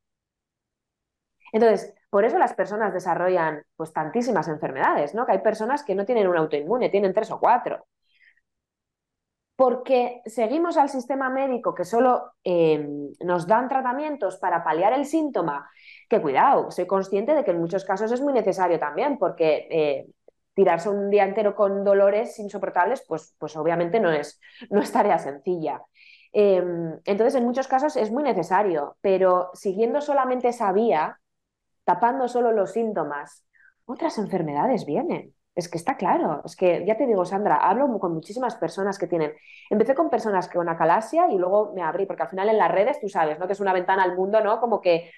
Entonces, 1.53 1.95
por 2.11 2.27
eso 2.27 2.39
las 2.39 2.53
personas 2.53 2.93
desarrollan 2.93 3.65
pues 3.77 3.95
tantísimas 3.95 4.49
enfermedades, 4.49 5.15
¿no? 5.15 5.25
Que 5.25 5.33
hay 5.33 5.39
personas 5.39 5.83
que 5.83 5.95
no 5.95 6.05
tienen 6.05 6.29
un 6.29 6.37
autoinmune, 6.37 6.91
tienen 6.91 7.15
tres 7.15 7.31
o 7.31 7.41
cuatro. 7.41 7.87
Porque 9.57 10.21
seguimos 10.27 10.77
al 10.77 10.91
sistema 10.91 11.31
médico 11.31 11.75
que 11.75 11.85
solo 11.85 12.33
em, 12.45 13.09
nos 13.21 13.47
dan 13.47 13.69
tratamientos 13.69 14.37
para 14.37 14.63
paliar 14.63 14.93
el 14.93 15.07
síntoma, 15.07 15.69
que 16.09 16.21
cuidado, 16.21 16.71
soy 16.71 16.87
consciente 16.87 17.35
de 17.35 17.43
que 17.43 17.53
en 17.53 17.61
muchos 17.61 17.85
casos 17.85 18.13
es 18.13 18.21
muy 18.21 18.35
necesario 18.35 18.79
también, 18.79 19.19
porque 19.19 19.67
eh, 19.71 20.07
tirarse 20.57 20.89
un 20.91 21.11
día 21.11 21.25
entero 21.25 21.55
con 21.55 21.85
dolores 21.85 22.39
insoportables, 22.39 23.05
pues, 23.07 23.35
pues 23.39 23.57
obviamente 23.57 24.01
no 24.01 24.11
es, 24.11 24.41
no 24.71 24.81
es 24.81 24.91
tarea 24.93 25.19
sencilla. 25.19 25.83
Em, 26.33 26.99
entonces, 27.05 27.35
en 27.37 27.45
muchos 27.45 27.69
casos 27.69 27.97
es 27.97 28.11
muy 28.11 28.23
necesario, 28.23 28.97
pero 29.01 29.51
siguiendo 29.55 30.01
solamente 30.01 30.49
esa 30.49 30.73
vía, 30.73 31.21
tapando 31.85 32.29
solo 32.29 32.53
los 32.53 32.73
síntomas, 32.73 33.47
otras 33.87 34.19
enfermedades 34.19 34.87
vienen. 34.87 35.36
Es 35.57 35.71
que 35.71 35.79
está 35.79 35.97
claro, 35.97 36.43
es 36.45 36.55
que 36.55 36.85
ya 36.87 36.99
te 36.99 37.07
digo, 37.07 37.25
Sandra, 37.25 37.57
hablo 37.57 37.99
con 37.99 38.13
muchísimas 38.13 38.57
personas 38.57 38.99
que 38.99 39.07
tienen. 39.07 39.33
Empecé 39.71 39.95
con 39.95 40.11
personas 40.11 40.49
con 40.49 40.69
acalasia 40.69 41.31
y 41.33 41.39
luego 41.39 41.73
me 41.75 41.83
abrí, 41.83 42.05
porque 42.05 42.25
al 42.25 42.29
final 42.29 42.51
en 42.51 42.59
las 42.59 42.71
redes, 42.71 43.01
tú 43.01 43.09
sabes, 43.09 43.39
¿no? 43.39 43.47
Que 43.47 43.55
es 43.55 43.61
una 43.61 43.73
ventana 43.73 44.03
al 44.03 44.15
mundo, 44.17 44.43
¿no? 44.43 44.61
Como 44.61 44.81
que. 44.83 45.11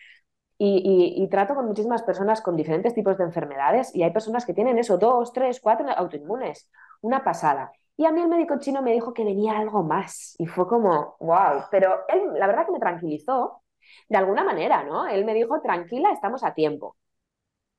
Y, 0.61 1.29
trato 1.31 1.55
con 1.55 1.67
muchísimas 1.67 2.03
personas 2.03 2.41
con 2.41 2.57
diferentes 2.57 2.95
tipos 2.95 3.17
de 3.19 3.25
enfermedades 3.25 3.95
y 3.95 4.03
hay 4.03 4.11
personas 4.13 4.45
que 4.45 4.55
tienen 4.55 4.79
eso, 4.79 4.99
dos, 4.99 5.33
tres, 5.33 5.61
cuatro 5.61 5.89
autoinmunes. 5.91 6.69
Una 7.01 7.23
pasada. 7.25 7.73
Y 7.97 8.07
a 8.07 8.13
mí 8.13 8.21
el 8.21 8.29
médico 8.29 8.59
chino 8.59 8.83
me 8.83 8.93
dijo 8.93 9.13
que 9.15 9.25
venía 9.25 9.59
algo 9.59 9.83
más 9.83 10.35
y 10.39 10.47
fue 10.47 10.67
como, 10.69 11.17
wow, 11.21 11.65
pero 11.71 12.05
él 12.09 12.23
la 12.39 12.47
verdad 12.47 12.67
que 12.67 12.73
me 12.73 12.81
tranquilizó 12.81 13.63
de 14.09 14.17
alguna 14.17 14.45
manera, 14.45 14.85
¿no? 14.85 15.07
Él 15.07 15.25
me 15.25 15.35
dijo, 15.35 15.61
tranquila, 15.61 16.13
estamos 16.13 16.45
a 16.45 16.55
tiempo. 16.55 16.97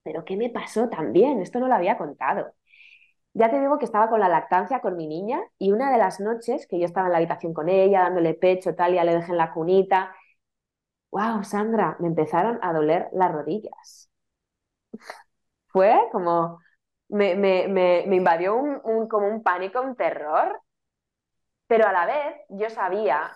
Pero 0.03 0.25
¿qué 0.25 0.35
me 0.37 0.49
pasó 0.49 0.89
también? 0.89 1.41
Esto 1.41 1.59
no 1.59 1.67
lo 1.67 1.75
había 1.75 1.97
contado. 1.97 2.53
Ya 3.33 3.49
te 3.51 3.59
digo 3.61 3.79
que 3.79 3.85
estaba 3.85 4.09
con 4.09 4.19
la 4.19 4.29
lactancia 4.29 4.81
con 4.81 4.97
mi 4.97 5.07
niña 5.07 5.41
y 5.59 5.71
una 5.71 5.91
de 5.91 5.97
las 5.99 6.19
noches 6.19 6.67
que 6.67 6.79
yo 6.79 6.85
estaba 6.85 7.07
en 7.07 7.13
la 7.13 7.19
habitación 7.19 7.53
con 7.53 7.69
ella, 7.69 8.01
dándole 8.03 8.33
pecho, 8.35 8.75
tal, 8.75 8.93
ya 8.95 9.03
le 9.03 9.15
dejé 9.15 9.31
en 9.31 9.37
la 9.37 9.53
cunita. 9.53 10.15
¡Wow, 11.11 11.43
Sandra! 11.43 11.97
Me 11.99 12.07
empezaron 12.07 12.59
a 12.63 12.73
doler 12.73 13.09
las 13.13 13.31
rodillas. 13.31 14.09
Fue 15.67 15.93
como. 16.11 16.59
Me, 17.09 17.35
me, 17.35 18.03
invadió 18.15 18.55
un, 18.55 19.07
como 19.07 19.27
un 19.27 19.41
pánico, 19.43 19.81
un 19.81 19.95
terror. 19.95 20.61
Pero 21.67 21.87
a 21.87 21.93
la 21.93 22.05
vez 22.05 22.35
yo 22.49 22.69
sabía, 22.69 23.31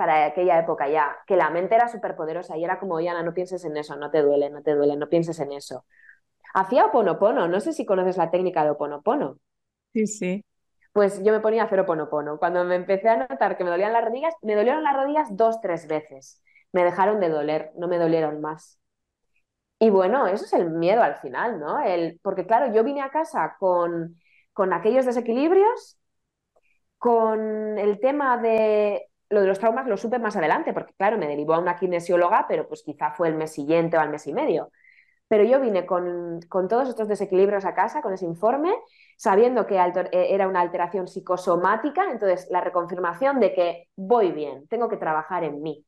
para 0.00 0.24
aquella 0.24 0.58
época 0.58 0.88
ya, 0.88 1.14
que 1.26 1.36
la 1.36 1.50
mente 1.50 1.74
era 1.74 1.86
súper 1.86 2.16
poderosa 2.16 2.56
y 2.56 2.64
era 2.64 2.78
como, 2.78 3.00
Yana, 3.00 3.22
no 3.22 3.34
pienses 3.34 3.66
en 3.66 3.76
eso, 3.76 3.96
no 3.96 4.10
te 4.10 4.22
duele, 4.22 4.48
no 4.48 4.62
te 4.62 4.74
duele, 4.74 4.96
no 4.96 5.10
pienses 5.10 5.38
en 5.40 5.52
eso. 5.52 5.84
Hacía 6.54 6.86
oponopono, 6.86 7.48
no 7.48 7.60
sé 7.60 7.74
si 7.74 7.84
conoces 7.84 8.16
la 8.16 8.30
técnica 8.30 8.64
de 8.64 8.70
oponopono. 8.70 9.36
Sí, 9.92 10.06
sí. 10.06 10.42
Pues 10.94 11.22
yo 11.22 11.32
me 11.32 11.40
ponía 11.40 11.60
a 11.60 11.66
hacer 11.66 11.80
oponopono. 11.80 12.38
Cuando 12.38 12.64
me 12.64 12.76
empecé 12.76 13.10
a 13.10 13.18
notar 13.18 13.58
que 13.58 13.64
me 13.64 13.68
dolían 13.68 13.92
las 13.92 14.02
rodillas, 14.02 14.34
me 14.40 14.54
dolieron 14.54 14.82
las 14.82 14.96
rodillas 14.96 15.36
dos, 15.36 15.60
tres 15.60 15.86
veces. 15.86 16.42
Me 16.72 16.82
dejaron 16.82 17.20
de 17.20 17.28
doler, 17.28 17.70
no 17.76 17.86
me 17.86 17.98
dolieron 17.98 18.40
más. 18.40 18.80
Y 19.78 19.90
bueno, 19.90 20.28
eso 20.28 20.46
es 20.46 20.52
el 20.54 20.70
miedo 20.70 21.02
al 21.02 21.16
final, 21.16 21.60
¿no? 21.60 21.78
El, 21.82 22.18
porque 22.22 22.46
claro, 22.46 22.72
yo 22.72 22.84
vine 22.84 23.02
a 23.02 23.10
casa 23.10 23.56
con, 23.58 24.18
con 24.54 24.72
aquellos 24.72 25.04
desequilibrios, 25.04 25.98
con 26.96 27.78
el 27.78 28.00
tema 28.00 28.38
de 28.38 29.09
lo 29.30 29.40
de 29.40 29.46
los 29.46 29.58
traumas 29.58 29.86
lo 29.86 29.96
supe 29.96 30.18
más 30.18 30.36
adelante, 30.36 30.72
porque 30.74 30.92
claro, 30.94 31.16
me 31.16 31.28
derivó 31.28 31.54
a 31.54 31.60
una 31.60 31.76
kinesióloga, 31.76 32.46
pero 32.48 32.68
pues 32.68 32.82
quizá 32.82 33.12
fue 33.12 33.28
el 33.28 33.36
mes 33.36 33.52
siguiente 33.52 33.96
o 33.96 34.00
al 34.00 34.10
mes 34.10 34.26
y 34.26 34.32
medio. 34.32 34.70
Pero 35.28 35.44
yo 35.44 35.60
vine 35.60 35.86
con, 35.86 36.40
todos 36.68 36.88
estos 36.88 37.08
desequilibrios 37.08 37.64
a 37.64 37.74
casa, 37.74 38.02
con 38.02 38.12
ese 38.12 38.26
informe, 38.26 38.74
sabiendo 39.16 39.66
que 39.66 39.76
eh, 39.78 40.34
era 40.34 40.48
una 40.48 40.60
alteración 40.60 41.06
psicosomática, 41.06 42.10
entonces 42.10 42.48
la 42.50 42.60
reconfirmación 42.60 43.38
de 43.40 43.54
que 43.54 43.88
voy 43.96 44.32
bien, 44.32 44.66
tengo 44.68 44.88
que 44.88 44.96
trabajar 44.96 45.44
en 45.44 45.62
mí. 45.62 45.86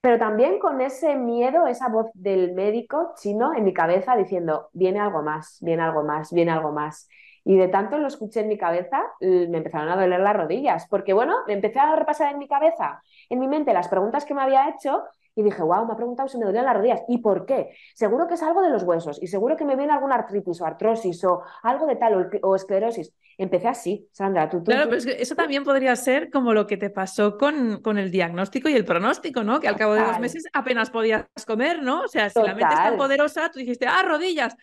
Pero 0.00 0.18
también 0.18 0.58
con 0.60 0.80
ese 0.80 1.16
miedo, 1.16 1.66
esa 1.66 1.88
voz 1.88 2.06
del 2.14 2.54
médico 2.54 3.12
chino 3.16 3.52
en 3.54 3.64
mi 3.64 3.74
cabeza 3.74 4.16
diciendo, 4.16 4.70
viene 4.72 5.00
algo 5.00 5.22
más, 5.22 5.58
viene 5.60 5.82
algo 5.82 6.04
más, 6.04 6.32
viene 6.32 6.52
algo 6.52 6.72
más. 6.72 7.08
Y 7.48 7.56
de 7.56 7.68
tanto 7.68 7.96
lo 7.98 8.08
escuché 8.08 8.40
en 8.40 8.48
mi 8.48 8.58
cabeza, 8.58 9.00
me 9.20 9.58
empezaron 9.58 9.88
a 9.88 9.94
doler 9.94 10.18
las 10.18 10.36
rodillas, 10.36 10.88
porque 10.90 11.12
bueno, 11.12 11.36
me 11.46 11.52
empecé 11.52 11.78
a 11.78 11.94
repasar 11.94 12.32
en 12.32 12.38
mi 12.38 12.48
cabeza, 12.48 13.00
en 13.30 13.38
mi 13.38 13.46
mente, 13.46 13.72
las 13.72 13.86
preguntas 13.86 14.24
que 14.24 14.34
me 14.34 14.42
había 14.42 14.68
hecho 14.68 15.04
y 15.36 15.42
dije, 15.42 15.62
wow, 15.62 15.86
me 15.86 15.92
ha 15.92 15.96
preguntado 15.96 16.28
si 16.28 16.38
me 16.38 16.46
dolían 16.46 16.64
las 16.64 16.74
rodillas. 16.74 17.02
¿Y 17.08 17.18
por 17.18 17.46
qué? 17.46 17.76
Seguro 17.94 18.26
que 18.26 18.34
es 18.34 18.42
algo 18.42 18.62
de 18.62 18.70
los 18.70 18.82
huesos 18.82 19.22
y 19.22 19.28
seguro 19.28 19.54
que 19.54 19.64
me 19.66 19.76
viene 19.76 19.92
alguna 19.92 20.16
artritis 20.16 20.60
o 20.60 20.66
artrosis 20.66 21.22
o 21.24 21.42
algo 21.62 21.86
de 21.86 21.94
tal 21.94 22.30
o, 22.42 22.56
esclerosis. 22.56 23.12
Empecé 23.38 23.68
así, 23.68 24.08
Sandra. 24.10 24.48
Tú, 24.48 24.64
claro, 24.64 24.88
pero 24.88 25.02
eso 25.16 25.34
también 25.36 25.62
podría 25.62 25.94
ser 25.94 26.30
como 26.30 26.52
lo 26.52 26.66
que 26.66 26.78
te 26.78 26.88
pasó 26.88 27.36
con, 27.36 27.82
con 27.82 27.98
el 27.98 28.10
diagnóstico 28.10 28.70
y 28.70 28.74
el 28.74 28.86
pronóstico, 28.86 29.44
¿no? 29.44 29.60
Que 29.60 29.68
al 29.68 29.76
cabo 29.76 29.92
de 29.92 30.00
dos 30.00 30.18
meses 30.18 30.46
apenas 30.54 30.90
podías 30.90 31.26
comer, 31.46 31.82
¿no? 31.82 32.00
O 32.00 32.08
sea, 32.08 32.30
si 32.30 32.40
la 32.40 32.54
mente 32.54 32.74
es 32.74 32.80
tan 32.80 32.96
poderosa, 32.96 33.50
tú 33.50 33.58
dijiste, 33.58 33.86
ah, 33.86 34.02
rodillas, 34.02 34.56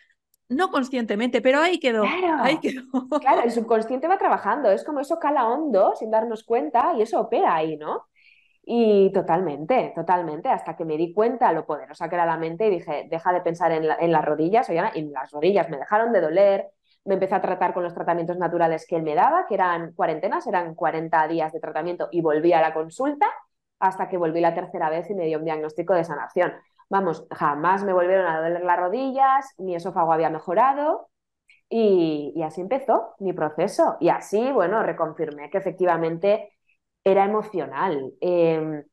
no 0.49 0.69
conscientemente, 0.69 1.41
pero 1.41 1.59
ahí 1.59 1.79
quedó. 1.79 2.03
Claro, 2.03 2.43
ahí 2.43 2.59
quedó. 2.59 2.83
claro, 3.19 3.41
el 3.43 3.51
subconsciente 3.51 4.07
va 4.07 4.17
trabajando, 4.17 4.71
es 4.71 4.83
como 4.83 4.99
eso 4.99 5.19
cala 5.19 5.47
hondo 5.47 5.93
sin 5.95 6.11
darnos 6.11 6.43
cuenta 6.43 6.93
y 6.97 7.01
eso 7.01 7.19
opera 7.19 7.55
ahí, 7.55 7.77
¿no? 7.77 8.07
Y 8.65 9.11
totalmente, 9.11 9.91
totalmente, 9.93 10.47
hasta 10.47 10.75
que 10.75 10.85
me 10.85 10.95
di 10.95 11.13
cuenta 11.13 11.51
lo 11.51 11.65
poderosa 11.65 12.07
que 12.07 12.15
era 12.15 12.25
la 12.25 12.37
mente 12.37 12.67
y 12.67 12.69
dije, 12.69 13.07
deja 13.09 13.33
de 13.33 13.41
pensar 13.41 13.71
en, 13.73 14.11
las 14.11 14.25
rodillas, 14.25 14.69
y 14.69 15.01
las 15.03 15.31
rodillas 15.31 15.69
me 15.69 15.77
dejaron 15.77 16.13
de 16.13 16.21
doler, 16.21 16.67
me 17.05 17.15
empecé 17.15 17.35
a 17.35 17.41
tratar 17.41 17.73
con 17.73 17.83
los 17.83 17.93
tratamientos 17.93 18.37
naturales 18.37 18.85
que 18.87 18.95
él 18.95 19.03
me 19.03 19.15
daba, 19.15 19.45
que 19.47 19.55
eran 19.55 19.91
cuarentenas, 19.93 20.47
eran 20.47 20.75
40 20.75 21.27
días 21.27 21.51
de 21.51 21.59
tratamiento 21.59 22.07
y 22.11 22.21
volví 22.21 22.53
a 22.53 22.61
la 22.61 22.73
consulta 22.73 23.27
hasta 23.79 24.07
que 24.07 24.17
volví 24.17 24.39
la 24.39 24.53
tercera 24.53 24.89
vez 24.89 25.09
y 25.09 25.13
me 25.13 25.25
dio 25.25 25.39
un 25.39 25.45
diagnóstico 25.45 25.93
de 25.93 26.05
sanación. 26.05 26.53
Vamos, 26.89 27.25
jamás 27.31 27.83
me 27.83 27.93
volvieron 27.93 28.27
a 28.27 28.41
doler 28.41 28.63
las 28.63 28.79
rodillas, 28.79 29.53
mi 29.57 29.75
esófago 29.75 30.13
había 30.13 30.29
mejorado 30.29 31.09
y, 31.69 32.41
así 32.43 32.61
empezó 32.61 33.15
mi 33.19 33.33
proceso. 33.33 33.97
Y 33.99 34.09
así, 34.09 34.51
bueno, 34.51 34.83
reconfirmé 34.83 35.49
que 35.49 35.57
efectivamente 35.57 36.53
era 37.03 37.25
emocional, 37.25 38.13
em, 38.21 38.83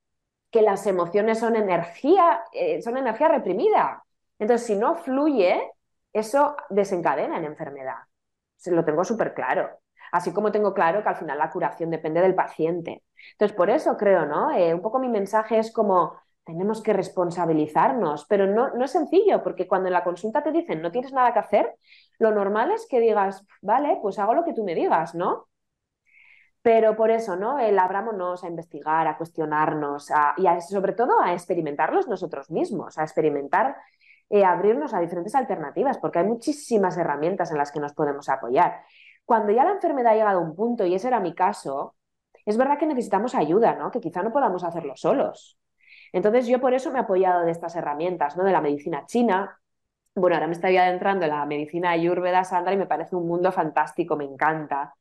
que 0.51 0.63
las 0.63 0.87
emociones 0.87 1.39
son 1.41 1.57
energía, 1.57 2.43
eh, 2.53 2.83
son 2.83 2.97
energía 2.97 3.29
reprimida. 3.29 4.05
Entonces, 4.39 4.67
si 4.67 4.77
no 4.77 4.97
fluye, 4.97 5.61
eso 6.13 6.57
desencadena 6.71 7.39
en 7.39 7.45
enfermedad. 7.45 7.97
Se 8.57 8.73
lo 8.73 8.85
tengo 8.85 9.05
súper 9.05 9.35
claro. 9.35 9.71
Así 10.13 10.33
como 10.33 10.51
tengo 10.53 10.75
claro 10.75 11.03
que 11.03 11.09
al 11.09 11.17
final 11.17 11.39
la 11.39 11.51
curación 11.51 11.91
depende 11.91 12.21
del 12.21 12.35
paciente. 12.35 13.05
Entonces, 13.33 13.57
por 13.57 13.71
eso 13.71 13.97
creo, 13.97 14.27
¿no? 14.27 14.51
Eh, 14.53 14.75
un 14.75 14.83
poco 14.83 14.99
mi 14.99 15.09
mensaje 15.09 15.59
es 15.59 15.73
como, 15.73 16.17
tenemos 16.53 16.83
que 16.83 16.93
responsabilizarnos, 16.93 18.27
pero 18.27 18.47
no, 18.47 18.75
no 18.75 18.85
es 18.85 18.91
sencillo, 18.91 19.43
porque 19.43 19.69
cuando 19.69 19.89
en 19.89 19.95
la 19.95 20.05
consulta 20.05 20.43
te 20.43 20.53
dicen 20.53 20.83
no 20.83 20.91
tienes 20.91 21.13
nada 21.13 21.33
que 21.33 21.39
hacer, 21.39 21.75
lo 22.19 22.33
normal 22.33 22.73
es 22.73 22.87
que 22.89 23.01
digas, 23.01 23.45
vale, 23.63 23.99
pues 24.03 24.19
hago 24.19 24.35
lo 24.35 24.45
que 24.45 24.53
tú 24.53 24.65
me 24.65 24.75
digas, 24.75 25.15
¿no? 25.15 25.49
Pero 26.63 26.95
por 26.97 27.11
eso, 27.11 27.37
¿no? 27.37 27.59
El 27.59 27.79
abrámonos 27.79 28.45
a 28.45 28.49
investigar, 28.49 29.07
a 29.07 29.17
cuestionarnos 29.17 30.11
y 30.37 30.61
sobre 30.61 30.93
todo 30.93 31.21
a 31.21 31.33
experimentarlos 31.33 32.07
nosotros 32.09 32.51
mismos, 32.51 32.99
a 32.99 33.03
experimentar, 33.03 33.77
eh, 34.29 34.45
abrirnos 34.45 34.93
a 34.93 35.01
diferentes 35.01 35.35
alternativas, 35.35 35.99
porque 35.99 36.19
hay 36.19 36.27
muchísimas 36.27 36.99
herramientas 36.99 37.51
en 37.51 37.59
las 37.59 37.73
que 37.73 37.81
nos 37.81 37.95
podemos 37.95 38.29
apoyar. 38.29 38.83
Cuando 39.25 39.53
ya 39.53 39.65
la 39.65 39.73
enfermedad 39.73 40.13
ha 40.13 40.17
llegado 40.17 40.41
a 40.41 40.43
un 40.43 40.55
punto, 40.55 40.85
y 40.85 40.95
ese 40.95 41.09
era 41.09 41.21
mi 41.21 41.35
caso, 41.35 41.95
es 42.45 42.57
verdad 42.57 42.79
que 42.79 42.87
necesitamos 42.87 43.35
ayuda, 43.35 43.75
¿no? 43.77 43.91
Que 43.91 44.01
quizá 44.01 44.23
no 44.23 44.33
podamos 44.33 44.65
hacerlo 44.65 44.95
solos. 44.97 45.60
Entonces 46.13 46.47
yo 46.47 46.61
por 46.61 46.75
eso 46.75 46.91
me 46.93 46.99
he 46.99 47.03
apoyado 47.03 47.45
de 47.45 47.53
estas 47.53 47.77
herramientas, 47.77 48.37
¿no? 48.37 48.45
De 48.45 48.53
la 48.53 48.61
medicina 48.61 49.07
china. 49.07 49.59
Bueno, 50.15 50.37
ahora 50.37 50.47
me 50.49 50.55
estoy 50.55 50.77
adentrando 50.77 51.25
en 51.25 51.31
la 51.31 51.47
medicina 51.47 51.91
ayurveda, 51.93 52.45
Sandra, 52.45 52.75
y 52.75 52.77
me 52.77 52.87
parece 52.87 53.17
un 53.17 53.27
mundo 53.29 53.53
fantástico, 53.53 54.17
me 54.17 54.25
encanta 54.25 54.95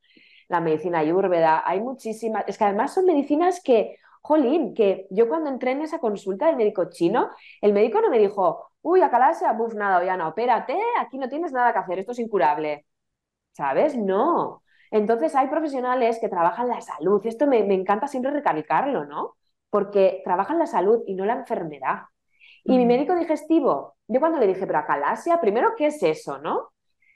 la 0.48 0.60
medicina 0.60 0.98
ayurveda, 0.98 1.62
hay 1.64 1.80
muchísimas, 1.80 2.44
es 2.48 2.58
que 2.58 2.64
además 2.64 2.92
son 2.92 3.06
medicinas 3.06 3.62
que, 3.62 3.98
jolín, 4.20 4.74
que 4.74 5.06
yo 5.10 5.28
cuando 5.28 5.48
entré 5.48 5.70
en 5.72 5.82
esa 5.82 6.00
consulta 6.00 6.46
del 6.46 6.56
médico 6.56 6.90
chino, 6.90 7.30
el 7.60 7.72
médico 7.72 8.00
no 8.00 8.10
me 8.10 8.18
dijo, 8.18 8.72
uy, 8.82 9.00
acalasia, 9.02 9.52
buf, 9.52 9.74
nada, 9.74 10.04
ya 10.04 10.16
no, 10.16 10.28
opérate, 10.28 10.76
aquí 10.98 11.18
no 11.18 11.28
tienes 11.28 11.52
nada 11.52 11.72
que 11.72 11.78
hacer, 11.78 11.98
esto 12.00 12.12
es 12.12 12.18
incurable. 12.18 12.84
¿Sabes? 13.52 13.96
No. 13.96 14.64
Entonces 14.90 15.34
hay 15.36 15.48
profesionales 15.48 16.18
que 16.20 16.28
trabajan 16.28 16.68
la 16.68 16.80
salud, 16.80 17.24
esto 17.26 17.46
me, 17.46 17.64
me 17.64 17.74
encanta 17.74 18.08
siempre 18.08 18.32
recalcarlo, 18.32 19.04
¿no? 19.06 19.36
Porque 19.70 20.20
trabajan 20.24 20.58
la 20.58 20.66
salud 20.66 21.02
y 21.06 21.14
no 21.14 21.24
la 21.24 21.34
enfermedad. 21.34 22.02
Y 22.64 22.76
mi 22.76 22.86
médico 22.86 23.14
digestivo, 23.14 23.96
yo 24.06 24.20
cuando 24.20 24.38
le 24.38 24.46
dije, 24.46 24.66
pero 24.66 24.80
acalasia, 24.80 25.40
primero, 25.40 25.74
¿qué 25.76 25.86
es 25.86 26.02
eso, 26.02 26.38
no? 26.38 26.70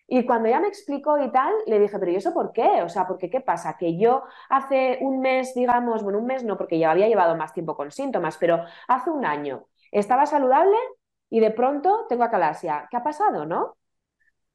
Y 0.07 0.27
cuando 0.27 0.49
ya 0.49 0.61
me 0.61 0.69
explicó 0.69 1.19
y 1.19 1.31
tal, 1.33 1.53
le 1.67 1.79
dije, 1.79 1.99
pero 1.99 2.11
¿y 2.13 2.17
eso 2.17 2.35
por 2.35 2.53
qué? 2.53 2.83
O 2.83 2.89
sea, 2.89 3.07
porque 3.07 3.31
qué 3.31 3.41
pasa? 3.41 3.77
Que 3.79 3.97
yo 3.99 4.25
hace 4.51 4.99
un 5.01 5.21
mes, 5.21 5.55
digamos, 5.55 6.03
bueno, 6.03 6.19
un 6.19 6.27
mes 6.27 6.45
no, 6.45 6.57
porque 6.59 6.79
ya 6.79 6.91
había 6.91 7.09
llevado 7.09 7.37
más 7.37 7.55
tiempo 7.55 7.75
con 7.77 7.91
síntomas, 7.91 8.37
pero 8.39 8.65
hace 8.89 9.11
un 9.11 9.25
año 9.25 9.67
estaba 9.91 10.27
saludable 10.27 10.77
y 11.31 11.41
de 11.41 11.51
pronto 11.51 12.07
tengo 12.09 12.25
acalasia. 12.25 12.87
¿Qué 12.91 12.97
ha 12.97 13.03
pasado, 13.03 13.47
no? 13.47 13.77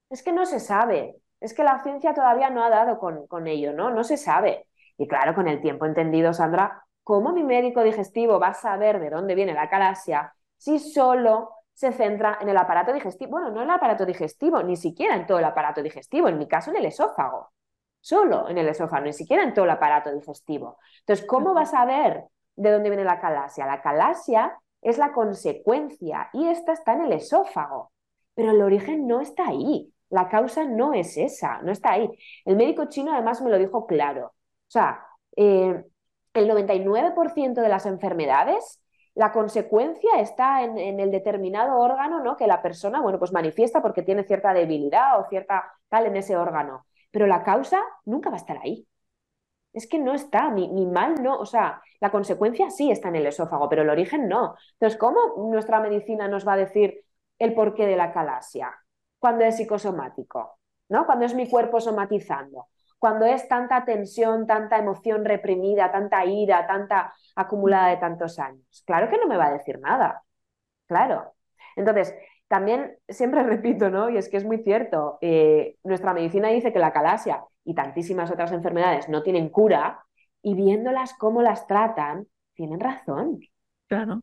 Es 0.10 0.24
que 0.24 0.32
no 0.32 0.46
se 0.46 0.60
sabe. 0.60 1.16
Es 1.40 1.54
que 1.54 1.64
la 1.64 1.82
ciencia 1.84 2.14
todavía 2.14 2.50
no 2.50 2.64
ha 2.64 2.70
dado 2.70 3.00
con, 3.00 3.28
con 3.28 3.48
ello, 3.48 3.74
¿no? 3.74 3.92
No 3.92 4.04
se 4.04 4.18
sabe. 4.18 4.68
Y 4.98 5.08
claro, 5.08 5.34
con 5.36 5.48
el 5.48 5.62
tiempo 5.62 5.86
entendido, 5.86 6.34
Sandra, 6.34 6.84
¿cómo 7.04 7.32
mi 7.32 7.44
médico 7.44 7.84
digestivo 7.84 8.40
va 8.40 8.50
a 8.50 8.54
saber 8.54 9.00
de 9.00 9.10
dónde 9.10 9.36
viene 9.36 9.54
la 9.54 9.64
acalasia 9.64 10.34
si 10.58 10.80
solo 10.80 11.50
se 11.80 11.94
centra 11.94 12.38
en 12.42 12.50
el 12.50 12.58
aparato 12.58 12.92
digestivo. 12.92 13.32
Bueno, 13.32 13.52
no 13.52 13.62
en 13.62 13.70
el 13.70 13.76
aparato 13.76 14.06
digestivo, 14.06 14.62
ni 14.62 14.76
siquiera 14.76 15.16
en 15.16 15.26
todo 15.26 15.40
el 15.40 15.46
aparato 15.46 15.82
digestivo, 15.82 16.28
en 16.28 16.38
mi 16.38 16.46
caso 16.46 16.72
en 16.72 16.76
el 16.76 16.86
esófago. 16.86 17.54
Solo 18.02 18.50
en 18.50 18.58
el 18.58 18.68
esófago, 18.68 19.06
ni 19.06 19.14
siquiera 19.14 19.44
en 19.44 19.54
todo 19.54 19.64
el 19.64 19.72
aparato 19.72 20.12
digestivo. 20.14 20.78
Entonces, 21.00 21.26
¿cómo 21.26 21.54
vas 21.54 21.74
a 21.74 21.86
ver 21.86 22.26
de 22.58 22.72
dónde 22.72 22.90
viene 22.90 23.06
la 23.06 23.22
calasia? 23.22 23.66
La 23.66 23.82
calasia 23.82 24.60
es 24.82 24.98
la 24.98 25.14
consecuencia 25.14 26.30
y 26.34 26.50
esta 26.50 26.74
está 26.74 26.96
en 26.96 27.04
el 27.04 27.14
esófago, 27.14 27.94
pero 28.34 28.52
el 28.52 28.62
origen 28.62 29.08
no 29.08 29.22
está 29.22 29.48
ahí. 29.48 29.94
La 30.10 30.28
causa 30.28 30.66
no 30.66 30.94
es 30.94 31.16
esa, 31.16 31.62
no 31.62 31.72
está 31.72 31.92
ahí. 31.92 32.10
El 32.44 32.58
médico 32.58 32.90
chino 32.90 33.14
además 33.14 33.42
me 33.42 33.52
lo 33.52 33.58
dijo 33.58 33.88
claro. 33.88 34.26
O 34.28 34.72
sea, 34.72 35.06
eh, 35.38 35.82
el 36.34 36.50
99% 36.50 37.62
de 37.62 37.70
las 37.70 37.86
enfermedades 37.86 38.82
la 39.20 39.34
consecuencia 39.34 40.20
está 40.20 40.64
en, 40.64 41.00
el 41.00 41.12
determinado 41.12 41.78
órgano 41.78 42.24
¿no? 42.24 42.38
que 42.38 42.48
la 42.48 42.62
persona 42.62 43.02
bueno, 43.02 43.20
pues 43.20 43.34
manifiesta 43.34 43.82
porque 43.82 44.02
tiene 44.02 44.24
cierta 44.24 44.54
debilidad 44.54 45.20
o 45.20 45.28
cierta 45.28 45.74
tal 45.90 46.06
en 46.06 46.16
ese 46.16 46.38
órgano. 46.38 46.86
Pero 47.12 47.28
la 47.28 47.44
causa 47.44 47.82
nunca 48.06 48.30
va 48.30 48.36
a 48.36 48.40
estar 48.40 48.58
ahí. 48.60 48.88
Es 49.74 49.88
que 49.88 50.00
no 50.00 50.14
está, 50.14 50.50
ni, 50.50 50.86
mal 50.86 51.22
no, 51.22 51.38
o 51.38 51.46
sea, 51.46 51.82
la 52.00 52.12
consecuencia 52.12 52.70
sí 52.70 52.92
está 52.92 53.10
en 53.10 53.18
el 53.18 53.28
esófago, 53.28 53.68
pero 53.68 53.82
el 53.82 53.90
origen 53.90 54.30
no. 54.30 54.56
Entonces, 54.74 54.98
¿cómo 54.98 55.50
nuestra 55.50 55.82
medicina 55.82 56.28
nos 56.28 56.48
va 56.48 56.54
a 56.54 56.58
decir 56.58 57.04
el 57.40 57.54
porqué 57.54 57.86
de 57.86 57.98
la 57.98 58.14
calasia? 58.14 58.74
Cuando 59.20 59.44
es 59.44 59.58
psicosomático, 59.58 60.60
¿no? 60.88 61.06
Cuando 61.06 61.26
es 61.26 61.36
mi 61.36 61.50
cuerpo 61.50 61.82
somatizando 61.82 62.68
cuando 63.00 63.26
es 63.26 63.48
tanta 63.48 63.86
tensión, 63.86 64.46
tanta 64.46 64.78
emoción 64.78 65.26
reprimida, 65.26 65.92
tanta 65.92 66.26
ira, 66.26 66.68
tanta 66.68 67.14
acumulada 67.36 67.88
de 67.88 67.98
tantos 67.98 68.38
años? 68.38 68.84
Claro 68.86 69.10
que 69.10 69.18
no 69.18 69.26
me 69.26 69.38
va 69.38 69.48
a 69.48 69.54
decir 69.54 69.80
nada. 69.80 70.24
Claro. 70.86 71.34
Entonces, 71.76 72.14
también 72.48 72.98
siempre 73.08 73.44
repito, 73.44 73.90
¿no? 73.90 74.10
Y 74.10 74.18
es 74.18 74.30
que 74.30 74.38
es 74.38 74.46
muy 74.46 74.58
cierto, 74.60 75.18
eh, 75.22 75.78
nuestra 75.84 76.14
medicina 76.14 76.50
dice 76.50 76.74
que 76.74 76.80
la 76.80 76.94
calasia 76.94 77.44
y 77.64 77.74
tantísimas 77.74 78.30
otras 78.32 78.52
enfermedades 78.52 79.08
no 79.08 79.24
tienen 79.24 79.50
cura 79.50 80.04
y 80.42 80.56
viéndolas 80.56 81.14
cómo 81.14 81.42
las 81.42 81.68
tratan, 81.68 82.28
tienen 82.54 82.80
razón. 82.80 83.40
Claro. 83.88 84.22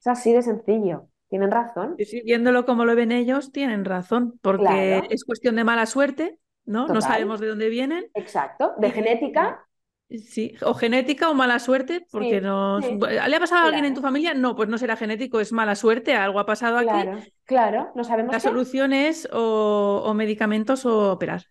Es 0.00 0.06
así 0.06 0.32
de 0.32 0.42
sencillo. 0.42 1.08
Tienen 1.28 1.50
razón. 1.50 1.96
Y 1.98 2.22
viéndolo 2.22 2.64
como 2.64 2.84
lo 2.84 2.94
ven 2.94 3.10
ellos, 3.10 3.50
tienen 3.50 3.84
razón, 3.84 4.38
porque 4.40 5.02
es 5.10 5.24
cuestión 5.24 5.56
de 5.56 5.64
mala 5.64 5.86
suerte 5.86 6.38
¿no? 6.64 6.86
No 6.88 7.00
sabemos 7.00 7.40
de 7.40 7.48
dónde 7.48 7.68
vienen. 7.68 8.06
Exacto, 8.14 8.72
de 8.78 8.90
genética. 8.90 9.66
Sí, 10.10 10.54
o 10.62 10.74
genética 10.74 11.30
o 11.30 11.34
mala 11.34 11.58
suerte, 11.58 12.06
porque 12.12 12.40
no 12.40 12.78
¿Le 12.78 13.36
ha 13.36 13.40
pasado 13.40 13.64
a 13.64 13.66
alguien 13.68 13.86
en 13.86 13.94
tu 13.94 14.02
familia? 14.02 14.34
No, 14.34 14.54
pues 14.54 14.68
no 14.68 14.78
será 14.78 14.96
genético, 14.96 15.40
es 15.40 15.52
mala 15.52 15.74
suerte, 15.74 16.14
algo 16.14 16.38
ha 16.38 16.46
pasado 16.46 16.76
aquí. 16.76 16.88
Claro, 16.88 17.18
claro, 17.44 17.92
no 17.94 18.04
sabemos. 18.04 18.32
La 18.32 18.40
solución 18.40 18.92
es 18.92 19.28
o, 19.32 20.12
medicamentos 20.14 20.84
o 20.86 21.12
operar. 21.12 21.44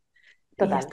Total. 0.55 0.88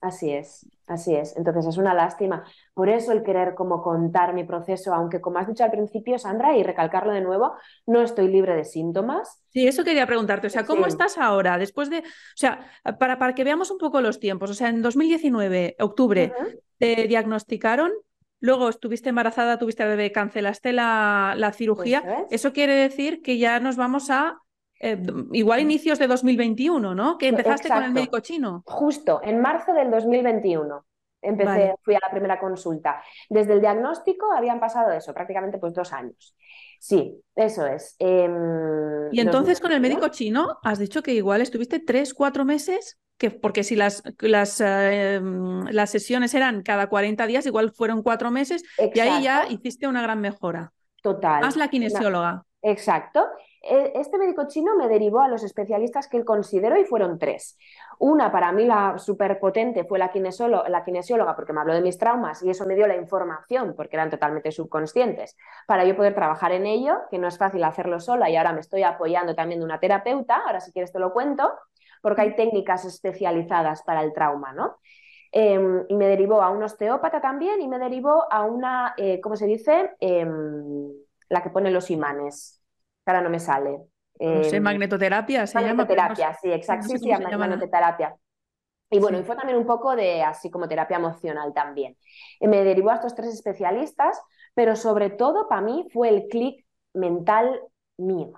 Así 0.00 0.30
es, 0.30 0.68
así 0.86 1.14
es. 1.14 1.36
Entonces 1.36 1.66
es 1.66 1.76
una 1.76 1.94
lástima. 1.94 2.44
Por 2.74 2.88
eso 2.88 3.12
el 3.12 3.22
querer 3.22 3.54
como 3.54 3.82
contar 3.82 4.34
mi 4.34 4.44
proceso, 4.44 4.94
aunque 4.94 5.20
como 5.20 5.38
has 5.38 5.48
dicho 5.48 5.64
al 5.64 5.70
principio, 5.70 6.18
Sandra, 6.18 6.56
y 6.56 6.62
recalcarlo 6.62 7.12
de 7.12 7.20
nuevo, 7.20 7.54
no 7.86 8.02
estoy 8.02 8.28
libre 8.28 8.54
de 8.54 8.64
síntomas. 8.64 9.42
Sí, 9.50 9.66
eso 9.66 9.84
quería 9.84 10.06
preguntarte. 10.06 10.46
O 10.46 10.50
sea, 10.50 10.64
¿cómo 10.64 10.86
estás 10.86 11.18
ahora? 11.18 11.58
Después 11.58 11.90
de, 11.90 11.98
o 11.98 12.02
sea, 12.36 12.66
para, 12.98 13.18
para 13.18 13.34
que 13.34 13.44
veamos 13.44 13.70
un 13.70 13.78
poco 13.78 14.00
los 14.00 14.20
tiempos. 14.20 14.50
O 14.50 14.54
sea, 14.54 14.68
en 14.68 14.82
2019, 14.82 15.76
octubre, 15.78 16.32
te 16.78 17.06
diagnosticaron 17.06 17.92
Luego 18.40 18.68
estuviste 18.68 19.08
embarazada, 19.08 19.58
tuviste 19.58 19.82
al 19.82 19.88
bebé, 19.90 20.12
cancelaste 20.12 20.72
la, 20.72 21.34
la 21.36 21.52
cirugía. 21.52 22.26
Eso 22.30 22.52
quiere 22.52 22.74
decir 22.74 23.22
que 23.22 23.38
ya 23.38 23.60
nos 23.60 23.76
vamos 23.76 24.10
a 24.10 24.42
eh, 24.80 25.00
igual 25.32 25.60
inicios 25.60 25.98
de 25.98 26.06
2021, 26.06 26.94
¿no? 26.94 27.18
Que 27.18 27.28
empezaste 27.28 27.68
con 27.68 27.82
el 27.82 27.92
médico 27.92 28.20
chino. 28.20 28.62
Justo, 28.66 29.20
en 29.22 29.40
marzo 29.40 29.72
del 29.72 29.90
2021. 29.90 30.84
empecé, 31.22 31.74
fui 31.82 31.94
a 31.94 31.98
la 32.00 32.10
primera 32.10 32.38
consulta. 32.38 33.02
Desde 33.28 33.54
el 33.54 33.60
diagnóstico 33.60 34.32
habían 34.32 34.60
pasado 34.60 34.92
eso, 34.92 35.12
prácticamente 35.12 35.58
pues 35.58 35.74
dos 35.74 35.92
años. 35.92 36.36
Sí, 36.78 37.20
eso 37.34 37.66
es. 37.66 37.96
Em, 37.98 39.12
y 39.12 39.20
entonces 39.20 39.60
con 39.60 39.72
el 39.72 39.80
médico 39.80 40.08
chino 40.08 40.58
has 40.62 40.78
dicho 40.78 41.02
que 41.02 41.14
igual 41.14 41.40
estuviste 41.40 41.80
tres, 41.80 42.14
cuatro 42.14 42.44
meses, 42.44 42.98
que, 43.18 43.30
porque 43.30 43.64
si 43.64 43.76
las, 43.76 44.02
las, 44.20 44.60
em, 44.60 45.64
las 45.70 45.90
sesiones 45.90 46.34
eran 46.34 46.62
cada 46.62 46.88
40 46.88 47.26
días, 47.26 47.46
igual 47.46 47.72
fueron 47.72 48.02
cuatro 48.02 48.30
meses 48.30 48.62
y 48.94 49.00
ahí 49.00 49.22
ya 49.22 49.46
hiciste 49.48 49.88
una 49.88 50.02
gran 50.02 50.20
mejora. 50.20 50.72
Total. 51.02 51.40
Más 51.40 51.56
la 51.56 51.68
kinesióloga. 51.68 52.44
Exacto. 52.62 53.26
E, 53.68 53.92
este 53.94 54.18
médico 54.18 54.46
chino 54.46 54.76
me 54.76 54.88
derivó 54.88 55.20
a 55.20 55.28
los 55.28 55.42
especialistas 55.42 56.08
que 56.08 56.16
él 56.16 56.24
consideró 56.24 56.78
y 56.78 56.84
fueron 56.84 57.18
tres. 57.18 57.58
Una, 57.98 58.30
para 58.30 58.52
mí 58.52 58.64
la 58.64 58.98
súper 58.98 59.38
potente, 59.40 59.84
fue 59.84 59.98
la, 59.98 60.10
la 60.68 60.84
kinesióloga 60.84 61.34
porque 61.34 61.52
me 61.52 61.60
habló 61.60 61.74
de 61.74 61.80
mis 61.80 61.98
traumas 61.98 62.42
y 62.42 62.50
eso 62.50 62.66
me 62.66 62.74
dio 62.74 62.86
la 62.86 62.96
información 62.96 63.74
porque 63.76 63.96
eran 63.96 64.10
totalmente 64.10 64.52
subconscientes 64.52 65.36
para 65.66 65.84
yo 65.84 65.96
poder 65.96 66.14
trabajar 66.14 66.52
en 66.52 66.66
ello, 66.66 66.98
que 67.10 67.18
no 67.18 67.28
es 67.28 67.38
fácil 67.38 67.64
hacerlo 67.64 68.00
sola 68.00 68.30
y 68.30 68.36
ahora 68.36 68.52
me 68.52 68.60
estoy 68.60 68.82
apoyando 68.82 69.34
también 69.34 69.60
de 69.60 69.66
una 69.66 69.80
terapeuta, 69.80 70.36
ahora 70.46 70.60
si 70.60 70.72
quieres 70.72 70.92
te 70.92 70.98
lo 70.98 71.12
cuento, 71.12 71.50
porque 72.02 72.22
hay 72.22 72.36
técnicas 72.36 72.84
especializadas 72.84 73.82
para 73.82 74.02
el 74.02 74.12
trauma, 74.12 74.52
¿no? 74.52 74.76
Em, 75.32 75.84
y 75.88 75.96
me 75.96 76.06
derivó 76.06 76.40
a 76.42 76.50
un 76.50 76.62
osteópata 76.62 77.20
también 77.20 77.60
y 77.60 77.68
me 77.68 77.78
derivó 77.78 78.24
a 78.30 78.44
una, 78.44 78.94
eh, 78.96 79.20
¿cómo 79.20 79.36
se 79.36 79.46
dice? 79.46 79.90
Em, 80.00 80.92
la 81.28 81.42
que 81.42 81.50
pone 81.50 81.70
los 81.70 81.90
imanes, 81.90 82.55
ahora 83.10 83.22
no 83.22 83.30
me 83.30 83.40
sale. 83.40 83.78
No 84.18 84.44
sé, 84.44 84.56
em, 84.56 84.62
magnetoterapia 84.62 85.46
se 85.46 85.60
magnetoterapia, 85.60 86.34
sí, 86.34 86.50
exacto, 86.50 86.88
sí, 86.88 86.98
sí, 86.98 87.10
magnetoterapia. 87.10 88.16
Y 88.88 89.00
bueno, 89.00 89.18
y 89.18 89.24
fue 89.24 89.36
también 89.36 89.58
un 89.58 89.66
poco 89.66 89.96
de 89.96 90.22
así 90.22 90.50
como 90.50 90.68
terapia 90.68 90.98
emocional 90.98 91.52
también. 91.52 91.96
me 92.40 92.62
derivó 92.62 92.90
a 92.90 92.94
estos 92.94 93.14
tres 93.14 93.34
especialistas, 93.34 94.20
pero 94.54 94.76
sobre 94.76 95.10
todo 95.10 95.48
para 95.48 95.60
mí 95.60 95.86
fue 95.92 96.08
el 96.08 96.28
clic 96.28 96.64
mental 96.94 97.60
mío, 97.98 98.32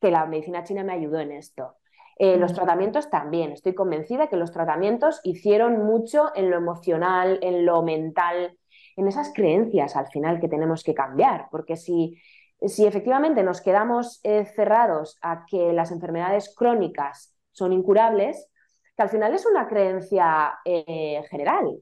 que 0.00 0.10
la 0.10 0.26
medicina 0.26 0.64
china 0.64 0.84
me 0.84 0.94
ayudó 0.94 1.20
en 1.20 1.32
esto. 1.32 1.76
Eh, 2.18 2.36
los 2.36 2.52
mm. 2.52 2.54
tratamientos 2.54 3.10
también, 3.10 3.52
estoy 3.52 3.74
convencida 3.74 4.28
que 4.28 4.36
los 4.36 4.52
tratamientos 4.52 5.20
hicieron 5.22 5.84
mucho 5.84 6.30
en 6.34 6.50
lo 6.50 6.56
emocional, 6.56 7.38
en 7.42 7.64
lo 7.64 7.82
mental, 7.82 8.58
en 8.96 9.08
esas 9.08 9.32
creencias 9.34 9.96
al 9.96 10.06
final 10.08 10.40
que 10.40 10.48
tenemos 10.48 10.82
que 10.82 10.92
cambiar, 10.92 11.48
porque 11.50 11.76
si 11.76 12.20
si 12.66 12.86
efectivamente 12.86 13.42
nos 13.42 13.60
quedamos 13.60 14.20
eh, 14.22 14.44
cerrados 14.44 15.18
a 15.22 15.44
que 15.46 15.72
las 15.72 15.90
enfermedades 15.92 16.54
crónicas 16.54 17.34
son 17.52 17.72
incurables, 17.72 18.48
que 18.96 19.02
al 19.02 19.08
final 19.08 19.34
es 19.34 19.46
una 19.46 19.66
creencia 19.66 20.58
eh, 20.64 21.22
general. 21.30 21.78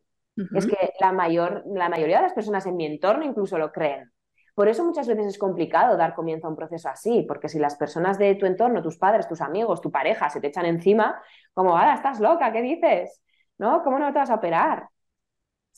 Es 0.54 0.66
que 0.66 0.92
la, 1.00 1.10
mayor, 1.10 1.64
la 1.66 1.88
mayoría 1.88 2.18
de 2.18 2.22
las 2.22 2.32
personas 2.32 2.64
en 2.66 2.76
mi 2.76 2.86
entorno 2.86 3.24
incluso 3.24 3.58
lo 3.58 3.72
creen. 3.72 4.12
Por 4.54 4.68
eso 4.68 4.84
muchas 4.84 5.08
veces 5.08 5.26
es 5.26 5.38
complicado 5.38 5.96
dar 5.96 6.14
comienzo 6.14 6.46
a 6.46 6.50
un 6.50 6.56
proceso 6.56 6.88
así, 6.88 7.24
porque 7.26 7.48
si 7.48 7.58
las 7.58 7.76
personas 7.76 8.18
de 8.18 8.36
tu 8.36 8.46
entorno, 8.46 8.82
tus 8.82 8.98
padres, 8.98 9.26
tus 9.26 9.40
amigos, 9.40 9.80
tu 9.80 9.90
pareja, 9.90 10.30
se 10.30 10.40
te 10.40 10.48
echan 10.48 10.66
encima, 10.66 11.20
como, 11.54 11.76
ahora 11.76 11.94
estás 11.94 12.20
loca, 12.20 12.52
¿qué 12.52 12.62
dices? 12.62 13.20
¿No? 13.58 13.82
¿Cómo 13.82 13.98
no 13.98 14.12
te 14.12 14.18
vas 14.18 14.30
a 14.30 14.36
operar? 14.36 14.88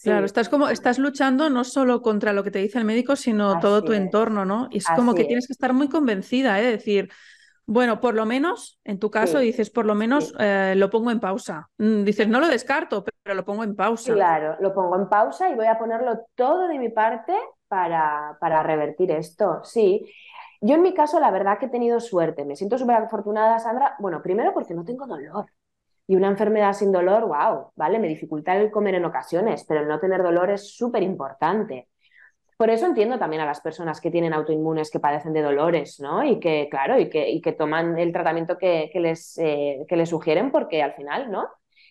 Claro, 0.02 0.26
estás 0.26 0.48
como, 0.48 0.68
estás 0.68 0.98
luchando 0.98 1.50
no 1.50 1.64
solo 1.64 2.02
contra 2.02 2.32
lo 2.32 2.42
que 2.42 2.50
te 2.50 2.58
dice 2.58 2.78
el 2.78 2.84
médico, 2.84 3.16
sino 3.16 3.58
todo 3.60 3.82
tu 3.84 3.92
entorno, 3.92 4.44
¿no? 4.44 4.68
Y 4.70 4.78
es 4.78 4.86
como 4.96 5.14
que 5.14 5.24
tienes 5.24 5.46
que 5.46 5.52
estar 5.52 5.72
muy 5.72 5.88
convencida, 5.88 6.60
¿eh? 6.60 6.66
Decir, 6.66 7.10
bueno, 7.66 8.00
por 8.00 8.14
lo 8.14 8.26
menos, 8.26 8.80
en 8.82 8.98
tu 8.98 9.10
caso, 9.10 9.38
dices, 9.38 9.70
por 9.70 9.86
lo 9.86 9.94
menos 9.94 10.34
eh, 10.40 10.74
lo 10.76 10.90
pongo 10.90 11.10
en 11.10 11.20
pausa. 11.20 11.68
Mm, 11.78 12.02
dices, 12.02 12.26
no 12.26 12.40
lo 12.40 12.48
descarto, 12.48 13.04
pero 13.22 13.36
lo 13.36 13.44
pongo 13.44 13.62
en 13.62 13.76
pausa. 13.76 14.12
Claro, 14.12 14.56
lo 14.60 14.74
pongo 14.74 14.96
en 14.96 15.08
pausa 15.08 15.48
y 15.48 15.54
voy 15.54 15.66
a 15.66 15.78
ponerlo 15.78 16.18
todo 16.34 16.66
de 16.66 16.78
mi 16.78 16.88
parte 16.88 17.32
para, 17.68 18.36
para 18.40 18.62
revertir 18.62 19.12
esto. 19.12 19.60
Sí. 19.62 20.04
Yo 20.60 20.74
en 20.74 20.82
mi 20.82 20.94
caso, 20.94 21.20
la 21.20 21.30
verdad 21.30 21.58
que 21.58 21.66
he 21.66 21.70
tenido 21.70 22.00
suerte. 22.00 22.44
Me 22.44 22.56
siento 22.56 22.76
súper 22.76 22.96
afortunada, 22.96 23.58
Sandra. 23.58 23.94
Bueno, 23.98 24.20
primero 24.20 24.52
porque 24.52 24.74
no 24.74 24.84
tengo 24.84 25.06
dolor. 25.06 25.46
Y 26.06 26.16
una 26.16 26.28
enfermedad 26.28 26.72
sin 26.72 26.92
dolor, 26.92 27.26
wow, 27.26 27.72
¿vale? 27.76 27.98
Me 27.98 28.08
dificulta 28.08 28.56
el 28.56 28.70
comer 28.70 28.96
en 28.96 29.04
ocasiones, 29.04 29.64
pero 29.68 29.80
el 29.80 29.88
no 29.88 30.00
tener 30.00 30.22
dolor 30.22 30.50
es 30.50 30.74
súper 30.76 31.02
importante. 31.02 31.88
Por 32.60 32.68
eso 32.68 32.84
entiendo 32.84 33.18
también 33.18 33.40
a 33.40 33.46
las 33.46 33.62
personas 33.62 34.02
que 34.02 34.10
tienen 34.10 34.34
autoinmunes 34.34 34.90
que 34.90 35.00
padecen 35.00 35.32
de 35.32 35.40
dolores, 35.40 35.98
¿no? 35.98 36.22
Y 36.22 36.38
que, 36.38 36.68
claro, 36.70 36.98
y 36.98 37.08
que, 37.08 37.30
y 37.30 37.40
que 37.40 37.52
toman 37.52 37.98
el 37.98 38.12
tratamiento 38.12 38.58
que, 38.58 38.90
les, 38.96 39.38
eh, 39.38 39.86
que 39.88 39.96
les 39.96 40.10
sugieren 40.10 40.52
porque 40.52 40.82
al 40.82 40.92
final, 40.92 41.30
¿no? 41.30 41.48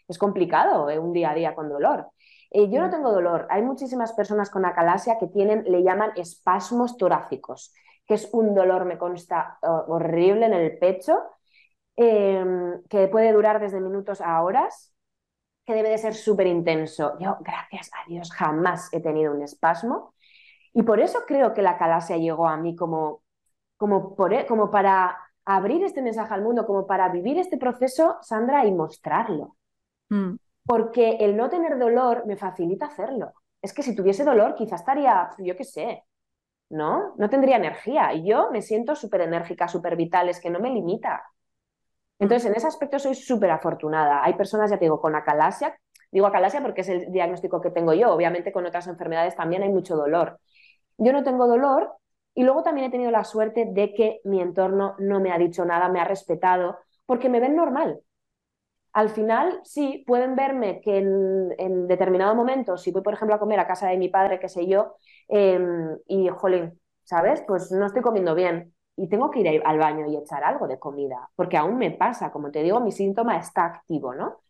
Es 0.07 0.19
complicado 0.19 0.87
eh, 0.91 0.99
un 0.99 1.11
día 1.11 1.31
a 1.31 1.33
día 1.33 1.55
con 1.55 1.69
dolor. 1.69 2.09
Eh, 2.51 2.69
yo 2.69 2.81
no 2.81 2.87
mm. 2.87 2.91
tengo 2.91 3.11
dolor. 3.11 3.47
Hay 3.49 3.63
muchísimas 3.63 4.13
personas 4.13 4.51
con 4.51 4.63
acalasia 4.63 5.17
que 5.19 5.25
tienen, 5.25 5.63
le 5.63 5.81
llaman 5.81 6.11
espasmos 6.15 6.97
torácicos, 6.97 7.73
que 8.05 8.13
es 8.13 8.29
un 8.31 8.53
dolor, 8.53 8.85
me 8.85 8.99
consta, 8.99 9.57
horrible 9.63 10.45
en 10.45 10.53
el 10.53 10.77
pecho 10.77 11.19
Em, 12.01 12.81
que 12.87 13.09
puede 13.09 13.33
durar 13.33 13.59
desde 13.59 13.81
minutos 13.81 14.21
a 14.21 14.41
horas, 14.41 14.93
que 15.65 15.73
debe 15.73 15.89
de 15.89 15.97
ser 15.97 16.13
súper 16.15 16.47
intenso. 16.47 17.19
Yo, 17.19 17.35
gracias 17.41 17.91
a 17.93 18.07
Dios, 18.07 18.31
jamás 18.31 18.87
he 18.93 19.01
tenido 19.01 19.33
un 19.33 19.41
espasmo 19.41 20.13
y 20.73 20.83
por 20.83 21.01
eso 21.01 21.19
creo 21.27 21.53
que 21.53 21.61
la 21.61 21.77
calasia 21.77 22.15
llegó 22.15 22.47
a 22.47 22.55
mí 22.55 22.73
como, 22.73 23.21
como, 23.75 24.15
e, 24.31 24.45
como 24.45 24.71
para 24.71 25.17
abrir 25.43 25.83
este 25.83 26.01
mensaje 26.01 26.33
al 26.33 26.41
mundo, 26.41 26.65
como 26.65 26.87
para 26.87 27.09
vivir 27.09 27.37
este 27.37 27.57
proceso, 27.57 28.17
Sandra, 28.21 28.65
y 28.65 28.71
mostrarlo. 28.71 29.57
Mm. 30.07 30.35
Porque 30.63 31.17
el 31.19 31.35
no 31.35 31.49
tener 31.49 31.77
dolor 31.77 32.25
me 32.25 32.37
facilita 32.37 32.85
hacerlo. 32.85 33.33
Es 33.61 33.73
que 33.73 33.83
si 33.83 33.93
tuviese 33.93 34.23
dolor, 34.23 34.55
quizás 34.55 34.79
estaría, 34.79 35.31
yo 35.39 35.57
qué 35.57 35.65
sé, 35.65 36.05
¿no? 36.69 37.13
No 37.17 37.29
tendría 37.29 37.57
energía. 37.57 38.13
Y 38.13 38.25
yo 38.25 38.51
me 38.51 38.61
siento 38.61 38.95
súper 38.95 39.19
enérgica, 39.19 39.67
súper 39.67 39.97
vital, 39.97 40.29
es 40.29 40.39
que 40.39 40.49
no 40.49 40.61
me 40.61 40.69
limita. 40.69 41.25
Entonces, 42.19 42.49
en 42.49 42.55
ese 42.55 42.67
aspecto 42.67 42.99
soy 42.99 43.15
súper 43.15 43.49
afortunada. 43.51 44.23
Hay 44.23 44.33
personas, 44.33 44.69
ya 44.69 44.77
te 44.77 44.85
digo, 44.85 44.99
con 44.99 45.15
acalasia, 45.15 45.79
digo 46.11 46.27
acalasia 46.27 46.61
porque 46.61 46.81
es 46.81 46.89
el 46.89 47.11
diagnóstico 47.11 47.61
que 47.61 47.71
tengo 47.71 47.93
yo, 47.93 48.11
obviamente 48.13 48.51
con 48.51 48.65
otras 48.65 48.87
enfermedades 48.87 49.35
también 49.35 49.63
hay 49.63 49.69
mucho 49.69 49.95
dolor. 49.95 50.39
Yo 50.97 51.13
no 51.13 51.23
tengo 51.23 51.47
dolor 51.47 51.93
y 52.35 52.43
luego 52.43 52.63
también 52.63 52.87
he 52.87 52.91
tenido 52.91 53.11
la 53.11 53.23
suerte 53.23 53.67
de 53.71 53.93
que 53.93 54.19
mi 54.25 54.41
entorno 54.41 54.95
no 54.99 55.19
me 55.19 55.31
ha 55.31 55.37
dicho 55.37 55.65
nada, 55.65 55.89
me 55.89 55.99
ha 55.99 56.05
respetado, 56.05 56.77
porque 57.05 57.29
me 57.29 57.39
ven 57.39 57.55
normal. 57.55 58.01
Al 58.91 59.09
final, 59.09 59.61
sí, 59.63 60.03
pueden 60.07 60.35
verme 60.35 60.81
que 60.81 60.97
en, 60.97 61.87
determinado 61.87 62.35
momento, 62.35 62.77
si 62.77 62.91
voy, 62.91 63.01
por 63.03 63.13
ejemplo, 63.13 63.35
a 63.35 63.39
comer 63.39 63.59
a 63.59 63.67
casa 63.67 63.87
de 63.87 63.97
mi 63.97 64.09
padre, 64.09 64.39
qué 64.39 64.49
sé 64.49 64.67
yo, 64.67 64.95
em, 65.27 65.97
y, 66.07 66.27
jolín, 66.29 66.79
¿sabes? 67.03 67.43
Pues 67.47 67.71
no 67.71 67.85
estoy 67.85 68.01
comiendo 68.01 68.35
bien 68.35 68.73
y 69.01 69.07
tengo 69.07 69.31
que 69.31 69.39
ir 69.39 69.61
al 69.63 69.77
baño 69.77 70.05
y 70.07 70.17
echar 70.17 70.43
algo 70.43 70.67
de 70.67 70.77
comida, 70.77 71.29
porque 71.35 71.55
aún 71.55 71.77
me 71.77 71.91
pasa, 71.91 72.31
como 72.31 72.51
te 72.51 72.61
digo, 72.61 72.81
mi 72.81 72.91
síntoma 72.91 73.37
está 73.37 73.63
activo, 73.63 74.13
¿no? 74.13 74.41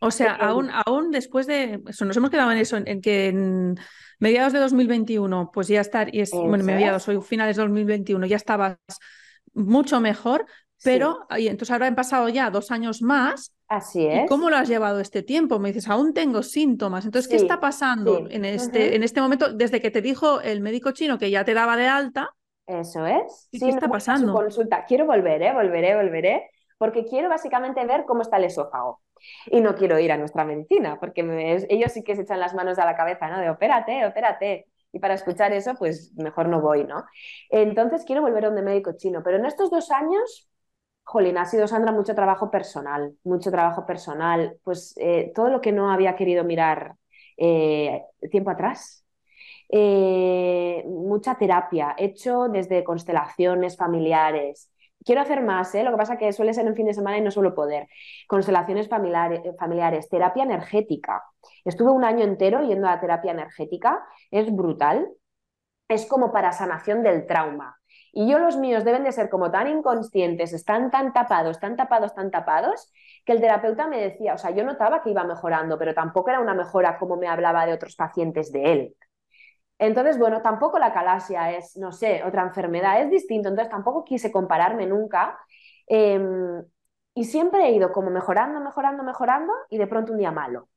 O 0.00 0.10
sea, 0.10 0.34
aún, 0.34 0.70
aún 0.86 1.10
después 1.10 1.46
de 1.46 1.82
eso, 1.86 2.06
nos 2.06 2.16
hemos 2.16 2.30
quedado 2.30 2.50
en 2.50 2.56
eso, 2.56 2.78
en, 2.78 3.02
que 3.02 3.26
en 3.26 3.78
mediados 4.18 4.54
de 4.54 4.60
2021, 4.60 5.50
pues 5.52 5.68
ya 5.68 5.82
estar, 5.82 6.14
y 6.14 6.20
es, 6.20 6.30
bueno, 6.30 6.64
mediados, 6.64 7.06
hoy 7.08 7.20
finales 7.20 7.56
de 7.56 7.62
2021, 7.62 8.24
ya 8.26 8.36
estabas 8.36 8.78
mucho 9.52 10.00
mejor, 10.00 10.46
pero 10.82 11.26
y 11.36 11.48
entonces 11.48 11.72
ahora 11.72 11.88
han 11.88 11.96
pasado 11.96 12.30
ya 12.30 12.50
dos 12.50 12.70
años 12.70 13.02
más. 13.02 13.52
Así 13.66 14.06
es. 14.06 14.24
¿Y 14.24 14.26
cómo 14.26 14.48
lo 14.48 14.56
has 14.56 14.68
llevado 14.68 15.00
este 15.00 15.22
tiempo? 15.22 15.58
Me 15.58 15.68
dices, 15.68 15.88
aún 15.88 16.14
tengo 16.14 16.42
síntomas. 16.42 17.04
Entonces, 17.04 17.28
¿qué 17.28 17.36
está 17.36 17.60
pasando 17.60 18.26
en, 18.30 18.46
este, 18.46 18.96
en 18.96 19.02
este 19.02 19.20
momento 19.20 19.52
desde 19.52 19.82
que 19.82 19.90
te 19.90 20.00
dijo 20.00 20.40
el 20.40 20.62
médico 20.62 20.92
chino 20.92 21.18
que 21.18 21.30
ya 21.30 21.44
te 21.44 21.52
daba 21.52 21.76
de 21.76 21.88
alta? 21.88 22.30
Eso 22.68 23.06
es. 23.06 23.48
¿Qué 23.50 23.68
está 23.68 23.88
pasando? 23.88 24.34
consulta. 24.34 24.84
Quiero 24.84 25.06
volver, 25.06 25.42
¿eh? 25.42 25.52
Volveré, 25.54 25.96
volveré, 25.96 26.50
porque 26.76 27.06
quiero 27.06 27.30
básicamente 27.30 27.84
ver 27.86 28.04
cómo 28.04 28.22
está 28.22 28.36
el 28.36 28.44
esófago. 28.44 29.00
Y 29.46 29.60
no 29.60 29.74
quiero 29.74 29.98
ir 29.98 30.12
a 30.12 30.18
nuestra 30.18 30.44
medicina, 30.44 30.98
porque 31.00 31.66
ellos 31.70 31.92
sí 31.92 32.04
que 32.04 32.14
se 32.14 32.22
echan 32.22 32.40
las 32.40 32.54
manos 32.54 32.78
a 32.78 32.84
la 32.84 32.94
cabeza, 32.94 33.28
¿no? 33.28 33.40
De 33.40 33.50
opérate, 33.50 34.06
opérate. 34.06 34.66
Y 34.92 35.00
para 35.00 35.14
escuchar 35.14 35.52
eso, 35.52 35.74
pues 35.76 36.12
mejor 36.16 36.48
no 36.48 36.60
voy, 36.60 36.84
¿no? 36.84 37.04
Entonces 37.50 38.04
quiero 38.04 38.22
volver 38.22 38.44
a 38.44 38.50
un 38.50 38.62
médico 38.62 38.92
chino. 38.96 39.22
Pero 39.24 39.38
en 39.38 39.46
estos 39.46 39.70
dos 39.70 39.90
años, 39.90 40.48
jolín, 41.04 41.38
ha 41.38 41.46
sido, 41.46 41.66
Sandra, 41.66 41.90
mucho 41.90 42.14
trabajo 42.14 42.50
personal, 42.50 43.16
mucho 43.24 43.50
trabajo 43.50 43.86
personal. 43.86 44.58
Pues 44.62 44.94
eh, 44.98 45.32
todo 45.34 45.48
lo 45.48 45.60
que 45.62 45.72
no 45.72 45.90
había 45.90 46.16
querido 46.16 46.44
mirar 46.44 46.96
eh, 47.38 48.02
tiempo 48.30 48.50
atrás, 48.50 49.04
eh, 49.68 50.84
mucha 50.86 51.36
terapia, 51.36 51.94
hecho 51.98 52.48
desde 52.48 52.84
constelaciones 52.84 53.76
familiares. 53.76 54.70
Quiero 55.04 55.20
hacer 55.20 55.42
más, 55.42 55.74
¿eh? 55.74 55.84
lo 55.84 55.90
que 55.92 55.96
pasa 55.96 56.18
que 56.18 56.32
suele 56.32 56.52
ser 56.54 56.66
en 56.66 56.74
fin 56.74 56.86
de 56.86 56.94
semana 56.94 57.18
y 57.18 57.20
no 57.20 57.30
suelo 57.30 57.54
poder. 57.54 57.86
Constelaciones 58.26 58.88
familiares, 58.88 59.40
familiares, 59.58 60.08
terapia 60.08 60.42
energética. 60.42 61.22
Estuve 61.64 61.90
un 61.90 62.04
año 62.04 62.24
entero 62.24 62.62
yendo 62.62 62.88
a 62.88 62.92
la 62.96 63.00
terapia 63.00 63.32
energética, 63.32 64.04
es 64.30 64.54
brutal. 64.54 65.08
Es 65.88 66.06
como 66.06 66.32
para 66.32 66.52
sanación 66.52 67.02
del 67.02 67.26
trauma. 67.26 67.78
Y 68.12 68.28
yo 68.30 68.38
los 68.38 68.56
míos 68.56 68.84
deben 68.84 69.04
de 69.04 69.12
ser 69.12 69.28
como 69.30 69.50
tan 69.50 69.68
inconscientes, 69.68 70.52
están 70.52 70.90
tan 70.90 71.12
tapados, 71.12 71.60
tan 71.60 71.76
tapados, 71.76 72.14
tan 72.14 72.30
tapados, 72.30 72.92
que 73.24 73.32
el 73.32 73.40
terapeuta 73.40 73.86
me 73.86 74.00
decía, 74.00 74.34
o 74.34 74.38
sea, 74.38 74.50
yo 74.50 74.64
notaba 74.64 75.02
que 75.02 75.10
iba 75.10 75.24
mejorando, 75.24 75.78
pero 75.78 75.94
tampoco 75.94 76.30
era 76.30 76.40
una 76.40 76.54
mejora 76.54 76.98
como 76.98 77.16
me 77.16 77.28
hablaba 77.28 77.66
de 77.66 77.74
otros 77.74 77.94
pacientes 77.96 78.52
de 78.52 78.72
él. 78.72 78.94
Entonces, 79.78 80.18
bueno, 80.18 80.42
tampoco 80.42 80.78
la 80.78 80.92
calasia 80.92 81.52
es, 81.52 81.76
no 81.76 81.92
sé, 81.92 82.22
otra 82.24 82.42
enfermedad, 82.42 83.00
es 83.00 83.10
distinto, 83.10 83.48
entonces 83.48 83.70
tampoco 83.70 84.04
quise 84.04 84.32
compararme 84.32 84.86
nunca. 84.86 85.38
Em, 85.86 86.62
y 87.14 87.24
siempre 87.24 87.66
he 87.66 87.72
ido 87.72 87.92
como 87.92 88.10
mejorando, 88.10 88.60
mejorando, 88.60 89.02
mejorando 89.04 89.52
y 89.70 89.78
de 89.78 89.86
pronto 89.86 90.12
un 90.12 90.18
día 90.18 90.32
malo. 90.32 90.68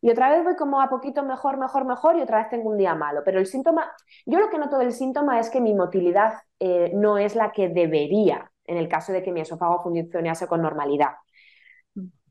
Y 0.00 0.10
otra 0.10 0.30
vez 0.30 0.44
voy 0.44 0.54
como 0.56 0.80
a 0.82 0.90
poquito 0.90 1.22
mejor, 1.22 1.56
mejor, 1.58 1.86
mejor 1.86 2.16
y 2.16 2.22
otra 2.22 2.38
vez 2.38 2.50
tengo 2.50 2.68
un 2.70 2.76
día 2.76 2.94
malo. 2.94 3.22
Pero 3.24 3.38
el 3.40 3.46
síntoma, 3.46 3.90
yo 4.26 4.38
lo 4.38 4.50
que 4.50 4.58
noto 4.58 4.78
del 4.78 4.92
síntoma 4.92 5.40
es 5.40 5.48
que 5.50 5.60
mi 5.60 5.74
motilidad 5.74 6.34
eh, 6.60 6.92
no 6.94 7.16
es 7.18 7.34
la 7.34 7.52
que 7.52 7.68
debería 7.68 8.50
en 8.66 8.76
el 8.76 8.88
caso 8.88 9.12
de 9.12 9.22
que 9.22 9.32
mi 9.32 9.40
esófago 9.40 9.82
funcionase 9.82 10.46
con 10.46 10.62
normalidad. 10.62 11.12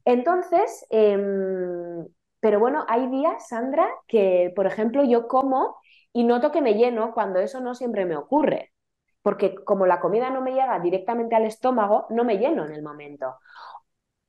Entonces, 0.06 0.86
em, 0.90 2.06
pero 2.44 2.60
bueno, 2.60 2.84
hay 2.90 3.08
días, 3.08 3.48
Sandra, 3.48 3.88
que 4.06 4.52
por 4.54 4.68
ejemplo 4.68 5.02
yo 5.06 5.30
como 5.30 5.78
y 6.12 6.26
noto 6.26 6.52
que 6.52 6.62
me 6.62 6.74
lleno 6.74 7.14
cuando 7.14 7.40
eso 7.40 7.62
no 7.62 7.74
siempre 7.74 8.06
me 8.06 8.18
ocurre. 8.18 8.74
Porque 9.22 9.56
como 9.56 9.86
la 9.86 10.02
comida 10.02 10.30
no 10.30 10.42
me 10.42 10.52
llega 10.52 10.78
directamente 10.82 11.36
al 11.38 11.46
estómago, 11.46 12.06
no 12.10 12.26
me 12.26 12.40
lleno 12.40 12.66
en 12.66 12.74
el 12.74 12.84
momento 12.84 13.38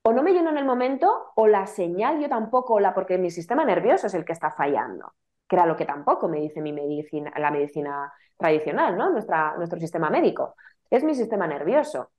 o 0.05 0.13
no 0.13 0.23
me 0.23 0.33
lleno 0.33 0.51
en 0.51 0.59
el 0.59 0.65
momento 0.65 1.33
o 1.35 1.49
la 1.49 1.67
señal 1.67 2.21
yo 2.21 2.29
tampoco, 2.29 2.79
la, 2.79 2.95
porque 2.95 3.19
mi 3.19 3.33
sistema 3.33 3.65
nervioso 3.65 4.07
es 4.07 4.15
el 4.15 4.25
que 4.25 4.33
está 4.33 4.53
fallando, 4.53 5.15
que 5.49 5.57
era 5.57 5.67
lo 5.67 5.75
que 5.75 5.85
tampoco 5.85 6.29
me 6.29 6.39
dice 6.39 6.61
mi 6.61 6.73
medicina, 6.73 7.33
la 7.37 7.51
medicina 7.51 8.13
tradicional, 8.37 8.97
¿no? 8.97 9.11
Nuestro 9.11 9.81
sistema 9.81 10.09
médico. 10.09 10.55
Es 10.89 11.03
mi 11.03 11.17
sistema 11.17 11.49
nervioso. 11.49 12.13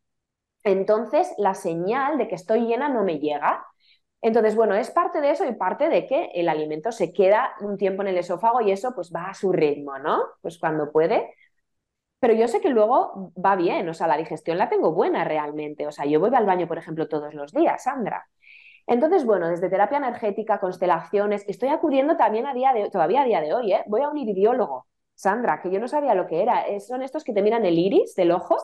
Entonces, 0.66 1.34
la 1.38 1.54
señal 1.54 2.18
de 2.18 2.28
que 2.28 2.36
estoy 2.36 2.68
llena 2.68 2.90
no 2.90 3.06
me 3.06 3.20
llega. 3.20 3.66
Entonces, 4.26 4.56
bueno, 4.56 4.74
es 4.74 4.90
parte 4.90 5.22
de 5.22 5.30
eso 5.30 5.46
y 5.46 5.54
parte 5.54 5.88
de 5.88 6.08
que 6.08 6.32
el 6.34 6.50
alimento 6.50 6.92
se 6.92 7.14
queda 7.14 7.54
un 7.62 7.78
tiempo 7.78 8.02
en 8.02 8.08
el 8.08 8.18
esófago 8.18 8.60
y 8.60 8.72
eso 8.72 8.96
pues 8.96 9.12
va 9.16 9.26
a 9.30 9.36
su 9.36 9.52
ritmo, 9.52 10.00
¿no? 10.00 10.20
Pues 10.42 10.58
cuando 10.58 10.92
puede, 10.92 11.36
pero 12.20 12.34
yo 12.34 12.48
sé 12.48 12.60
que 12.60 12.70
luego 12.70 13.32
va 13.38 13.56
bien, 13.56 13.88
o 13.88 13.94
sea, 13.94 14.08
la 14.08 14.18
digestión 14.18 14.58
la 14.58 14.68
tengo 14.68 14.94
buena 14.94 15.24
realmente, 15.26 15.86
o 15.86 15.92
sea, 15.92 16.06
yo 16.06 16.20
voy 16.20 16.34
al 16.34 16.48
baño, 16.48 16.68
por 16.68 16.80
ejemplo, 16.80 17.08
todos 17.08 17.36
los 17.36 17.54
días, 17.54 17.84
Sandra. 17.84 18.28
Entonces, 18.88 19.26
bueno, 19.26 19.48
desde 19.48 19.70
terapia 19.70 20.00
energética, 20.00 20.60
constelaciones, 20.60 21.46
estoy 21.48 21.70
acudiendo 21.70 22.18
también 22.18 22.48
a 22.48 22.56
día 22.56 22.74
de 22.74 22.90
todavía 22.90 23.22
a 23.22 23.26
día 23.26 23.42
de 23.42 23.54
hoy, 23.54 23.74
¿eh? 23.74 23.84
voy 23.86 24.02
a 24.02 24.10
un 24.10 24.18
iridiólogo, 24.18 24.88
Sandra, 25.14 25.62
que 25.62 25.70
yo 25.70 25.80
no 25.80 25.88
sabía 25.88 26.16
lo 26.16 26.26
que 26.26 26.42
era, 26.42 26.66
son 26.80 27.04
estos 27.04 27.24
que 27.24 27.34
te 27.34 27.44
miran 27.44 27.64
el 27.64 27.78
iris 27.78 28.16
del 28.16 28.32
ojo 28.32 28.58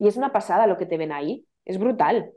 y 0.00 0.08
es 0.08 0.16
una 0.16 0.32
pasada 0.32 0.66
lo 0.66 0.76
que 0.76 0.86
te 0.86 0.96
ven 0.96 1.12
ahí, 1.12 1.46
es 1.64 1.78
brutal 1.78 2.32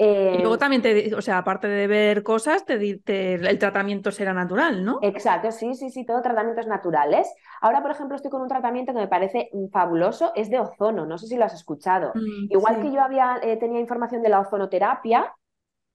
y 0.00 0.38
luego 0.38 0.54
eh, 0.54 0.58
también, 0.58 0.82
te, 0.82 1.14
o 1.14 1.20
sea, 1.20 1.38
aparte 1.38 1.68
de 1.68 1.86
ver 1.86 2.22
cosas, 2.22 2.64
te, 2.64 2.74
el 2.74 3.58
tratamiento 3.58 4.10
será 4.10 4.32
natural, 4.32 4.84
¿no? 4.84 4.98
Exacto, 5.02 5.52
sí, 5.52 5.74
sí, 5.74 5.90
sí, 5.90 6.06
todo 6.06 6.22
tratamientos 6.22 6.66
naturales. 6.66 7.32
Ahora, 7.60 7.82
por 7.82 7.90
ejemplo, 7.90 8.16
estoy 8.16 8.30
con 8.30 8.40
un 8.40 8.48
tratamiento 8.48 8.92
que 8.94 8.98
me 9.00 9.08
parece 9.08 9.50
fabuloso, 9.70 10.32
es 10.34 10.48
de 10.48 10.58
ozono, 10.58 11.04
no 11.04 11.18
sé 11.18 11.26
si 11.26 11.36
lo 11.36 11.44
has 11.44 11.54
escuchado. 11.54 12.12
Mm, 12.14 12.50
Igual 12.50 12.80
que 12.80 12.90
yo 12.90 13.02
había, 13.02 13.38
eh, 13.42 13.56
tenía 13.58 13.80
información 13.80 14.22
de 14.22 14.30
la 14.30 14.40
ozonoterapia, 14.40 15.34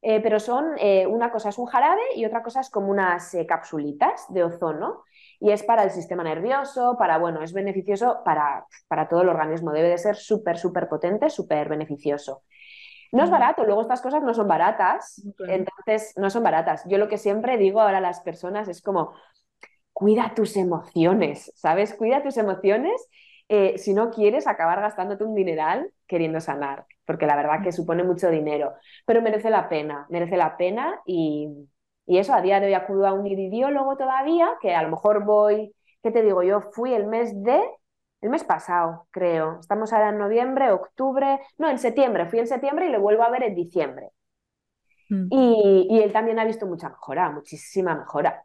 eh, 0.02 0.22
pero 0.22 0.40
son, 0.40 0.76
una 1.10 1.32
cosa 1.32 1.50
es 1.50 1.58
un 1.58 1.66
jarabe 1.66 2.02
y 2.16 2.26
otra 2.26 2.44
cosa 2.44 2.60
es 2.60 2.70
como 2.70 2.92
unas 2.92 3.36
capsulitas 3.48 4.26
de 4.30 4.44
ozono. 4.44 5.04
Y 5.40 5.52
es 5.52 5.64
para 5.64 5.84
el 5.84 5.92
sistema 5.92 6.24
nervioso, 6.24 6.96
para, 6.98 7.18
bueno, 7.18 7.42
es 7.42 7.54
beneficioso 7.54 8.22
para, 8.24 8.66
para 8.88 9.10
todo 9.10 9.24
el 9.24 9.30
organismo, 9.30 9.72
debe 9.72 9.90
de 9.90 9.98
ser 9.98 10.16
súper, 10.16 10.58
súper 10.58 10.88
potente, 10.88 11.30
súper 11.30 11.68
beneficioso. 11.70 12.44
No 13.16 13.24
es 13.24 13.30
barato, 13.30 13.64
luego 13.64 13.82
estas 13.82 14.02
cosas 14.02 14.24
no 14.24 14.34
son 14.34 14.48
baratas, 14.48 15.26
entonces 15.48 16.14
no 16.18 16.30
son 16.30 16.44
baratas. 16.44 16.84
Yo 16.88 16.98
lo 16.98 17.08
que 17.08 17.18
siempre 17.18 17.58
digo 17.58 17.80
ahora 17.80 18.00
a 18.00 18.02
las 18.02 18.20
personas 18.22 18.68
es 18.68 18.82
como, 18.82 19.14
cuida 19.94 20.34
tus 20.36 20.58
emociones, 20.58 21.52
¿sabes? 21.56 21.94
Cuida 21.94 22.22
tus 22.24 22.38
emociones 22.38 23.08
eh, 23.48 23.78
si 23.78 23.94
no 23.94 24.12
quieres 24.12 24.48
acabar 24.48 24.82
gastándote 24.82 25.24
un 25.24 25.36
dineral 25.36 25.92
queriendo 26.08 26.42
sanar, 26.42 26.86
porque 27.06 27.28
la 27.28 27.36
verdad 27.36 27.64
que 27.64 27.72
supone 27.72 28.04
mucho 28.04 28.30
dinero, 28.30 28.74
pero 29.06 29.22
merece 29.22 29.50
la 29.50 29.70
pena, 29.70 30.06
merece 30.10 30.38
la 30.38 30.58
pena 30.58 31.00
y, 31.06 31.50
y 32.06 32.18
eso, 32.18 32.34
a 32.34 32.42
día 32.42 32.60
de 32.60 32.68
hoy 32.68 32.74
acudo 32.74 33.08
a 33.08 33.14
un 33.14 33.28
idiólogo 33.28 33.98
todavía, 33.98 34.50
que 34.62 34.76
a 34.76 34.84
lo 34.84 34.90
mejor 34.90 35.26
voy, 35.26 35.74
¿qué 36.04 36.12
te 36.12 36.24
digo? 36.24 36.44
Yo 36.44 36.62
fui 36.74 36.94
el 36.94 37.08
mes 37.08 37.44
de 37.44 37.62
el 38.22 38.30
mes 38.30 38.44
pasado, 38.44 39.08
creo. 39.12 39.60
Estamos 39.60 39.94
ahora 39.94 40.10
en 40.10 40.18
noviembre, 40.18 40.72
octubre, 40.72 41.40
no, 41.58 41.70
en 41.70 41.78
septiembre. 41.78 42.26
Fui 42.28 42.40
en 42.40 42.48
septiembre 42.48 42.88
y 42.88 42.92
le 42.92 42.98
vuelvo 42.98 43.24
a 43.24 43.30
ver 43.30 43.44
en 43.44 43.56
diciembre. 43.56 44.10
Mm. 45.10 45.28
Y, 45.30 46.00
él 46.02 46.12
también 46.12 46.40
ha 46.40 46.46
visto 46.46 46.66
mucha 46.66 46.90
mejora, 46.90 47.30
muchísima 47.30 47.96
mejora. 47.96 48.44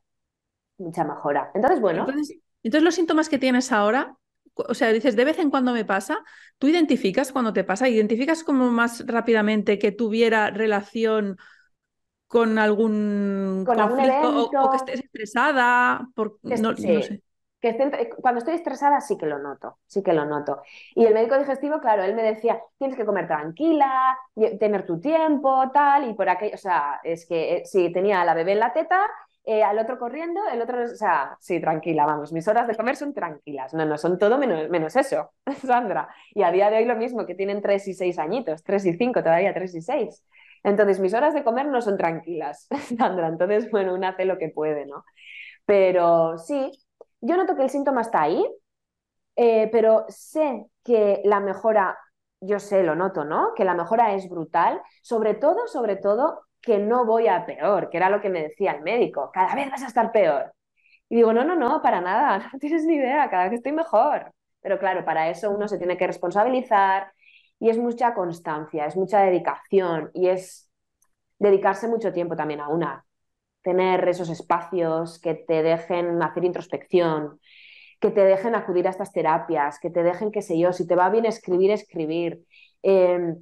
Mucha 0.79 1.05
mejora. 1.05 1.51
Entonces, 1.55 1.81
bueno. 1.81 2.05
Entonces, 2.07 2.39
entonces 2.63 2.85
los 2.85 2.95
síntomas 2.95 3.29
que 3.29 3.39
tienes 3.39 3.73
ahora, 3.73 4.17
o 4.55 4.75
sea, 4.75 4.93
dices, 4.93 5.17
de 5.17 5.25
vez 5.25 5.39
en 5.39 5.51
cuando 5.51 5.73
me 5.73 5.85
pasa, 5.85 6.19
¿tú 6.59 6.69
identificas 6.69 7.33
cuando 7.33 7.53
te 7.53 7.65
pasa? 7.65 7.89
¿Identificas 7.89 8.45
como 8.45 8.71
más 8.71 9.07
rápidamente 9.07 9.79
que 9.79 9.93
tuviera 9.93 10.51
relación 10.51 11.39
con 12.27 12.59
algún 12.59 13.65
¿Con 13.67 13.77
conflicto 13.79 14.51
O, 14.63 14.71
que 14.71 14.77
estés 14.77 15.01
estresada? 15.01 16.07
Por, 16.15 16.39
no 16.43 16.77
sé 16.77 17.23
que 17.61 18.11
cuando 18.21 18.39
estoy 18.39 18.55
estresada 18.55 19.01
sí 19.01 19.17
que 19.19 19.27
lo 19.27 19.39
noto, 19.39 19.79
sí 19.87 20.03
que 20.03 20.13
lo 20.13 20.25
noto. 20.25 20.63
Y 20.95 21.05
el 21.05 21.15
médico 21.15 21.39
digestivo, 21.39 21.81
claro, 21.81 22.03
él 22.03 22.15
me 22.15 22.23
decía, 22.23 22.61
tienes 22.79 22.97
que 22.97 23.05
comer 23.05 23.27
tranquila, 23.27 24.17
tener 24.59 24.87
tu 24.87 25.01
tiempo, 25.01 25.71
tal, 25.73 26.09
y 26.09 26.15
por 26.15 26.29
aquello, 26.29 26.55
o 26.55 26.59
sea, 26.59 27.01
es 27.05 27.27
que 27.27 27.57
eh, 27.59 27.63
si 27.67 27.93
tenía 27.93 28.21
a 28.23 28.25
la 28.25 28.35
bebé 28.35 28.53
en 28.53 28.61
la 28.61 28.73
teta, 28.73 29.01
eh, 29.45 29.63
al 29.63 29.79
otro 29.79 29.99
corriendo, 29.99 30.41
el 30.53 30.61
otro, 30.63 30.85
o 30.85 30.87
sea, 30.89 31.37
sí, 31.41 31.61
tranquila, 31.61 32.07
vamos, 32.07 32.33
mis 32.33 32.47
horas 32.49 32.67
de 32.69 32.77
comer 32.77 32.97
son 32.97 33.15
tranquilas, 33.15 33.75
no, 33.75 33.85
no, 33.87 33.97
son 33.99 34.19
todo 34.19 34.39
menos, 34.39 34.69
menos 34.71 34.97
eso, 34.97 35.33
Sandra. 35.67 36.09
Y 36.35 36.43
a 36.43 36.53
día 36.53 36.71
de 36.71 36.79
hoy 36.79 36.85
lo 36.85 36.97
mismo, 36.97 37.27
que 37.27 37.35
tienen 37.35 37.63
tres 37.63 37.89
y 37.89 37.95
seis 37.95 38.19
añitos, 38.19 38.63
tres 38.63 38.85
y 38.87 38.93
cinco 38.95 39.23
todavía, 39.23 39.55
tres 39.55 39.75
y 39.75 39.83
seis. 39.83 40.25
Entonces, 40.63 41.01
mis 41.01 41.15
horas 41.15 41.33
de 41.35 41.43
comer 41.43 41.67
no 41.67 41.81
son 41.81 41.97
tranquilas, 41.97 42.69
Sandra. 42.99 43.29
Entonces, 43.29 43.71
bueno, 43.71 43.95
una 43.95 44.11
hace 44.11 44.25
lo 44.27 44.39
que 44.39 44.51
puede, 44.51 44.87
¿no? 44.87 45.05
Pero 45.67 46.39
sí, 46.39 46.71
yo 47.21 47.37
noto 47.37 47.57
que 47.57 47.63
el 47.63 47.71
síntoma 47.71 48.03
está 48.03 48.23
ahí, 48.23 48.45
eh, 49.37 49.69
pero 49.73 50.05
sé 50.09 50.67
que 50.85 51.21
la 51.25 51.41
mejora, 51.41 51.99
yo 52.41 52.59
sé, 52.61 52.83
lo 52.83 52.95
noto, 52.95 53.25
¿no? 53.25 53.55
Que 53.55 53.65
la 53.65 53.75
mejora 53.75 54.15
es 54.15 54.29
brutal, 54.29 54.83
sobre 55.03 55.35
todo, 55.35 55.67
sobre 55.69 55.97
todo, 55.97 56.43
que 56.61 56.79
no 56.79 57.05
voy 57.07 57.29
a 57.29 57.47
peor, 57.47 57.91
que 57.91 57.97
era 57.97 58.11
lo 58.11 58.21
que 58.21 58.29
me 58.29 58.43
decía 58.43 58.73
el 58.73 58.83
médico, 58.83 59.31
cada 59.33 59.55
vez 59.55 59.71
vas 59.71 59.83
a 59.83 59.87
estar 59.87 60.13
peor. 60.13 60.53
Y 61.09 61.17
digo, 61.17 61.33
no, 61.33 61.45
no, 61.45 61.57
no, 61.57 61.83
para 61.83 62.01
nada, 62.01 62.39
no 62.53 62.59
tienes 62.59 62.85
ni 62.85 62.97
idea, 62.97 63.29
cada 63.31 63.45
vez 63.45 63.55
estoy 63.55 63.73
mejor. 63.73 64.33
Pero 64.61 64.79
claro, 64.79 65.05
para 65.05 65.31
eso 65.31 65.51
uno 65.51 65.69
se 65.69 65.79
tiene 65.79 65.97
que 65.97 66.07
responsabilizar 66.07 67.13
y 67.59 67.71
es 67.71 67.79
mucha 67.79 68.15
constancia, 68.15 68.87
es 68.87 68.97
mucha 68.97 69.21
dedicación 69.23 70.11
y 70.15 70.29
es 70.29 70.71
dedicarse 71.39 71.89
mucho 71.89 72.13
tiempo 72.13 72.37
también 72.37 72.61
a 72.61 72.69
una 72.69 73.05
tener 73.63 74.09
esos 74.09 74.31
espacios 74.31 75.21
que 75.21 75.35
te 75.35 75.63
dejen 75.63 76.23
hacer 76.23 76.45
introspección, 76.45 77.41
que 78.01 78.11
te 78.11 78.25
dejen 78.25 78.55
acudir 78.55 78.87
a 78.87 78.91
estas 78.91 79.13
terapias, 79.13 79.79
que 79.79 79.91
te 79.91 80.03
dejen, 80.03 80.33
qué 80.33 80.43
sé 80.43 80.59
yo, 80.59 80.73
si 80.73 80.87
te 80.87 80.97
va 80.97 81.11
bien 81.11 81.27
escribir, 81.27 81.71
escribir. 81.71 82.45
Em, 82.83 83.37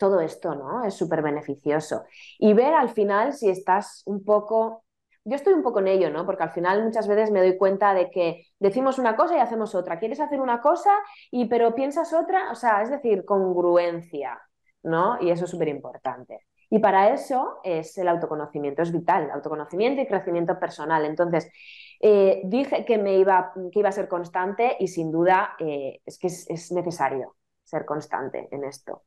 todo 0.00 0.20
esto, 0.20 0.54
¿no? 0.54 0.84
Es 0.84 0.94
súper 0.94 1.22
beneficioso. 1.22 2.04
Y 2.38 2.54
ver 2.54 2.74
al 2.74 2.88
final 2.88 3.34
si 3.34 3.50
estás 3.50 4.02
un 4.06 4.24
poco... 4.24 4.84
Yo 5.24 5.36
estoy 5.36 5.52
un 5.52 5.62
poco 5.62 5.80
en 5.80 5.88
ello, 5.88 6.10
¿no? 6.10 6.24
Porque 6.24 6.42
al 6.42 6.50
final 6.50 6.82
muchas 6.82 7.06
veces 7.06 7.30
me 7.30 7.40
doy 7.40 7.58
cuenta 7.58 7.92
de 7.92 8.10
que 8.10 8.46
decimos 8.58 8.98
una 8.98 9.14
cosa 9.16 9.36
y 9.36 9.40
hacemos 9.40 9.74
otra. 9.74 9.98
Quieres 9.98 10.18
hacer 10.18 10.40
una 10.40 10.60
cosa 10.62 10.90
y 11.30 11.46
pero 11.46 11.74
piensas 11.74 12.12
otra, 12.14 12.50
o 12.50 12.54
sea, 12.54 12.82
es 12.82 12.90
decir, 12.90 13.24
congruencia, 13.26 14.40
¿no? 14.82 15.18
Y 15.20 15.30
eso 15.30 15.44
es 15.44 15.50
súper 15.50 15.68
importante. 15.68 16.40
Y 16.70 16.78
para 16.78 17.12
eso 17.12 17.58
es 17.64 17.98
el 17.98 18.06
autoconocimiento, 18.06 18.82
es 18.82 18.92
vital, 18.92 19.28
autoconocimiento 19.32 20.00
y 20.00 20.06
crecimiento 20.06 20.58
personal. 20.58 21.04
Entonces, 21.04 21.50
eh, 22.00 22.42
dije 22.44 22.84
que, 22.84 22.96
me 22.96 23.16
iba, 23.18 23.52
que 23.72 23.80
iba 23.80 23.88
a 23.88 23.92
ser 23.92 24.06
constante 24.08 24.76
y 24.78 24.86
sin 24.86 25.10
duda 25.10 25.56
eh, 25.58 26.00
es 26.06 26.18
que 26.18 26.28
es, 26.28 26.72
necesario 26.72 27.36
ser 27.64 27.84
constante 27.84 28.48
en 28.52 28.64
esto. 28.64 29.02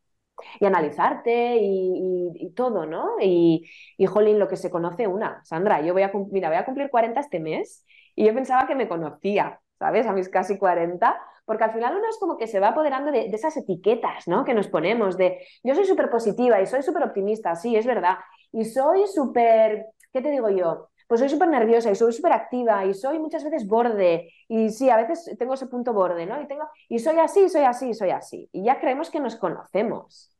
Y 0.59 0.65
analizarte 0.65 1.57
y, 1.61 2.51
todo, 2.55 2.85
¿no? 2.85 3.15
Y, 3.21 3.69
y, 3.97 4.05
jolín, 4.07 4.39
lo 4.39 4.47
que 4.47 4.57
se 4.57 4.69
conoce 4.69 5.07
una. 5.07 5.43
Sandra, 5.45 5.81
yo 5.81 5.93
voy 5.93 6.03
a, 6.03 6.11
mira, 6.31 6.49
voy 6.49 6.57
a 6.57 6.65
cumplir 6.65 6.89
40 6.89 7.19
este 7.19 7.39
mes 7.39 7.85
y 8.15 8.25
yo 8.25 8.33
pensaba 8.33 8.67
que 8.67 8.75
me 8.75 8.89
conocía, 8.89 9.61
¿sabes? 9.79 10.05
A 10.05 10.11
mis 10.13 10.29
casi 10.29 10.57
40 10.57 11.17
porque 11.45 11.63
al 11.63 11.73
final 11.73 11.97
uno 11.97 12.07
es 12.09 12.17
como 12.17 12.37
que 12.37 12.47
se 12.47 12.59
va 12.59 12.69
apoderando 12.69 13.11
de, 13.11 13.25
esas 13.27 13.55
etiquetas, 13.57 14.27
¿no? 14.27 14.45
Que 14.45 14.53
nos 14.53 14.67
ponemos 14.67 15.17
de, 15.17 15.45
yo 15.63 15.75
soy 15.75 15.85
súper 15.85 16.09
positiva 16.09 16.61
y 16.61 16.67
soy 16.67 16.83
súper 16.83 17.03
optimista, 17.03 17.55
sí, 17.55 17.75
es 17.75 17.85
verdad, 17.85 18.17
y 18.51 18.65
soy 18.65 19.07
súper, 19.07 19.87
¿qué 20.11 20.21
te 20.21 20.31
digo 20.31 20.49
yo? 20.49 20.89
pues 21.07 21.19
soy 21.19 21.29
súper 21.29 21.49
nerviosa 21.49 21.91
y 21.91 21.95
soy 21.95 22.11
súper 22.11 22.31
activa 22.31 22.85
y 22.85 22.93
soy 22.95 23.19
muchas 23.19 23.43
veces 23.43 23.67
borde 23.67 24.31
y 24.47 24.69
sí, 24.69 24.89
a 24.89 24.97
veces 24.97 25.35
tengo 25.37 25.53
ese 25.53 25.67
punto 25.67 25.93
borde, 25.93 26.25
¿no? 26.25 26.41
Y, 26.41 26.47
tengo, 26.47 26.67
y 26.89 26.97
soy 26.97 27.19
así, 27.19 27.49
soy 27.49 27.63
así, 27.63 27.93
soy 27.93 28.09
así. 28.09 28.49
Y 28.51 28.63
ya 28.63 28.79
creemos 28.79 29.11
que 29.11 29.19
nos 29.19 29.35
conocemos 29.35 30.35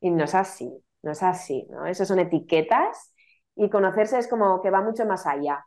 y 0.00 0.10
no 0.10 0.24
es 0.24 0.34
así, 0.34 0.70
no 1.02 1.12
es 1.12 1.22
así, 1.22 1.66
¿no? 1.70 1.86
Esas 1.86 2.08
son 2.08 2.18
etiquetas 2.18 3.14
y 3.56 3.70
conocerse 3.70 4.18
es 4.18 4.28
como 4.28 4.60
que 4.60 4.70
va 4.70 4.82
mucho 4.82 5.06
más 5.06 5.26
allá. 5.26 5.64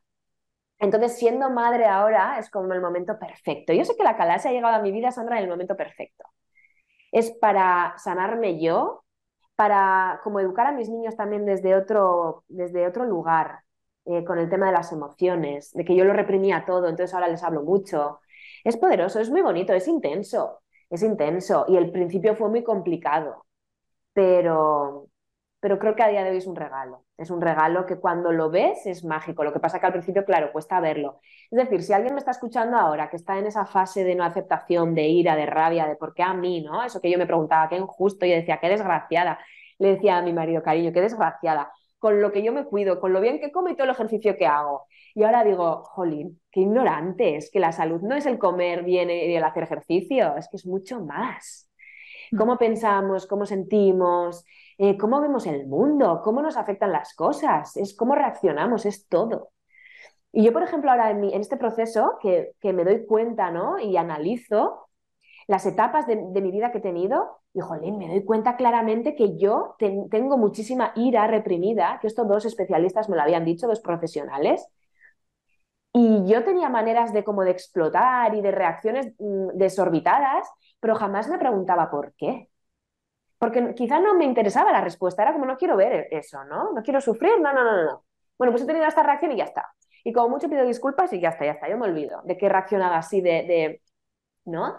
Entonces, 0.82 1.17
siendo 1.17 1.49
madre 1.51 1.86
ahora 1.86 2.39
es 2.39 2.49
como 2.49 2.73
el 2.73 2.82
momento 2.82 3.17
perfecto. 3.19 3.73
Yo 3.73 3.86
sé 3.86 3.95
que 3.95 4.03
la 4.03 4.17
calasia 4.17 4.49
ha 4.51 4.53
llegado 4.53 4.75
a 4.75 4.82
mi 4.82 4.91
vida, 4.91 5.11
Sandra, 5.11 5.38
en 5.38 5.43
el 5.45 5.49
momento 5.49 5.77
perfecto. 5.77 6.25
Es 7.11 7.32
para 7.32 7.95
sanarme 7.97 8.61
yo, 8.61 9.03
para 9.55 10.21
como 10.23 10.39
educar 10.39 10.67
a 10.67 10.71
mis 10.73 10.89
niños 10.89 11.15
también 11.17 11.45
desde 11.45 11.75
otro, 11.75 12.45
desde 12.49 12.88
otro 12.88 13.05
lugar, 13.05 13.61
eh, 14.05 14.23
con 14.25 14.39
el 14.39 14.49
tema 14.49 14.67
de 14.67 14.73
las 14.73 14.91
emociones, 14.93 15.71
de 15.73 15.86
que 15.86 15.95
yo 15.95 16.05
lo 16.05 16.13
reprimía 16.13 16.65
todo, 16.65 16.88
entonces 16.89 17.13
ahora 17.13 17.27
les 17.29 17.43
hablo 17.43 17.63
mucho. 17.63 18.21
Es 18.63 18.77
poderoso, 18.77 19.19
es 19.19 19.29
muy 19.29 19.41
bonito, 19.41 19.73
es 19.73 19.88
intenso, 19.88 20.61
es 20.89 21.03
intenso. 21.03 21.65
Y 21.67 21.77
el 21.77 21.91
principio 21.91 22.36
fue 22.36 22.49
muy 22.49 22.63
complicado, 22.63 23.45
pero, 24.13 25.07
pero 25.62 25.80
creo 25.80 25.95
que 25.95 26.03
a 26.03 26.07
día 26.09 26.24
de 26.24 26.32
hoy 26.32 26.38
es 26.38 26.47
un 26.47 26.55
regalo. 26.55 27.05
Es 27.18 27.30
un 27.30 27.39
regalo 27.39 27.86
que 27.86 27.97
cuando 27.97 28.32
lo 28.32 28.49
ves 28.49 28.86
es 28.88 29.05
mágico. 29.05 29.43
Lo 29.43 29.53
que 29.53 29.59
pasa 29.59 29.80
que 29.80 29.86
al 29.86 29.91
principio, 29.93 30.26
claro, 30.26 30.51
cuesta 30.51 30.80
verlo. 30.80 31.20
Es 31.51 31.57
decir, 31.57 31.84
si 31.84 31.93
alguien 31.93 32.16
me 32.16 32.20
está 32.20 32.32
escuchando 32.32 32.78
ahora 32.78 33.09
que 33.09 33.16
está 33.16 33.38
en 33.38 33.45
esa 33.45 33.66
fase 33.66 34.03
de 34.03 34.16
no 34.16 34.24
aceptación, 34.24 34.95
de 34.95 35.07
ira, 35.07 35.36
de 35.36 35.45
rabia, 35.45 35.88
de 35.88 35.95
por 35.95 36.14
qué 36.16 36.24
a 36.24 36.34
mí, 36.34 36.62
¿no? 36.62 36.84
Eso 36.84 36.99
que 36.99 37.12
yo 37.12 37.18
me 37.20 37.28
preguntaba, 37.28 37.70
qué 37.70 37.78
injusto, 37.78 38.26
y 38.26 38.32
decía, 38.32 38.59
qué 38.59 38.70
desgraciada. 38.70 39.39
Le 39.78 39.93
decía 39.93 40.18
a 40.18 40.22
mi 40.24 40.34
marido, 40.34 40.64
cariño, 40.64 40.91
qué 40.91 41.01
desgraciada 41.01 41.72
con 42.01 42.20
lo 42.20 42.32
que 42.32 42.41
yo 42.41 42.51
me 42.51 42.66
cuido, 42.66 42.99
con 42.99 43.14
lo 43.14 43.22
bien 43.22 43.39
que 43.39 43.51
como 43.51 43.70
y 43.70 43.76
todo 43.76 43.84
el 43.84 43.91
ejercicio 43.91 44.36
que 44.36 44.47
hago. 44.47 44.88
Y 45.14 45.22
ahora 45.22 45.43
digo, 45.43 45.84
jolín, 45.84 46.41
qué 46.51 46.62
ignorante, 46.62 47.36
es 47.36 47.51
que 47.51 47.59
la 47.59 47.72
salud 47.72 48.01
no 48.01 48.16
es 48.16 48.26
el 48.26 48.39
comer 48.39 48.84
bien 48.84 49.12
y 49.12 49.36
el 49.36 49.43
hacer 49.43 49.64
ejercicio, 49.64 50.36
es 50.36 50.47
que 50.49 50.57
es 50.57 50.66
mucho 50.66 50.99
más. 51.05 51.70
Mm. 52.32 52.38
Cómo 52.38 52.57
pensamos, 52.57 53.28
cómo 53.28 53.45
sentimos, 53.45 54.43
eh, 54.84 54.97
cómo 54.97 55.21
vemos 55.21 55.45
el 55.45 55.67
mundo, 55.67 56.21
cómo 56.23 56.41
nos 56.41 56.57
afectan 56.57 56.91
las 56.91 57.13
cosas, 57.13 57.77
es 57.77 57.95
cómo 57.95 58.15
reaccionamos, 58.15 58.88
es 58.88 59.07
todo. 59.07 59.51
Y 60.32 60.43
yo, 60.43 60.53
por 60.53 60.63
ejemplo, 60.63 60.89
ahora 60.89 61.11
en, 61.11 61.23
este 61.25 61.55
proceso 61.55 62.17
que, 62.19 62.55
me 62.63 62.84
doy 62.84 63.05
cuenta 63.05 63.51
¿no? 63.51 63.77
y 63.77 63.95
analizo 63.97 64.88
las 65.47 65.67
etapas 65.67 66.07
de, 66.07 66.15
mi 66.15 66.51
vida 66.51 66.71
que 66.71 66.79
he 66.79 66.82
tenido, 66.82 67.41
y 67.53 67.59
jolín, 67.59 67.99
me 67.99 68.07
doy 68.07 68.23
cuenta 68.25 68.55
claramente 68.55 69.15
que 69.15 69.38
yo 69.38 69.75
tengo 69.77 70.38
muchísima 70.39 70.93
ira 70.95 71.27
reprimida, 71.27 71.99
que 72.01 72.07
estos 72.07 72.27
dos 72.27 72.45
especialistas 72.45 73.07
me 73.07 73.17
lo 73.17 73.21
habían 73.21 73.45
dicho, 73.45 73.67
dos 73.67 73.82
profesionales, 73.82 74.67
y 75.93 76.25
yo 76.25 76.43
tenía 76.43 76.69
maneras 76.69 77.13
de 77.13 77.23
como 77.23 77.43
de 77.43 77.51
explotar 77.51 78.34
y 78.34 78.41
de 78.41 78.51
reacciones 78.51 79.13
mm, 79.19 79.49
desorbitadas, 79.53 80.49
pero 80.79 80.95
jamás 80.95 81.27
me 81.29 81.38
preguntaba 81.38 81.91
por 81.91 82.13
qué. 82.15 82.51
Porque 83.42 83.74
quizá 83.76 84.00
no 84.00 84.14
me 84.16 84.26
interesaba 84.26 84.72
la 84.72 84.82
respuesta, 84.82 85.24
era 85.24 85.34
como 85.34 85.46
no 85.48 85.58
quiero 85.58 85.76
ver 85.78 86.08
eso, 86.12 86.44
¿no? 86.46 86.72
No 86.74 86.84
quiero 86.84 87.02
sufrir, 87.02 87.42
no, 87.42 87.52
no, 87.54 87.64
no, 87.64 87.84
no. 87.84 88.06
Bueno, 88.38 88.52
pues 88.54 88.64
he 88.64 88.68
tenido 88.68 88.86
esta 88.86 89.04
reacción 89.04 89.32
y 89.32 89.38
ya 89.38 89.46
está. 89.46 89.66
Y 90.04 90.14
como 90.14 90.30
mucho 90.30 90.50
pido 90.50 90.66
disculpas 90.66 91.12
y 91.14 91.20
ya 91.20 91.30
está, 91.30 91.46
ya 91.46 91.54
está, 91.54 91.70
yo 91.70 91.78
me 91.78 91.88
olvido 91.88 92.22
de 92.26 92.38
que 92.38 92.46
he 92.48 92.50
reaccionado 92.50 92.94
así 92.96 93.22
de, 93.22 93.32
de 93.44 93.82
¿no? 94.46 94.78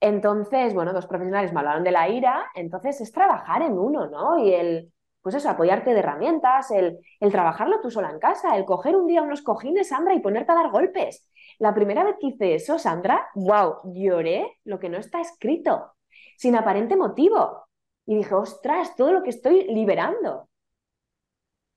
Entonces, 0.00 0.74
bueno, 0.74 0.92
dos 0.92 1.06
profesionales 1.06 1.52
me 1.52 1.60
hablaron 1.60 1.84
de 1.84 1.90
la 1.92 2.08
ira, 2.08 2.46
entonces 2.54 3.00
es 3.00 3.12
trabajar 3.12 3.62
en 3.62 3.78
uno, 3.78 4.06
¿no? 4.08 4.38
Y 4.44 4.54
el, 4.54 4.92
pues 5.22 5.34
eso, 5.36 5.50
apoyarte 5.50 5.92
de 5.92 6.00
herramientas, 6.00 6.70
el, 6.70 6.98
el 7.20 7.32
trabajarlo 7.32 7.80
tú 7.80 7.90
sola 7.90 8.10
en 8.10 8.20
casa, 8.20 8.56
el 8.56 8.64
coger 8.64 8.96
un 8.96 9.06
día 9.08 9.22
unos 9.22 9.42
cojines, 9.42 9.88
Sandra, 9.88 10.14
y 10.14 10.20
ponerte 10.20 10.52
a 10.52 10.56
dar 10.56 10.70
golpes. 10.70 11.28
La 11.58 11.74
primera 11.74 12.04
vez 12.04 12.16
que 12.20 12.28
hice 12.28 12.54
eso, 12.54 12.78
Sandra, 12.78 13.28
wow, 13.34 13.80
lloré 13.94 14.58
lo 14.64 14.78
que 14.78 14.88
no 14.88 14.98
está 14.98 15.20
escrito, 15.20 15.92
sin 16.36 16.56
aparente 16.56 16.96
motivo. 16.96 17.67
Y 18.08 18.16
dije, 18.16 18.34
ostras, 18.34 18.96
todo 18.96 19.12
lo 19.12 19.22
que 19.22 19.28
estoy 19.28 19.64
liberando. 19.64 20.48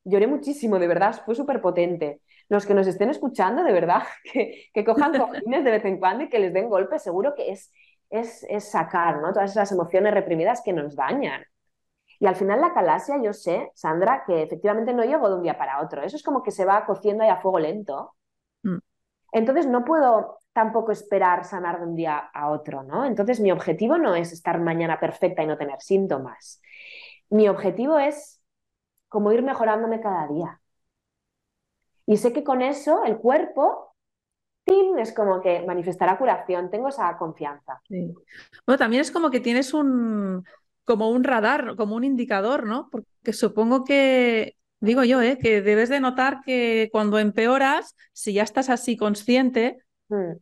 Lloré 0.05 0.27
muchísimo, 0.27 0.79
de 0.79 0.88
verdad, 0.88 1.21
fue 1.25 1.36
súper 1.36 1.59
potente. 1.61 2.21
Los 2.47 2.65
que 2.65 2.73
nos 2.73 2.88
estén 2.88 3.09
escuchando, 3.09 3.65
de 3.65 3.73
verdad, 3.73 4.03
que, 4.32 4.69
que 4.73 4.86
cojan 4.86 5.11
cojines 5.17 5.65
de 5.65 5.71
vez 5.71 5.84
en 5.84 5.99
cuando 5.99 6.23
y 6.23 6.29
que 6.29 6.39
les 6.39 6.53
den 6.53 6.69
golpes, 6.69 7.03
seguro 7.03 7.36
que 7.36 7.51
es, 7.51 7.73
es, 8.09 8.71
sacar 8.71 9.19
¿no? 9.21 9.34
todas 9.34 9.51
esas 9.51 9.73
emociones 9.73 10.13
reprimidas 10.13 10.61
que 10.63 10.71
nos 10.71 10.95
dañan. 10.95 11.43
Y 12.17 12.25
al 12.27 12.38
final 12.38 12.61
la 12.61 12.73
calasia, 12.73 13.21
yo 13.21 13.34
sé, 13.34 13.69
Sandra, 13.75 14.23
que 14.25 14.43
efectivamente 14.43 14.93
no 14.93 15.03
llego 15.03 15.27
de 15.27 15.36
un 15.36 15.43
día 15.43 15.57
para 15.57 15.82
otro. 15.82 16.01
Eso 16.01 16.15
es 16.15 16.23
como 16.23 16.43
que 16.43 16.51
se 16.51 16.63
va 16.63 16.86
cociendo 16.86 17.25
ahí 17.25 17.29
a 17.29 17.41
fuego 17.41 17.59
lento. 17.59 18.15
Mm. 18.63 18.77
Entonces 19.34 19.67
no 19.67 19.84
puedo 19.84 20.38
tampoco 20.54 20.91
esperar 20.91 21.45
sanar 21.45 21.80
de 21.80 21.86
un 21.86 21.95
día 21.95 22.18
a 22.18 22.49
otro, 22.49 22.84
¿no? 22.84 23.06
Entonces 23.06 23.39
mi 23.39 23.52
objetivo 23.52 23.97
no 23.97 24.16
es 24.16 24.34
estar 24.34 24.60
mañana 24.60 24.99
perfecta 24.99 25.43
y 25.43 25.47
no 25.47 25.58
tener 25.58 25.80
síntomas. 25.82 26.62
Mi 27.30 27.47
objetivo 27.47 27.97
es 27.99 28.41
como 29.08 29.32
ir 29.32 29.43
mejorándome 29.43 30.02
cada 30.02 30.28
día. 30.28 30.62
Y 32.06 32.18
sé 32.18 32.34
que 32.34 32.43
con 32.43 32.62
eso 32.62 33.04
el 33.06 33.18
cuerpo 33.18 33.91
es 34.97 35.14
como 35.14 35.41
que 35.41 35.64
manifestará 35.66 36.18
curación, 36.18 36.70
tengo 36.70 36.89
esa 36.89 37.18
confianza. 37.18 37.82
Bueno, 37.89 38.78
también 38.78 39.02
es 39.02 39.12
como 39.12 39.30
que 39.30 39.39
tienes 39.39 39.74
un, 39.74 40.45
como 40.86 41.10
un 41.10 41.24
radar, 41.24 41.76
como 41.76 41.95
un 41.95 42.04
indicador, 42.04 42.66
¿no? 42.66 42.89
Porque 42.91 43.34
supongo 43.34 43.84
que, 43.84 44.56
digo 44.80 45.04
yo, 45.04 45.22
¿eh? 45.22 45.38
que 45.41 45.62
debes 45.62 45.89
de 45.89 45.99
notar 45.99 46.41
que 46.45 46.89
cuando 46.91 47.20
empeoras, 47.20 47.95
si 48.14 48.34
ya 48.34 48.43
estás 48.43 48.70
así 48.70 48.97
consciente, 48.97 49.84
mm. 50.12 50.38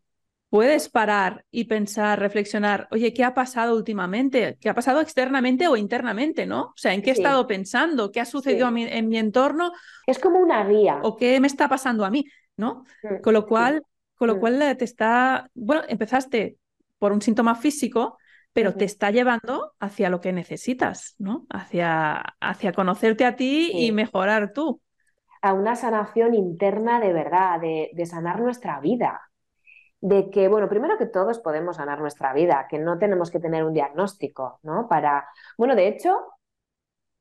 puedes 0.49 0.89
parar 0.89 1.45
y 1.51 1.63
pensar, 1.65 2.19
reflexionar, 2.19 2.87
oye, 2.91 3.13
¿qué 3.13 3.23
ha 3.23 3.33
pasado 3.33 3.75
últimamente? 3.75 4.57
¿Qué 4.59 4.69
ha 4.69 4.73
pasado 4.73 4.99
externamente 4.99 5.67
o 5.67 5.77
internamente, 5.77 6.45
¿no? 6.45 6.61
O 6.61 6.77
sea, 6.77 6.93
¿en 6.93 7.01
qué 7.01 7.11
he 7.11 7.13
estado 7.13 7.47
pensando? 7.47 8.11
¿Qué 8.11 8.19
ha 8.19 8.25
sucedido 8.25 8.67
en 8.75 9.07
mi 9.07 9.17
entorno? 9.17 9.71
Es 10.05 10.19
como 10.19 10.39
una 10.39 10.67
guía. 10.67 10.99
¿O 11.03 11.15
qué 11.15 11.39
me 11.39 11.47
está 11.47 11.69
pasando 11.69 12.03
a 12.03 12.09
mí? 12.09 12.25
¿no? 12.59 12.83
Mm. 13.01 13.21
Con 13.21 13.33
lo 13.33 13.47
cual, 13.47 13.81
con 14.15 14.27
lo 14.27 14.39
cual 14.39 14.59
te 14.77 14.85
está, 14.85 15.49
bueno, 15.55 15.81
empezaste 15.87 16.57
por 16.99 17.11
un 17.13 17.21
síntoma 17.21 17.55
físico, 17.55 18.17
pero 18.51 18.73
te 18.75 18.83
está 18.83 19.09
llevando 19.09 19.73
hacia 19.79 20.09
lo 20.09 20.19
que 20.19 20.33
necesitas, 20.33 21.15
¿no? 21.17 21.45
Hacia, 21.49 22.17
hacia 22.41 22.73
conocerte 22.73 23.25
a 23.25 23.35
ti 23.35 23.71
y 23.73 23.91
mejorar 23.91 24.51
tú. 24.51 24.81
A 25.41 25.53
una 25.53 25.75
sanación 25.75 26.33
interna 26.33 26.99
de 26.99 27.13
verdad, 27.13 27.61
de, 27.61 28.05
sanar 28.05 28.41
nuestra 28.41 28.81
vida. 28.81 29.21
De 30.01 30.29
que, 30.29 30.47
bueno, 30.47 30.69
primero 30.69 30.97
que 30.97 31.05
todos 31.07 31.39
podemos 31.39 31.75
sanar 31.77 31.99
nuestra 31.99 32.33
vida, 32.33 32.67
que 32.69 32.79
no 32.79 32.97
tenemos 32.97 33.31
que 33.31 33.39
tener 33.39 33.63
un 33.65 33.73
diagnóstico, 33.73 34.59
¿no? 34.63 34.87
Para, 34.87 35.27
bueno, 35.57 35.75
de 35.75 35.87
hecho, 35.89 36.17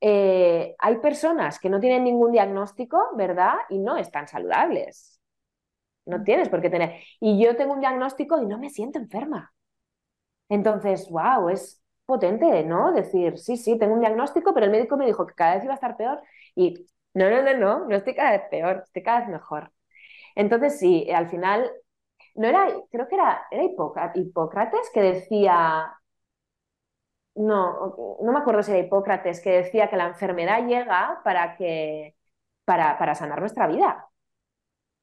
eh, 0.01 0.75
hay 0.79 0.97
personas 0.99 1.59
que 1.59 1.69
no 1.69 1.79
tienen 1.79 2.03
ningún 2.03 2.31
diagnóstico, 2.31 3.09
¿verdad? 3.15 3.53
Y 3.69 3.79
no 3.79 3.97
están 3.97 4.27
saludables. 4.27 5.19
No 6.05 6.23
tienes 6.23 6.49
por 6.49 6.61
qué 6.61 6.69
tener. 6.69 7.01
Y 7.21 7.43
yo 7.43 7.55
tengo 7.57 7.73
un 7.73 7.81
diagnóstico 7.81 8.41
y 8.41 8.45
no 8.47 8.59
me 8.59 8.69
siento 8.69 8.99
enferma. 8.99 9.53
Entonces, 10.49 11.09
wow, 11.09 11.49
es 11.49 11.81
potente, 12.05 12.63
¿no? 12.63 12.91
Decir, 12.91 13.37
sí, 13.37 13.57
sí, 13.57 13.77
tengo 13.77 13.93
un 13.93 13.99
diagnóstico, 14.01 14.53
pero 14.53 14.65
el 14.65 14.71
médico 14.71 14.97
me 14.97 15.05
dijo 15.05 15.27
que 15.27 15.35
cada 15.35 15.55
vez 15.55 15.63
iba 15.63 15.73
a 15.73 15.75
estar 15.75 15.95
peor. 15.97 16.21
Y 16.55 16.87
no, 17.13 17.29
no, 17.29 17.41
no, 17.43 17.53
no, 17.57 17.85
no 17.87 17.95
estoy 17.95 18.15
cada 18.15 18.31
vez 18.31 18.41
peor, 18.49 18.83
estoy 18.85 19.03
cada 19.03 19.19
vez 19.21 19.29
mejor. 19.29 19.71
Entonces, 20.35 20.79
sí, 20.79 21.09
al 21.11 21.29
final, 21.29 21.71
no 22.35 22.47
era, 22.47 22.67
creo 22.91 23.07
que 23.07 23.15
era, 23.15 23.47
era 23.51 23.63
Hipócrates 24.15 24.89
que 24.93 25.01
decía, 25.01 25.93
no, 27.35 28.17
no 28.21 28.31
me 28.31 28.39
acuerdo 28.39 28.63
si 28.63 28.71
era 28.71 28.79
Hipócrates, 28.79 29.41
que 29.41 29.51
decía 29.51 29.89
que 29.89 29.97
la 29.97 30.07
enfermedad 30.07 30.65
llega 30.65 31.21
para 31.23 31.55
que, 31.55 32.15
para, 32.65 32.97
para 32.97 33.15
sanar 33.15 33.39
nuestra 33.39 33.67
vida. 33.67 34.07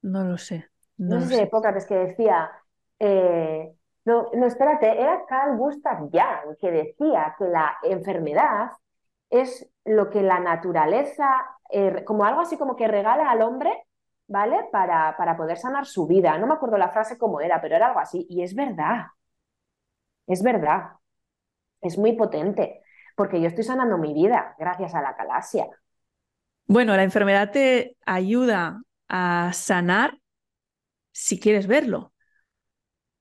No 0.01 0.23
lo 0.23 0.37
sé. 0.37 0.69
No, 0.97 1.19
sé 1.21 1.35
si 1.35 1.41
Hipócrates 1.41 1.85
que 1.85 1.95
decía, 1.95 2.51
eh, 2.99 3.71
no, 4.05 4.29
no, 4.33 4.45
espérate, 4.45 4.99
era 4.99 5.25
Carl 5.27 5.57
Gustav 5.57 5.99
Jung 5.99 6.57
que 6.59 6.71
decía 6.71 7.35
que 7.37 7.45
la 7.45 7.77
enfermedad 7.83 8.71
es 9.29 9.69
lo 9.85 10.09
que 10.09 10.21
la 10.21 10.39
naturaleza, 10.39 11.29
eh, 11.69 12.03
como 12.05 12.25
algo 12.25 12.41
así 12.41 12.57
como 12.57 12.75
que 12.75 12.87
regala 12.87 13.29
al 13.29 13.41
hombre, 13.41 13.86
¿vale? 14.27 14.65
Para, 14.71 15.15
para 15.17 15.37
poder 15.37 15.57
sanar 15.57 15.85
su 15.85 16.07
vida. 16.07 16.37
No 16.37 16.47
me 16.47 16.53
acuerdo 16.53 16.77
la 16.77 16.89
frase 16.89 17.17
cómo 17.17 17.41
era, 17.41 17.61
pero 17.61 17.75
era 17.75 17.87
algo 17.87 17.99
así. 17.99 18.25
Y 18.29 18.43
es 18.43 18.53
verdad, 18.55 19.07
es 20.27 20.43
verdad, 20.43 20.91
es 21.81 21.97
muy 21.97 22.13
potente, 22.13 22.81
porque 23.15 23.41
yo 23.41 23.47
estoy 23.47 23.63
sanando 23.63 23.97
mi 23.97 24.13
vida 24.13 24.55
gracias 24.59 24.93
a 24.95 25.01
la 25.01 25.15
calasia. 25.15 25.67
Bueno, 26.65 26.95
la 26.95 27.03
enfermedad 27.03 27.51
te 27.51 27.95
ayuda 28.05 28.81
a 29.07 29.51
sanar 29.53 30.19
si 31.11 31.39
quieres 31.39 31.67
verlo. 31.67 32.13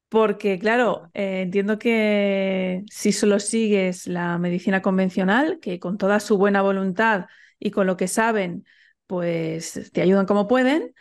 Porque, 0.08 0.58
claro, 0.58 1.10
eh, 1.14 1.42
entiendo 1.42 1.78
que 1.78 2.84
si 2.90 3.12
solo 3.12 3.40
sigues 3.40 4.06
la 4.06 4.38
medicina 4.38 4.80
convencional, 4.80 5.58
que 5.60 5.80
con 5.80 5.98
toda 5.98 6.20
su 6.20 6.38
buena 6.38 6.62
voluntad 6.62 7.26
y 7.58 7.70
con 7.72 7.86
lo 7.86 7.96
que 7.96 8.06
saben, 8.06 8.64
pues 9.06 9.90
te 9.92 10.02
ayudan 10.02 10.26
como 10.26 10.48
pueden, 10.48 10.94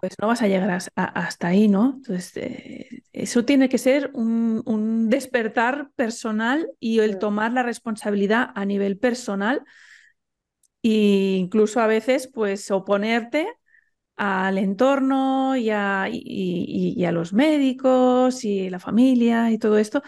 pues 0.00 0.12
no 0.20 0.28
vas 0.28 0.42
a 0.42 0.48
llegar 0.48 0.70
hasta 0.70 1.48
ahí, 1.48 1.68
¿no? 1.68 1.94
Entonces, 1.96 2.36
eh, 2.36 3.02
eso 3.12 3.44
tiene 3.44 3.68
que 3.68 3.78
ser 3.78 4.10
un, 4.12 5.08
despertar 5.08 5.90
personal 5.96 6.70
y 6.80 6.98
el 6.98 7.18
tomar 7.18 7.52
la 7.52 7.62
responsabilidad 7.62 8.50
a 8.54 8.64
nivel 8.64 8.98
personal 8.98 9.64
e 10.82 11.36
incluso 11.38 11.80
a 11.80 11.86
veces, 11.86 12.28
pues, 12.32 12.70
oponerte 12.70 13.48
al 14.16 14.58
entorno 14.58 15.56
y 15.56 15.70
a, 15.70 16.08
y, 16.10 17.04
a, 17.04 17.12
los 17.12 17.32
médicos 17.32 18.44
y 18.44 18.70
la 18.70 18.80
familia 18.80 19.50
y 19.50 19.58
todo 19.58 19.78
esto, 19.78 20.02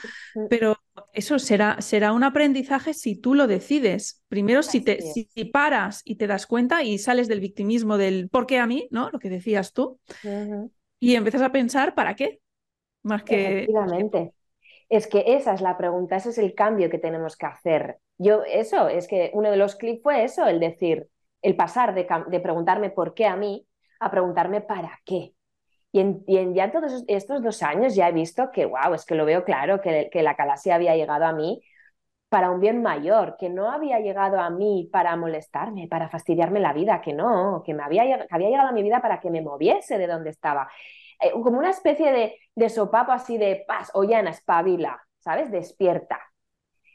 pero 0.49 0.77
eso 1.13 1.39
será, 1.39 1.81
será 1.81 2.13
un 2.13 2.25
aprendizaje 2.25 2.95
si 2.95 3.17
tú 3.17 3.35
lo 3.35 3.47
decides. 3.47 4.23
Primero, 4.29 4.63
si, 4.63 4.81
te, 4.81 5.01
si, 5.03 5.45
paras 5.47 6.03
y 6.05 6.17
te 6.17 6.27
das 6.27 6.47
cuenta 6.47 6.83
y 6.83 6.99
sales 6.99 7.29
del 7.29 7.41
victimismo 7.41 7.97
del 7.97 8.29
¿por 8.29 8.47
qué 8.47 8.59
a 8.59 8.67
mí? 8.67 8.89
¿no? 8.91 9.11
Lo 9.11 9.19
que 9.19 9.31
decías 9.31 9.73
tú. 9.73 9.99
Y 11.01 11.15
empiezas 11.15 11.43
a 11.43 11.53
pensar 11.53 11.95
¿para 11.95 12.15
qué? 12.15 12.41
Más 13.03 13.23
que... 13.23 13.63
Efectivamente. 13.63 14.33
Es 14.89 15.07
que 15.07 15.25
esa 15.35 15.53
es 15.53 15.61
la 15.61 15.77
pregunta, 15.77 16.17
ese 16.17 16.31
es 16.31 16.39
el 16.39 16.55
cambio 16.55 16.89
que 16.89 16.99
tenemos 16.99 17.37
que 17.37 17.47
hacer. 17.47 17.99
Yo, 18.17 18.43
eso, 18.45 18.89
es 18.89 19.07
que 19.07 19.31
uno 19.35 19.51
de 19.51 19.59
los 19.59 19.77
clics 19.77 20.03
fue 20.03 20.25
eso, 20.25 20.47
el 20.47 20.61
decir, 20.61 21.09
el 21.43 21.57
pasar 21.57 21.95
de, 21.95 22.07
de 22.29 22.41
preguntarme 22.41 22.91
por 22.91 23.15
qué 23.15 23.27
a 23.27 23.37
mí 23.37 23.67
a 24.01 24.11
preguntarme 24.11 24.61
para 24.61 25.01
qué. 25.05 25.35
Y 25.91 26.01
en, 26.01 26.55
ya 26.55 26.71
todos 26.71 27.05
estos 27.09 27.43
dos 27.43 27.63
años 27.63 27.95
ya 27.95 28.09
he 28.09 28.13
visto 28.13 28.51
que, 28.51 28.67
wow, 28.67 28.95
es 28.95 29.05
que 29.07 29.15
lo 29.15 29.25
veo 29.25 29.45
claro, 29.45 29.81
que, 29.81 30.11
que 30.13 30.23
la 30.23 30.37
calasia 30.37 30.75
había 30.75 30.97
llegado 30.97 31.25
a 31.25 31.33
mí 31.33 31.63
para 32.29 32.51
un 32.51 32.61
bien 32.61 32.83
mayor, 32.83 33.37
que 33.39 33.49
no 33.49 33.71
había 33.71 34.01
llegado 34.01 34.39
a 34.39 34.51
mí 34.51 34.89
para 34.93 35.17
molestarme, 35.17 35.89
para 35.89 36.09
fastidiarme 36.11 36.61
la 36.61 36.73
vida, 36.73 37.01
que 37.01 37.13
no, 37.15 37.63
que, 37.65 37.75
me 37.75 37.83
había, 37.83 38.27
había 38.31 38.49
llegado 38.51 38.69
a 38.69 38.73
mi 38.73 38.83
vida 38.83 39.01
para 39.01 39.21
que 39.21 39.31
me 39.31 39.41
moviese 39.41 39.99
de 39.99 40.07
donde 40.07 40.31
estaba. 40.31 40.71
Eh, 41.21 41.33
como 41.33 41.59
una 41.59 41.71
especie 41.71 42.13
de, 42.13 42.37
de 42.55 42.69
sopapo 42.69 43.13
así 43.13 43.39
de 43.39 43.65
paz, 43.67 43.91
Ollana, 43.95 44.31
espabila, 44.31 45.01
¿sabes? 45.21 45.51
Despierta. 45.51 46.21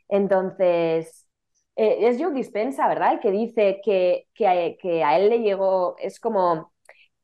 Entonces, 0.07 1.27
eh, 1.75 1.97
es 2.07 2.21
Joe 2.21 2.33
Dispensa, 2.33 2.87
¿verdad? 2.87 3.19
Que 3.19 3.31
dice 3.31 3.81
que, 3.83 4.27
que, 4.35 4.77
que 4.79 5.03
a 5.03 5.17
él 5.17 5.29
le 5.29 5.39
llegó, 5.39 5.95
es 5.99 6.19
como 6.19 6.72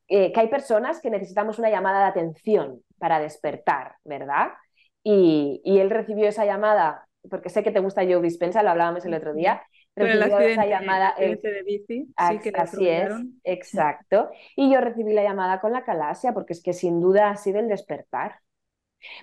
eh, 0.10 0.32
que 0.34 0.40
hay 0.40 0.48
personas 0.48 1.00
que 1.02 1.12
necesitamos 1.12 1.60
una 1.60 1.70
llamada 1.70 2.00
de 2.00 2.06
atención 2.06 2.82
para 2.98 3.20
despertar, 3.20 3.96
¿verdad? 4.04 4.50
Y, 5.04 5.62
él 5.64 5.92
recibió 5.92 6.28
esa 6.28 6.46
llamada, 6.46 7.08
porque 7.30 7.50
sé 7.50 7.64
que 7.64 7.72
te 7.72 7.80
gusta 7.80 8.04
Joe 8.04 8.22
Dispensa, 8.22 8.64
lo 8.64 8.72
hablábamos 8.72 9.06
el 9.06 9.14
otro 9.14 9.34
día, 9.36 9.62
recibió 9.96 10.40
esa 10.40 10.66
llamada. 10.66 11.14
de 11.18 11.64
bici, 11.64 12.06
sí, 12.06 12.52
así 12.56 12.90
es, 12.90 13.14
exacto. 13.44 14.32
Y 14.56 14.74
yo 14.74 14.82
recibí 14.82 15.14
la 15.14 15.24
llamada 15.24 15.62
con 15.62 15.72
la 15.72 15.84
calasia, 15.84 16.34
porque 16.34 16.54
es 16.54 16.64
que 16.64 16.74
sin 16.74 17.00
duda 17.00 17.30
ha 17.30 17.36
sido 17.36 17.60
el 17.60 17.68
despertar. 17.68 18.40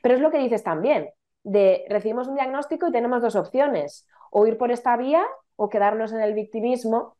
Pero 0.02 0.14
es 0.14 0.20
lo 0.20 0.30
que 0.30 0.38
dices 0.38 0.62
también, 0.62 1.10
de 1.42 1.84
recibimos 1.88 2.28
un 2.28 2.36
diagnóstico 2.36 2.88
y 2.88 2.92
tenemos 2.92 3.22
dos 3.22 3.34
opciones, 3.34 4.06
o 4.30 4.46
ir 4.46 4.56
por 4.56 4.70
esta 4.70 4.96
vía 4.96 5.24
o 5.56 5.68
quedarnos 5.68 6.12
en 6.12 6.20
el 6.20 6.34
victimismo 6.34 7.16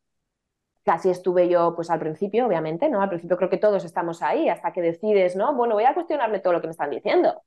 Casi 0.87 1.11
estuve 1.11 1.49
yo, 1.49 1.75
pues 1.75 1.91
al 1.91 1.99
principio, 1.99 2.47
obviamente, 2.47 2.89
¿no? 2.89 3.03
Al 3.03 3.09
principio 3.09 3.37
creo 3.37 3.51
que 3.51 3.57
todos 3.57 3.85
estamos 3.85 4.23
ahí 4.23 4.49
hasta 4.49 4.73
que 4.73 4.81
decides, 4.81 5.35
¿no? 5.35 5.53
Bueno, 5.53 5.75
voy 5.75 5.83
a 5.83 5.95
cuestionarme 5.95 6.39
todo 6.39 6.53
lo 6.53 6.61
que 6.61 6.69
me 6.69 6.71
están 6.71 6.91
diciendo. 6.91 7.43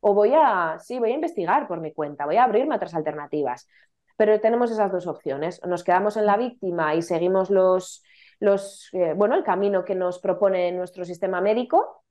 O 0.00 0.14
voy 0.14 0.32
a, 0.34 0.78
sí, 0.80 0.98
voy 0.98 1.10
a 1.12 1.14
investigar 1.14 1.68
por 1.68 1.80
mi 1.80 1.92
cuenta, 1.92 2.24
voy 2.24 2.36
a 2.36 2.44
abrirme 2.44 2.76
otras 2.76 2.94
alternativas. 2.94 3.68
Pero 4.16 4.40
tenemos 4.40 4.70
esas 4.70 4.90
dos 4.90 5.06
opciones. 5.06 5.60
Nos 5.66 5.84
quedamos 5.84 6.16
en 6.16 6.24
la 6.24 6.38
víctima 6.38 6.94
y 6.94 7.02
seguimos 7.02 7.50
los, 7.50 8.02
los 8.40 8.88
eh, 8.94 9.12
bueno, 9.14 9.34
el 9.34 9.44
camino 9.44 9.84
que 9.84 9.94
nos 9.94 10.18
propone 10.18 10.72
nuestro 10.72 11.04
sistema 11.04 11.42
médico, 11.42 12.04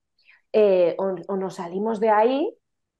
eh, 0.53 0.95
o, 0.99 1.37
nos 1.37 1.55
salimos 1.55 1.99
de 1.99 2.09
ahí 2.09 2.55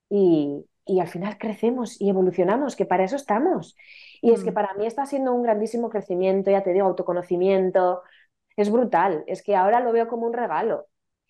y, 0.10 0.66
y 0.84 1.00
al 1.00 1.08
final 1.10 1.38
crecemos 1.38 2.02
y 2.02 2.10
evolucionamos, 2.10 2.76
que 2.76 2.88
para 2.88 3.04
eso 3.04 3.18
estamos. 3.18 3.76
Y 4.22 4.32
es 4.32 4.44
que 4.44 4.52
mm. 4.52 4.54
para 4.54 4.74
mí 4.74 4.86
está 4.86 5.06
siendo 5.06 5.34
un 5.34 5.44
grandísimo 5.44 5.90
crecimiento, 5.90 6.52
ya 6.52 6.64
te 6.64 6.74
digo, 6.74 6.88
autoconocimiento. 6.88 8.02
Es 8.56 8.72
brutal, 8.72 9.24
es 9.28 9.44
que 9.44 9.56
ahora 9.56 9.80
lo 9.80 9.92
veo 9.92 10.08
como 10.08 10.26
un 10.26 10.34
regalo. 10.34 10.88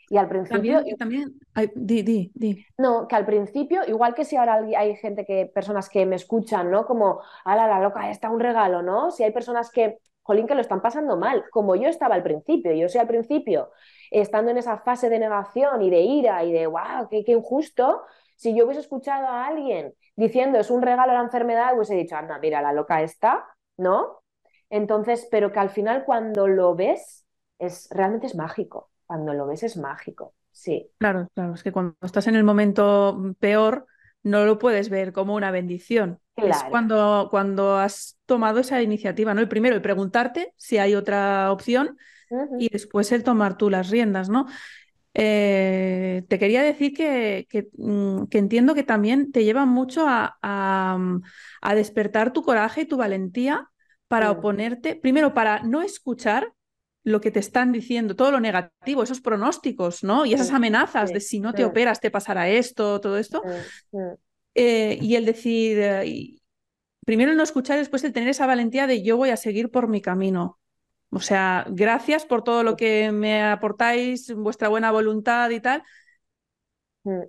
Y 0.10 0.18
al 0.18 0.30
principio. 0.30 0.82
También, 0.98 1.38
di, 1.76 2.02
di, 2.02 2.32
di. 2.34 2.66
No, 2.78 3.08
que 3.08 3.16
al 3.16 3.26
principio, 3.26 3.82
igual 3.86 4.14
que 4.14 4.24
si 4.24 4.38
ahora 4.38 4.64
hay 4.78 4.96
gente 4.96 5.26
que, 5.26 5.52
personas 5.54 5.90
que 5.90 6.06
me 6.06 6.16
escuchan, 6.16 6.72
¿no? 6.72 6.86
Como, 6.86 7.22
ala, 7.44 7.68
la 7.68 7.82
loca, 7.82 8.10
está 8.10 8.30
un 8.30 8.40
regalo, 8.40 8.82
¿no? 8.82 9.12
Si 9.12 9.24
hay 9.24 9.32
personas 9.32 9.70
que, 9.70 9.98
jolín, 10.22 10.48
que 10.48 10.56
lo 10.56 10.62
están 10.62 10.82
pasando 10.82 11.18
mal, 11.18 11.44
como 11.52 11.76
yo 11.76 11.90
estaba 11.90 12.16
al 12.16 12.24
principio, 12.24 12.72
yo 12.72 12.88
soy 12.88 13.02
al 13.02 13.08
principio, 13.08 13.72
estando 14.10 14.52
en 14.52 14.58
esa 14.58 14.78
fase 14.78 15.10
de 15.10 15.20
negación 15.20 15.82
y 15.82 15.90
de 15.90 16.00
ira 16.00 16.44
y 16.46 16.54
de, 16.54 16.68
wow, 16.68 17.10
qué, 17.10 17.26
qué 17.26 17.34
injusto, 17.34 18.04
si 18.38 18.56
yo 18.56 18.66
hubiese 18.66 18.82
escuchado 18.82 19.28
a 19.28 19.48
alguien 19.48 19.94
diciendo 20.18 20.60
es 20.60 20.70
un 20.70 20.82
regalo 20.82 21.14
a 21.14 21.16
la 21.16 21.22
enfermedad, 21.22 21.76
hubiese 21.76 21.96
dicho, 21.96 22.18
anda, 22.18 22.38
mira, 22.40 22.62
la 22.62 22.74
loca 22.74 23.02
está, 23.02 23.46
¿no? 23.78 24.24
Entonces, 24.70 25.28
pero 25.32 25.54
que 25.54 25.60
al 25.60 25.70
final 25.70 26.04
cuando 26.04 26.48
lo 26.48 26.76
ves, 26.76 27.26
es, 27.58 27.88
realmente 27.92 28.28
es 28.28 28.36
mágico. 28.36 28.90
Cuando 29.06 29.34
lo 29.34 29.48
ves 29.48 29.64
es 29.64 29.78
mágico, 29.78 30.34
sí. 30.52 30.92
Claro, 30.98 31.30
claro, 31.34 31.54
es 31.54 31.64
que 31.64 31.72
cuando 31.72 31.96
estás 32.02 32.28
en 32.28 32.36
el 32.36 32.44
momento 32.44 33.34
peor, 33.40 33.86
no 34.24 34.44
lo 34.44 34.60
puedes 34.60 34.90
ver 34.90 35.14
como 35.14 35.36
una 35.36 35.52
bendición. 35.52 36.20
Es 36.36 36.64
cuando, 36.70 37.30
cuando 37.32 37.78
has 37.78 38.20
tomado 38.26 38.60
esa 38.60 38.82
iniciativa, 38.82 39.34
¿no? 39.34 39.42
El 39.42 39.48
primero, 39.48 39.76
el 39.76 39.82
preguntarte 39.82 40.54
si 40.58 40.78
hay 40.78 40.94
otra 40.96 41.52
opción 41.52 41.98
y 42.60 42.70
después 42.70 43.12
el 43.12 43.24
tomar 43.24 43.58
tú 43.58 43.70
las 43.70 43.90
riendas, 43.90 44.30
¿no? 44.30 44.46
Eh, 45.20 46.24
te 46.28 46.38
quería 46.38 46.62
decir 46.62 46.92
mm, 46.92 48.28
que, 48.28 48.38
entiendo 48.38 48.76
que 48.76 48.84
también 48.84 49.32
te 49.32 49.44
lleva 49.44 49.66
mucho 49.66 50.06
a, 50.08 50.98
mm, 51.00 51.22
despertar 51.74 52.34
tu 52.34 52.44
coraje 52.44 52.82
y 52.82 52.86
tu 52.86 52.98
valentía 52.98 53.68
para 54.08 54.30
oponerte, 54.30 54.96
primero 54.96 55.34
para 55.34 55.64
no 55.64 55.82
escuchar 55.82 56.54
lo 57.04 57.20
que 57.20 57.32
te 57.32 57.40
están 57.40 57.72
diciendo, 57.72 58.16
todo 58.16 58.32
lo 58.32 58.40
negativo, 58.40 59.02
esos 59.02 59.20
pronósticos, 59.20 60.04
¿no? 60.04 60.26
Y 60.26 60.34
esas 60.34 60.52
amenazas 60.52 61.12
de 61.12 61.20
si 61.20 61.40
no 61.40 61.54
te 61.54 61.66
operas 61.66 62.00
te 62.00 62.12
pasará 62.12 62.48
esto, 62.50 63.02
todo 63.02 63.18
esto. 63.18 63.44
Eh, 64.54 65.00
y 65.02 65.16
el 65.16 65.26
decir, 65.26 65.80
eh, 65.80 66.36
primero 67.06 67.32
el 67.32 67.38
no 67.38 67.44
escuchar, 67.44 67.80
después 67.80 68.04
el 68.04 68.14
tener 68.14 68.30
esa 68.30 68.46
valentía 68.46 68.86
de 68.86 69.02
yo 69.02 69.18
voy 69.18 69.32
a 69.32 69.38
seguir 69.38 69.72
por 69.72 69.88
mi 69.88 70.02
camino. 70.02 70.60
O 71.10 71.20
sea, 71.20 71.66
gracias 71.70 72.26
por 72.26 72.44
todo 72.44 72.64
lo 72.64 72.76
que 72.76 73.12
me 73.12 73.42
aportáis, 73.44 74.34
vuestra 74.34 74.68
buena 74.68 74.92
voluntad 74.92 75.50
y 75.50 75.60
tal. 75.60 75.84
Mm. 77.04 77.22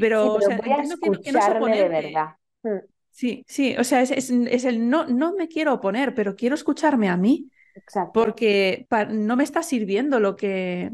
Pero, 0.00 0.34
o 0.34 0.40
sea, 0.40 0.56
entiendo 0.56 0.96
que, 1.00 1.10
no 1.10 1.68
es 1.68 1.78
de 1.78 1.88
verdad. 1.88 2.36
Mm. 2.62 2.78
Sí, 3.10 3.44
sí, 3.48 3.74
o 3.78 3.84
sea, 3.84 4.02
es, 4.02 4.30
el 4.30 4.90
no, 4.90 5.06
no 5.06 5.34
me 5.34 5.48
quiero 5.48 5.74
oponer, 5.74 6.14
pero 6.14 6.36
quiero 6.36 6.54
escucharme 6.54 7.08
a 7.08 7.16
mí. 7.16 7.50
Exacto. 7.74 8.12
Porque 8.12 8.86
no 9.10 9.36
me 9.36 9.44
está 9.44 9.62
sirviendo 9.62 10.20
lo 10.20 10.36
que. 10.36 10.90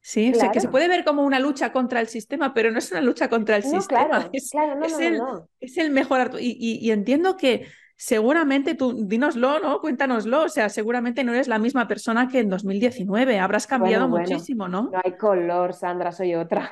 Sí, 0.00 0.32
o 0.32 0.34
sea, 0.34 0.50
que 0.50 0.60
se 0.60 0.68
puede 0.68 0.88
ver 0.88 1.04
como 1.04 1.24
una 1.24 1.38
lucha 1.40 1.72
contra 1.72 2.00
el 2.00 2.08
sistema, 2.08 2.54
pero 2.54 2.70
no 2.70 2.78
es 2.78 2.90
una 2.90 3.02
lucha 3.02 3.28
contra 3.28 3.56
el 3.56 3.64
sistema. 3.64 4.08
Claro, 4.08 4.30
es, 4.32 4.50
claro, 4.50 4.76
no, 4.76 4.86
es, 4.86 4.98
el, 4.98 5.20
es 5.60 5.76
el 5.76 5.90
mejor. 5.90 6.30
Y, 6.38 6.78
y 6.80 6.90
entiendo 6.90 7.36
que 7.36 7.66
seguramente 7.98 8.76
tú, 8.76 9.06
dínoslo, 9.06 9.58
¿no? 9.58 9.80
Cuéntanoslo, 9.80 10.44
o 10.44 10.48
sea, 10.48 10.68
seguramente 10.68 11.24
no 11.24 11.34
eres 11.34 11.48
la 11.48 11.58
misma 11.58 11.88
persona 11.88 12.28
que 12.28 12.38
en 12.38 12.48
2019, 12.48 13.40
habrás 13.40 13.66
cambiado 13.66 14.08
muchísimo, 14.08 14.68
¿no? 14.68 14.90
No 14.92 15.00
hay 15.04 15.16
color, 15.18 15.74
Sandra, 15.74 16.12
soy 16.12 16.36
otra. 16.36 16.70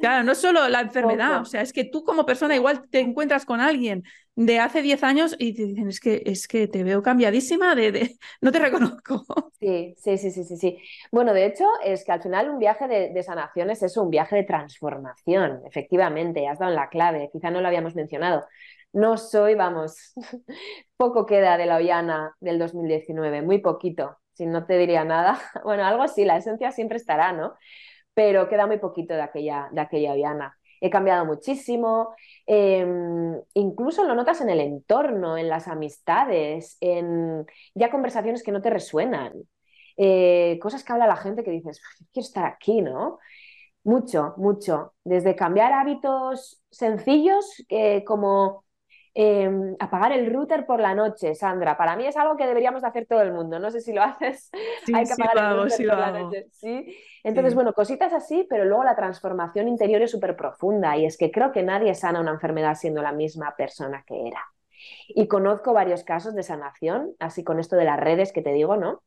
Claro, 0.00 0.22
no 0.22 0.32
es 0.32 0.38
solo 0.38 0.68
la 0.68 0.82
enfermedad, 0.82 1.40
o 1.40 1.44
sea, 1.44 1.60
es 1.60 1.72
que 1.72 1.82
tú 1.82 2.04
como 2.04 2.24
persona 2.24 2.54
igual 2.54 2.88
te 2.88 3.00
encuentras 3.00 3.44
con 3.44 3.60
alguien 3.60 4.04
de 4.36 4.60
hace 4.60 4.82
10 4.82 5.02
años 5.02 5.34
y 5.38 5.54
te 5.54 5.66
dicen, 5.66 5.88
es 5.88 5.98
que, 5.98 6.22
es 6.24 6.46
que 6.46 6.68
te 6.68 6.84
veo 6.84 7.02
cambiadísima, 7.02 7.74
de, 7.74 8.16
no 8.40 8.52
te 8.52 8.58
reconozco. 8.60 9.24
Sí, 9.60 9.94
sí, 9.96 10.18
sí, 10.18 10.30
sí, 10.30 10.44
sí, 10.44 10.56
sí. 10.58 10.78
Bueno, 11.10 11.32
de 11.32 11.46
hecho, 11.46 11.64
es 11.82 12.04
que 12.04 12.12
al 12.12 12.22
final 12.22 12.50
un 12.50 12.58
viaje 12.58 12.86
de, 12.86 13.10
de 13.14 13.22
sanación 13.22 13.70
es 13.70 13.82
eso, 13.82 14.02
un 14.02 14.10
viaje 14.10 14.36
de 14.36 14.42
transformación, 14.42 15.62
efectivamente, 15.64 16.46
has 16.46 16.58
dado 16.58 16.72
en 16.72 16.76
la 16.76 16.90
clave, 16.90 17.30
quizá 17.32 17.50
no 17.50 17.62
lo 17.62 17.68
habíamos 17.68 17.94
mencionado. 17.94 18.44
No 18.94 19.16
soy, 19.18 19.56
vamos, 19.56 20.12
poco 20.96 21.26
queda 21.26 21.58
de 21.58 21.66
la 21.66 21.76
Ollana 21.78 22.36
del 22.40 22.60
2019, 22.60 23.42
muy 23.42 23.58
poquito, 23.58 24.18
si 24.34 24.46
no 24.46 24.66
te 24.66 24.78
diría 24.78 25.04
nada. 25.04 25.40
Bueno, 25.64 25.84
algo 25.84 26.02
así, 26.04 26.24
la 26.24 26.36
esencia 26.36 26.70
siempre 26.72 26.98
estará, 26.98 27.32
¿no? 27.32 27.54
Pero 28.14 28.48
queda 28.48 28.66
muy 28.68 28.78
poquito 28.78 29.14
de 29.14 29.22
aquella, 29.22 29.68
de 29.72 29.80
aquella 29.80 30.12
Ollana. 30.12 30.56
He 30.80 30.90
cambiado 30.90 31.24
muchísimo, 31.26 32.14
em, 32.46 33.40
incluso 33.54 34.04
lo 34.04 34.14
notas 34.14 34.40
en 34.42 34.50
el 34.50 34.60
entorno, 34.60 35.38
en 35.38 35.48
las 35.48 35.68
amistades, 35.68 36.76
en 36.80 37.46
ya 37.74 37.90
conversaciones 37.90 38.42
que 38.44 38.52
no 38.52 38.62
te 38.62 38.70
resuenan, 38.70 39.32
eh, 39.96 40.58
cosas 40.62 40.84
que 40.84 40.92
habla 40.92 41.06
la 41.08 41.16
gente 41.16 41.44
que 41.44 41.50
dices, 41.52 41.80
quiero 42.12 42.26
estar 42.26 42.44
aquí, 42.46 42.82
¿no? 42.82 43.18
Mucho, 43.84 44.34
mucho. 44.38 44.94
Desde 45.04 45.36
cambiar 45.36 45.72
hábitos 45.72 46.62
sencillos, 46.70 47.46
como 48.06 48.63
Em, 49.16 49.76
apagar 49.78 50.10
el 50.10 50.32
router 50.32 50.66
por 50.66 50.80
la 50.80 50.92
noche, 50.92 51.36
Sandra. 51.36 51.76
Para 51.76 51.94
mí 51.94 52.04
es 52.04 52.16
algo 52.16 52.36
que 52.36 52.48
deberíamos 52.48 52.82
hacer 52.82 53.06
todo 53.06 53.22
el 53.22 53.32
mundo. 53.32 53.60
No 53.60 53.70
sé 53.70 53.80
si 53.80 53.92
lo 53.92 54.02
haces. 54.02 54.50
Hay 54.92 55.04
que 55.04 55.12
apagar 55.12 55.52
el 55.52 55.56
router 55.56 55.86
por 55.88 55.98
la 55.98 56.10
noche. 56.10 56.46
¿Sí? 56.50 56.96
Entonces, 57.22 57.54
bueno, 57.54 57.72
cositas 57.72 58.12
así, 58.12 58.44
pero 58.50 58.64
luego 58.64 58.82
la 58.82 58.96
transformación 58.96 59.68
interior 59.68 60.02
es 60.02 60.10
súper 60.10 60.36
profunda 60.36 60.96
y 60.96 61.06
es 61.06 61.16
que 61.16 61.30
creo 61.30 61.52
que 61.52 61.62
nadie 61.62 61.94
sana 61.94 62.20
una 62.20 62.32
enfermedad 62.32 62.74
siendo 62.74 63.02
la 63.02 63.12
misma 63.12 63.54
persona 63.56 64.02
que 64.04 64.26
era. 64.26 64.40
Y 65.08 65.28
conozco 65.28 65.72
varios 65.72 66.02
casos 66.02 66.34
de 66.34 66.42
sanación, 66.42 67.14
así 67.20 67.44
con 67.44 67.60
esto 67.60 67.76
de 67.76 67.84
las 67.84 68.00
redes 68.00 68.32
que 68.32 68.42
te 68.42 68.52
digo, 68.52 68.76
¿no? 68.76 69.02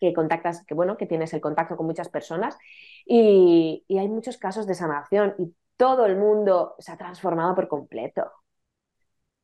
Que 0.00 0.14
contactas, 0.14 0.64
que 0.64 0.74
bueno, 0.74 0.96
que 0.96 1.06
tienes 1.06 1.34
el 1.34 1.40
contacto 1.40 1.76
con 1.76 1.86
muchas 1.86 2.08
personas 2.08 2.56
y, 3.04 3.84
y 3.88 3.98
hay 3.98 4.08
muchos 4.08 4.38
casos 4.38 4.66
de 4.66 4.74
sanación 4.74 5.34
y 5.38 5.52
todo 5.76 6.06
el 6.06 6.16
mundo 6.16 6.76
se 6.78 6.92
ha 6.92 6.96
transformado 6.96 7.54
por 7.56 7.66
completo. 7.68 8.30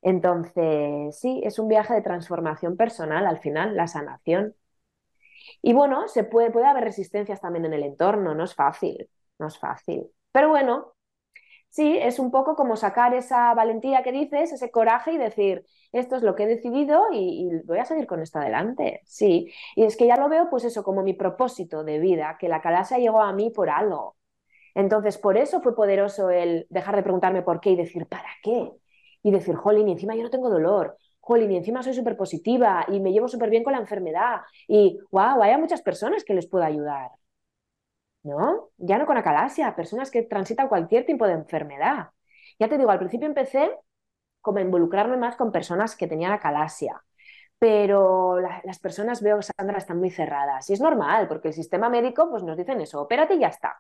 Entonces, 0.02 1.18
sí, 1.18 1.40
es 1.44 1.58
un 1.58 1.68
viaje 1.68 1.94
de 1.94 2.02
transformación 2.02 2.76
personal 2.76 3.26
al 3.26 3.38
final, 3.40 3.76
la 3.76 3.88
sanación. 3.88 4.54
Y 5.62 5.72
bueno, 5.72 6.08
se 6.08 6.24
puede, 6.24 6.50
puede 6.50 6.66
haber 6.66 6.84
resistencias 6.84 7.40
también 7.40 7.64
en 7.64 7.74
el 7.74 7.82
entorno, 7.82 8.34
no 8.34 8.44
es 8.44 8.54
fácil, 8.54 9.08
no 9.38 9.48
es 9.48 9.58
fácil. 9.58 10.06
Pero 10.32 10.48
bueno, 10.50 10.94
sí, 11.70 11.98
es 11.98 12.18
un 12.18 12.30
poco 12.30 12.56
como 12.56 12.76
sacar 12.76 13.14
esa 13.14 13.54
valentía 13.54 14.02
que 14.02 14.12
dices, 14.12 14.52
ese 14.52 14.70
coraje 14.70 15.12
y 15.12 15.18
decir, 15.18 15.66
esto 15.92 16.16
es 16.16 16.22
lo 16.22 16.34
que 16.34 16.44
he 16.44 16.46
decidido 16.46 17.06
y, 17.12 17.50
voy 17.66 17.78
a 17.78 17.84
seguir 17.84 18.06
con 18.06 18.22
esto 18.22 18.38
adelante. 18.38 19.02
Sí, 19.06 19.52
y 19.76 19.84
es 19.84 19.96
que 19.96 20.06
ya 20.06 20.16
lo 20.16 20.28
veo 20.28 20.50
pues 20.50 20.64
eso 20.64 20.84
como 20.84 21.02
mi 21.02 21.14
propósito 21.14 21.84
de 21.84 21.98
vida, 21.98 22.36
que 22.40 22.48
la 22.48 22.62
calasia 22.62 22.98
llegó 22.98 23.22
a 23.22 23.32
mí 23.32 23.50
por 23.50 23.70
algo. 23.70 24.16
Entonces, 24.74 25.18
por 25.18 25.38
eso 25.38 25.60
fue 25.62 25.74
poderoso 25.76 26.30
el 26.30 26.66
dejar 26.70 26.96
de 26.96 27.02
preguntarme 27.02 27.42
por 27.42 27.60
qué 27.60 27.70
y 27.70 27.76
decir, 27.76 28.06
¿para 28.06 28.28
qué? 28.42 28.72
Y 29.28 29.30
decir, 29.32 29.54
jolín, 29.56 29.88
y 29.88 29.92
encima 29.92 30.14
yo 30.14 30.22
no 30.22 30.30
tengo 30.30 30.50
dolor, 30.50 30.96
jolín, 31.20 31.52
y 31.52 31.56
encima 31.56 31.82
soy 31.82 31.94
súper 31.94 32.16
positiva 32.16 32.84
y 32.88 33.00
me 33.00 33.12
llevo 33.12 33.28
súper 33.28 33.50
bien 33.50 33.64
con 33.64 33.72
la 33.74 33.80
enfermedad 33.80 34.42
y, 34.66 34.98
wow, 35.10 35.42
hay 35.42 35.56
muchas 35.58 35.82
personas 35.82 36.24
que 36.24 36.34
les 36.34 36.46
puedo 36.48 36.64
ayudar. 36.64 37.10
¿No? 38.22 38.70
Ya 38.76 38.98
no 38.98 39.06
con 39.06 39.16
acalasia, 39.16 39.74
personas 39.76 40.10
que 40.10 40.22
transitan 40.22 40.68
cualquier 40.68 41.06
tipo 41.06 41.26
de 41.26 41.32
enfermedad. 41.34 42.10
Ya 42.58 42.68
te 42.68 42.76
digo, 42.76 42.90
al 42.90 42.98
principio 42.98 43.26
empecé 43.28 43.70
como 44.40 44.58
a 44.58 44.62
involucrarme 44.62 45.16
más 45.16 45.36
con 45.36 45.52
personas 45.52 45.96
que 45.96 46.06
tenían 46.08 46.32
acalasia, 46.32 47.02
pero 47.58 48.40
las 48.40 48.78
personas, 48.80 49.22
veo, 49.22 49.40
Sandra, 49.42 49.78
están 49.78 49.98
muy 49.98 50.10
cerradas. 50.10 50.68
Y 50.70 50.74
es 50.74 50.80
normal, 50.80 51.28
porque 51.28 51.48
el 51.48 51.54
sistema 51.54 51.88
médico 51.90 52.30
pues, 52.30 52.42
nos 52.44 52.56
dicen 52.56 52.80
eso, 52.80 53.02
opérate 53.02 53.34
y 53.34 53.40
ya 53.40 53.48
está. 53.48 53.76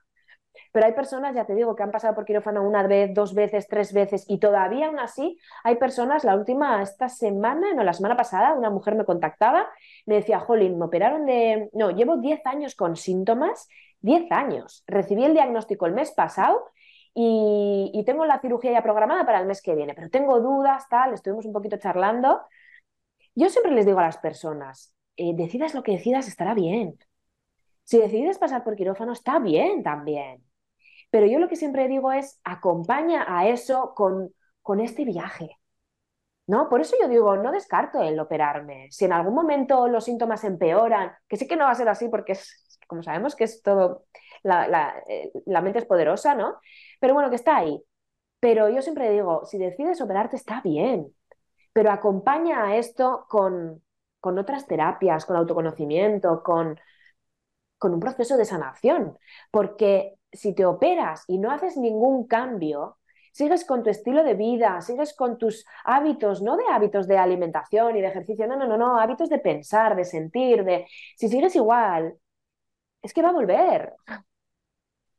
Pero 0.72 0.86
hay 0.86 0.92
personas, 0.92 1.34
ya 1.34 1.44
te 1.44 1.54
digo, 1.54 1.74
que 1.74 1.82
han 1.82 1.90
pasado 1.90 2.14
por 2.14 2.24
quirófano 2.24 2.62
una 2.62 2.86
vez, 2.86 3.12
dos 3.14 3.34
veces, 3.34 3.68
tres 3.68 3.92
veces 3.92 4.24
y 4.28 4.38
todavía 4.38 4.86
aún 4.86 4.98
así 4.98 5.38
hay 5.64 5.76
personas, 5.76 6.24
la 6.24 6.36
última, 6.36 6.82
esta 6.82 7.08
semana, 7.08 7.74
no, 7.74 7.82
la 7.84 7.92
semana 7.92 8.16
pasada, 8.16 8.54
una 8.54 8.70
mujer 8.70 8.94
me 8.94 9.04
contactaba, 9.04 9.66
me 10.06 10.16
decía, 10.16 10.40
Jolín, 10.40 10.78
me 10.78 10.84
operaron 10.86 11.26
de, 11.26 11.70
no, 11.72 11.90
llevo 11.90 12.18
10 12.18 12.44
años 12.46 12.74
con 12.74 12.96
síntomas, 12.96 13.68
10 14.00 14.30
años. 14.30 14.84
Recibí 14.86 15.24
el 15.24 15.34
diagnóstico 15.34 15.86
el 15.86 15.92
mes 15.94 16.12
pasado 16.12 16.64
y, 17.14 18.02
tengo 18.06 18.24
la 18.26 18.40
cirugía 18.40 18.72
ya 18.72 18.82
programada 18.82 19.26
para 19.26 19.40
el 19.40 19.46
mes 19.46 19.60
que 19.62 19.74
viene, 19.74 19.94
pero 19.94 20.08
tengo 20.10 20.40
dudas, 20.40 20.88
tal, 20.88 21.14
estuvimos 21.14 21.44
un 21.46 21.52
poquito 21.52 21.76
charlando. 21.76 22.42
Yo 23.34 23.48
siempre 23.50 23.72
les 23.72 23.86
digo 23.86 23.98
a 23.98 24.04
las 24.04 24.18
personas, 24.18 24.94
eh, 25.16 25.32
decidas 25.34 25.74
lo 25.74 25.82
que 25.82 25.92
decidas, 25.92 26.28
estará 26.28 26.54
bien. 26.54 26.98
Si 27.84 27.98
decides 27.98 28.38
pasar 28.38 28.64
por 28.64 28.76
quirófano, 28.76 29.12
está 29.12 29.38
bien 29.38 29.82
también. 29.82 30.47
Pero 31.10 31.26
yo 31.26 31.38
lo 31.38 31.48
que 31.48 31.56
siempre 31.56 31.88
digo 31.88 32.12
es, 32.12 32.40
acompaña 32.44 33.24
a 33.28 33.48
eso 33.48 33.94
con, 33.94 34.34
con 34.62 34.80
este 34.80 35.04
viaje. 35.04 35.58
¿No? 36.46 36.68
Por 36.70 36.80
eso 36.80 36.96
yo 37.00 37.08
digo, 37.08 37.36
no 37.36 37.52
descarto 37.52 38.00
el 38.02 38.18
operarme. 38.18 38.88
Si 38.90 39.04
en 39.04 39.12
algún 39.12 39.34
momento 39.34 39.86
los 39.88 40.04
síntomas 40.04 40.44
empeoran, 40.44 41.12
que 41.28 41.36
sé 41.36 41.46
que 41.46 41.56
no 41.56 41.64
va 41.64 41.72
a 41.72 41.74
ser 41.74 41.88
así 41.90 42.08
porque 42.08 42.32
es, 42.32 42.78
como 42.86 43.02
sabemos 43.02 43.36
que 43.36 43.44
es 43.44 43.62
todo, 43.62 44.06
la, 44.42 44.66
la, 44.66 44.94
eh, 45.08 45.30
la 45.44 45.60
mente 45.60 45.78
es 45.80 45.84
poderosa, 45.86 46.34
¿no? 46.34 46.58
Pero 47.00 47.12
bueno, 47.14 47.28
que 47.28 47.36
está 47.36 47.56
ahí. 47.58 47.82
Pero 48.40 48.68
yo 48.70 48.82
siempre 48.82 49.10
digo, 49.10 49.44
si 49.46 49.58
decides 49.58 50.00
operarte 50.00 50.36
está 50.36 50.60
bien, 50.62 51.14
pero 51.72 51.90
acompaña 51.92 52.64
a 52.66 52.76
esto 52.76 53.26
con, 53.28 53.82
con 54.20 54.38
otras 54.38 54.66
terapias, 54.66 55.26
con 55.26 55.36
autoconocimiento, 55.36 56.42
con, 56.42 56.78
con 57.78 57.94
un 57.94 58.00
proceso 58.00 58.36
de 58.36 58.44
sanación, 58.44 59.18
porque 59.50 60.17
si 60.32 60.54
te 60.54 60.66
operas 60.66 61.24
y 61.28 61.38
no 61.38 61.50
haces 61.50 61.76
ningún 61.76 62.26
cambio, 62.26 62.98
sigues 63.32 63.64
con 63.64 63.82
tu 63.82 63.90
estilo 63.90 64.24
de 64.24 64.34
vida, 64.34 64.80
sigues 64.80 65.14
con 65.14 65.38
tus 65.38 65.64
hábitos, 65.84 66.42
no 66.42 66.56
de 66.56 66.64
hábitos 66.70 67.06
de 67.08 67.18
alimentación 67.18 67.96
y 67.96 68.00
de 68.00 68.08
ejercicio, 68.08 68.46
no, 68.46 68.56
no, 68.56 68.66
no, 68.66 68.76
no, 68.76 68.98
hábitos 69.00 69.28
de 69.28 69.38
pensar, 69.38 69.96
de 69.96 70.04
sentir, 70.04 70.64
de... 70.64 70.86
Si 71.16 71.28
sigues 71.28 71.54
igual, 71.56 72.14
es 73.02 73.12
que 73.14 73.22
va 73.22 73.30
a 73.30 73.32
volver. 73.32 73.94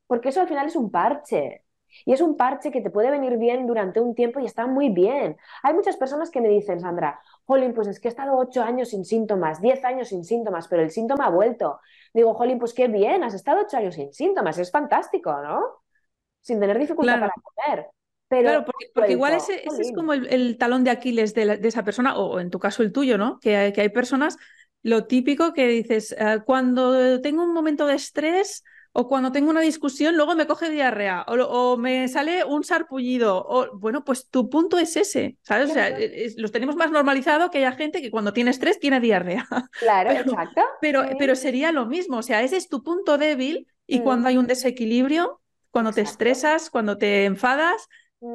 Porque 0.07 0.29
eso 0.29 0.41
al 0.41 0.47
final 0.47 0.67
es 0.67 0.75
un 0.75 0.91
parche. 0.91 1.63
Y 2.05 2.13
es 2.13 2.21
un 2.21 2.37
parche 2.37 2.71
que 2.71 2.81
te 2.81 2.89
puede 2.89 3.11
venir 3.11 3.37
bien 3.37 3.67
durante 3.67 3.99
un 3.99 4.15
tiempo 4.15 4.39
y 4.39 4.45
está 4.45 4.67
muy 4.67 4.89
bien. 4.89 5.37
Hay 5.63 5.73
muchas 5.73 5.97
personas 5.97 6.29
que 6.29 6.41
me 6.41 6.49
dicen, 6.49 6.79
Sandra, 6.79 7.19
Jolín, 7.45 7.73
pues 7.73 7.87
es 7.87 7.99
que 7.99 8.07
he 8.07 8.11
estado 8.11 8.37
ocho 8.37 8.61
años 8.61 8.89
sin 8.89 9.05
síntomas, 9.05 9.61
diez 9.61 9.83
años 9.83 10.09
sin 10.09 10.23
síntomas, 10.23 10.67
pero 10.67 10.81
el 10.81 10.91
síntoma 10.91 11.25
ha 11.25 11.29
vuelto. 11.29 11.79
Digo, 12.13 12.33
Jolín, 12.33 12.59
pues 12.59 12.73
qué 12.73 12.87
bien, 12.87 13.23
has 13.23 13.33
estado 13.33 13.61
ocho 13.61 13.77
años 13.77 13.95
sin 13.95 14.13
síntomas, 14.13 14.57
es 14.57 14.71
fantástico, 14.71 15.31
¿no? 15.41 15.61
Sin 16.41 16.59
tener 16.59 16.77
dificultad 16.77 17.19
para 17.19 17.33
comer. 17.33 17.87
Pero 18.27 18.43
claro, 18.43 18.65
porque, 18.93 19.11
igual 19.11 19.33
ese, 19.33 19.63
es 19.65 19.91
como 19.93 20.13
el, 20.13 20.57
talón 20.59 20.83
de 20.83 20.91
Aquiles 20.91 21.33
de, 21.33 21.59
esa 21.63 21.83
persona, 21.83 22.15
o 22.15 22.39
en 22.39 22.51
tu 22.51 22.59
caso 22.59 22.83
el 22.83 22.91
tuyo, 22.91 23.17
¿no? 23.17 23.39
Que, 23.39 23.71
que 23.73 23.81
hay 23.81 23.89
personas, 23.89 24.37
lo 24.83 25.05
típico 25.05 25.53
que 25.53 25.67
dices, 25.67 26.15
ah, 26.19 26.43
cuando 26.45 27.21
tengo 27.21 27.43
un 27.43 27.53
momento 27.53 27.87
de 27.87 27.95
estrés, 27.95 28.63
o 28.91 29.07
cuando 29.07 29.31
tengo 29.31 29.49
una 29.49 29.61
discusión, 29.61 30.15
luego 30.15 30.35
me 30.35 30.47
coge 30.47 30.69
diarrea, 30.69 31.23
o, 31.27 31.77
me 31.77 32.07
sale 32.07 32.43
un 32.43 32.63
sarpullido, 32.63 33.45
o 33.47 33.77
bueno, 33.77 34.03
pues 34.03 34.29
tu 34.29 34.49
punto 34.49 34.77
es 34.77 34.95
ese, 34.95 35.37
¿sabes? 35.43 35.69
O 35.69 35.73
sea, 35.73 35.95
los 36.37 36.51
tenemos 36.51 36.75
más 36.75 36.91
normalizado 36.91 37.51
que 37.51 37.59
haya 37.59 37.71
gente 37.73 38.01
que 38.01 38.11
cuando 38.11 38.33
tiene 38.33 38.51
estrés 38.51 38.79
tiene 38.79 38.99
diarrea. 38.99 39.45
Claro, 39.79 40.11
exacto. 40.11 40.61
Pero, 40.81 41.03
pero 41.17 41.35
sería 41.35 41.71
lo 41.71 41.85
mismo, 41.85 42.17
o 42.17 42.23
sea, 42.23 42.41
ese 42.41 42.57
es 42.57 42.67
tu 42.67 42.83
punto 42.83 43.17
débil 43.17 43.67
y 43.85 43.99
mm. 43.99 44.03
cuando 44.03 44.27
hay 44.27 44.37
un 44.37 44.47
desequilibrio, 44.47 45.41
cuando 45.71 45.91
te 45.91 46.01
estresas, 46.01 46.69
cuando 46.69 46.97
te 46.97 47.25
enfadas, 47.25 47.87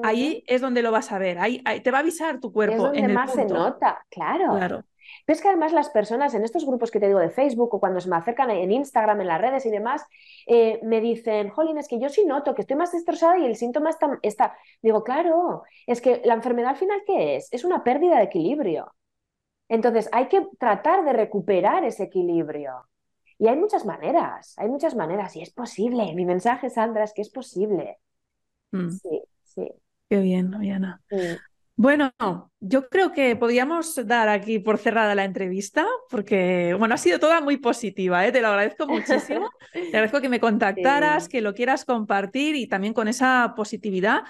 ahí 0.03 0.45
es 0.47 0.61
donde 0.61 0.83
lo 0.83 0.91
vas 0.91 1.13
a 1.13 1.19
ver, 1.19 1.39
ahí, 1.39 1.63
te 1.83 1.91
va 1.91 1.99
a 1.99 2.01
avisar 2.01 2.41
tu 2.41 2.53
cuerpo. 2.53 2.75
Es 2.75 2.83
donde 2.83 2.99
en 3.01 3.05
el 3.07 3.13
más 3.13 3.33
se 3.33 3.45
nota, 3.45 4.05
claro. 4.09 4.53
Claro. 4.57 4.85
Pero 5.25 5.37
es 5.37 5.43
que 5.43 5.49
además 5.49 5.73
las 5.73 5.89
personas 5.91 6.35
en 6.35 6.45
estos 6.45 6.67
grupos 6.67 6.91
que 6.91 7.01
te 7.01 7.07
digo 7.07 7.19
de 7.19 7.31
Facebook 7.31 7.75
o 7.75 7.81
cuando 7.81 8.01
se 8.01 8.11
me 8.11 8.17
acercan 8.17 8.51
en 8.51 8.71
Instagram, 8.73 9.21
en 9.21 9.29
las 9.29 9.41
redes 9.41 9.65
y 9.65 9.71
demás, 9.71 10.05
eh, 10.47 10.81
me 10.83 11.01
dicen, 11.01 11.49
Jolín, 11.49 11.79
es 11.79 11.89
que 11.89 11.99
yo 11.99 12.09
sí 12.09 12.25
noto 12.27 12.55
que 12.55 12.63
estoy 12.63 12.77
más 12.77 12.93
destrozada 12.93 13.39
y 13.39 13.47
el 13.47 13.57
síntoma 13.57 13.91
está, 13.91 14.19
está... 14.23 14.57
Digo, 14.83 15.03
claro, 15.03 15.63
es 15.87 16.01
que 16.01 16.21
la 16.25 16.35
enfermedad 16.35 16.71
al 16.71 16.77
final, 16.77 17.03
¿qué 17.07 17.37
es? 17.37 17.53
Es 17.53 17.65
una 17.65 17.83
pérdida 17.83 18.19
de 18.19 18.25
equilibrio. 18.25 18.95
Entonces 19.69 20.09
hay 20.13 20.29
que 20.29 20.47
tratar 20.59 21.05
de 21.05 21.13
recuperar 21.13 21.85
ese 21.85 22.05
equilibrio. 22.05 22.87
Y 23.39 23.49
hay 23.49 23.57
muchas 23.57 23.85
maneras, 23.85 24.55
hay 24.59 24.69
muchas 24.69 24.95
maneras 24.95 25.35
y 25.37 25.43
es 25.43 25.51
posible. 25.51 26.15
Mi 26.15 26.25
mensaje, 26.25 26.71
Sandra, 26.71 27.05
es 27.05 27.13
que 27.13 27.23
es 27.23 27.31
posible. 27.31 27.99
Mm. 28.71 28.91
Sí, 28.91 29.23
sí. 29.43 29.73
Qué 30.09 30.21
bien, 30.21 30.55
Oriana. 30.55 31.01
Bueno, 31.77 32.13
yo 32.61 32.89
creo 32.89 33.11
que 33.11 33.35
podríamos 33.35 34.07
dar 34.07 34.29
aquí 34.29 34.61
por 34.61 34.79
cerrada 34.79 35.15
la 35.15 35.25
entrevista, 35.25 35.87
porque 36.09 36.75
bueno, 36.79 36.95
ha 36.95 36.99
sido 36.99 37.19
toda 37.19 37.41
muy 37.41 37.57
positiva, 37.57 38.25
¿eh? 38.27 38.31
te 38.31 38.41
lo 38.41 38.49
agradezco 38.49 38.87
muchísimo. 38.87 39.51
te 39.73 39.89
agradezco 39.89 40.21
que 40.21 40.29
me 40.29 40.39
contactaras, 40.39 41.29
que 41.29 41.41
lo 41.41 41.53
quieras 41.53 41.85
compartir 41.85 42.55
y 42.55 42.69
también 42.69 42.95
con 42.95 43.09
esa 43.09 43.55
positividad, 43.57 44.23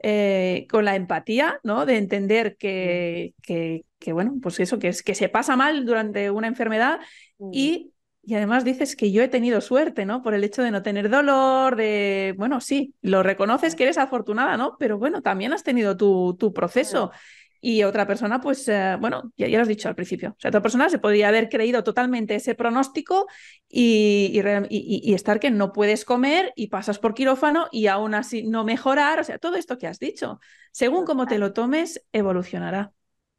eh, 0.00 0.66
con 0.68 0.84
la 0.84 0.96
empatía, 0.96 1.60
¿no? 1.62 1.86
De 1.86 1.98
entender 1.98 2.56
que, 2.56 3.34
que, 3.42 3.84
que, 4.00 4.12
bueno, 4.12 4.34
pues 4.42 4.58
eso, 4.58 4.80
que 4.80 4.88
es 4.88 5.04
que 5.04 5.14
se 5.14 5.28
pasa 5.28 5.56
mal 5.56 5.86
durante 5.86 6.32
una 6.32 6.48
enfermedad 6.48 6.98
y 7.52 7.92
y 8.22 8.34
además 8.34 8.64
dices 8.64 8.96
que 8.96 9.10
yo 9.10 9.22
he 9.22 9.28
tenido 9.28 9.60
suerte, 9.60 10.04
¿no? 10.04 10.22
Por 10.22 10.34
el 10.34 10.44
hecho 10.44 10.62
de 10.62 10.70
no 10.70 10.82
tener 10.82 11.08
dolor, 11.08 11.76
de, 11.76 12.34
bueno, 12.36 12.60
sí, 12.60 12.94
lo 13.00 13.22
reconoces 13.22 13.74
que 13.74 13.84
eres 13.84 13.98
afortunada, 13.98 14.56
¿no? 14.56 14.76
Pero 14.78 14.98
bueno, 14.98 15.22
también 15.22 15.52
has 15.52 15.62
tenido 15.62 15.96
tu, 15.96 16.36
tu 16.38 16.52
proceso. 16.52 17.10
Y 17.60 17.82
otra 17.82 18.06
persona, 18.06 18.40
pues, 18.40 18.68
eh, 18.68 18.96
bueno, 19.00 19.32
ya, 19.36 19.48
ya, 19.48 19.58
lo 19.58 19.62
has 19.62 19.68
dicho 19.68 19.88
al 19.88 19.96
principio. 19.96 20.30
O 20.30 20.36
sea, 20.38 20.50
otra 20.50 20.62
persona 20.62 20.88
se 20.90 20.98
podría 20.98 21.28
haber 21.28 21.48
creído 21.48 21.82
totalmente 21.82 22.36
ese 22.36 22.54
pronóstico 22.54 23.26
y, 23.68 24.30
y, 24.68 25.00
y, 25.10 25.14
estar 25.14 25.40
que 25.40 25.50
no 25.50 25.72
puedes 25.72 26.04
comer 26.04 26.52
y 26.54 26.68
pasas 26.68 27.00
por 27.00 27.14
quirófano 27.14 27.66
y 27.72 27.88
aún 27.88 28.14
así 28.14 28.44
no 28.44 28.64
mejorar. 28.64 29.18
O 29.18 29.24
sea, 29.24 29.38
todo 29.38 29.56
esto 29.56 29.76
que 29.76 29.88
has 29.88 29.98
dicho, 29.98 30.38
según 30.70 31.04
como 31.04 31.26
te 31.26 31.38
lo 31.38 31.52
tomes, 31.52 32.04
evolucionará. 32.12 32.92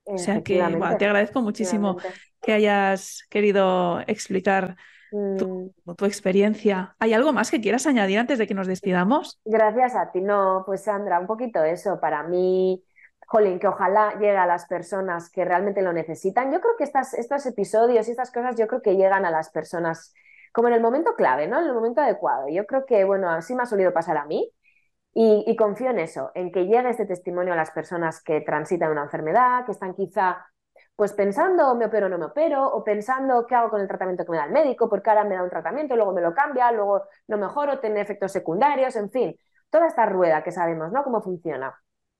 O 0.03 0.17
sea 0.17 0.41
que 0.41 0.55
te 0.97 1.05
agradezco 1.05 1.41
muchísimo 1.41 1.97
que 2.41 2.53
hayas 2.53 3.25
querido 3.29 4.01
explicar 4.07 4.75
tu, 5.09 5.73
mm. 5.85 5.95
tu, 5.95 6.05
experiencia. 6.05 6.95
¿Hay 6.99 7.13
algo 7.13 7.33
más 7.33 7.51
que 7.51 7.61
quieras 7.61 7.87
añadir 7.87 8.19
antes 8.19 8.37
de 8.37 8.47
que 8.47 8.53
nos 8.53 8.67
despidamos? 8.67 9.39
Gracias 9.45 9.95
a 9.95 10.11
ti. 10.11 10.21
No, 10.21 10.63
pues 10.65 10.83
Sandra, 10.83 11.19
un 11.19 11.27
poquito 11.27 11.63
eso. 11.63 11.99
Para 11.99 12.23
mí, 12.23 12.83
jolín, 13.27 13.59
que 13.59 13.67
ojalá 13.67 14.13
llegue 14.13 14.37
a 14.37 14.45
las 14.45 14.65
personas 14.65 15.29
que 15.29 15.45
realmente 15.45 15.81
lo 15.81 15.93
necesitan. 15.93 16.51
Yo 16.51 16.61
creo 16.61 16.75
que 16.77 16.83
estas, 16.83 17.13
estos 17.13 17.45
episodios 17.45 18.07
y 18.07 18.11
estas 18.11 18.31
cosas, 18.31 18.55
yo 18.57 18.67
creo 18.67 18.81
que 18.81 18.95
llegan 18.95 19.25
a 19.25 19.31
las 19.31 19.49
personas 19.49 20.13
como 20.51 20.67
en 20.67 20.75
el 20.75 20.81
momento 20.81 21.15
clave, 21.15 21.47
¿no? 21.47 21.59
En 21.59 21.67
el 21.67 21.73
momento 21.73 22.01
adecuado. 22.01 22.47
Yo 22.49 22.65
creo 22.65 22.85
que, 22.85 23.03
bueno, 23.03 23.29
así 23.29 23.55
me 23.55 23.63
ha 23.63 23.65
solido 23.65 23.93
pasar 23.93 24.17
a 24.17 24.25
mí 24.25 24.51
y, 25.13 25.43
y 25.47 25.55
confío 25.55 25.91
en 25.91 25.99
eso, 25.99 26.31
en 26.35 26.51
que 26.51 26.65
llegue 26.65 26.89
este 26.89 27.05
testimonio 27.05 27.53
a 27.53 27.55
las 27.55 27.71
personas 27.71 28.21
que 28.23 28.41
transitan 28.41 28.91
una 28.91 29.03
enfermedad, 29.03 29.65
que 29.65 29.71
están 29.71 29.93
quizá 29.93 30.45
pues 30.99 31.13
pensando 31.13 31.73
me 31.75 31.85
opero 31.85 32.07
o 32.07 32.09
no 32.09 32.17
me 32.17 32.25
opero, 32.25 32.67
o 32.67 32.83
pensando 32.83 33.47
qué 33.47 33.55
hago 33.55 33.69
con 33.69 33.79
el 33.79 33.87
tratamiento 33.87 34.25
que 34.25 34.31
me 34.31 34.37
da 34.37 34.43
el 34.43 34.51
médico, 34.51 34.89
porque 34.89 35.09
ahora 35.09 35.23
me 35.23 35.35
da 35.35 35.43
un 35.43 35.49
tratamiento, 35.49 35.95
luego 35.95 36.11
me 36.11 36.19
lo 36.19 36.33
cambia, 36.33 36.73
luego 36.73 37.03
no 37.29 37.37
mejoro, 37.37 37.79
tiene 37.79 38.01
efectos 38.01 38.33
secundarios, 38.33 38.97
en 38.97 39.09
fin, 39.09 39.33
toda 39.69 39.87
esta 39.87 40.05
rueda 40.05 40.43
que 40.43 40.51
sabemos, 40.51 40.91
¿no? 40.91 41.05
Cómo 41.05 41.21
funciona. 41.21 41.73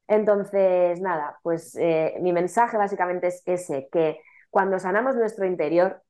Entonces, 0.08 1.02
nada, 1.02 1.38
pues 1.44 1.76
eh, 1.76 2.16
mi 2.22 2.32
mensaje 2.32 2.78
básicamente 2.78 3.28
es 3.28 3.44
ese, 3.46 3.90
que 3.92 4.22
cuando 4.50 4.80
sanamos 4.80 5.18
nuestro 5.18 5.46
interior, 5.46 6.02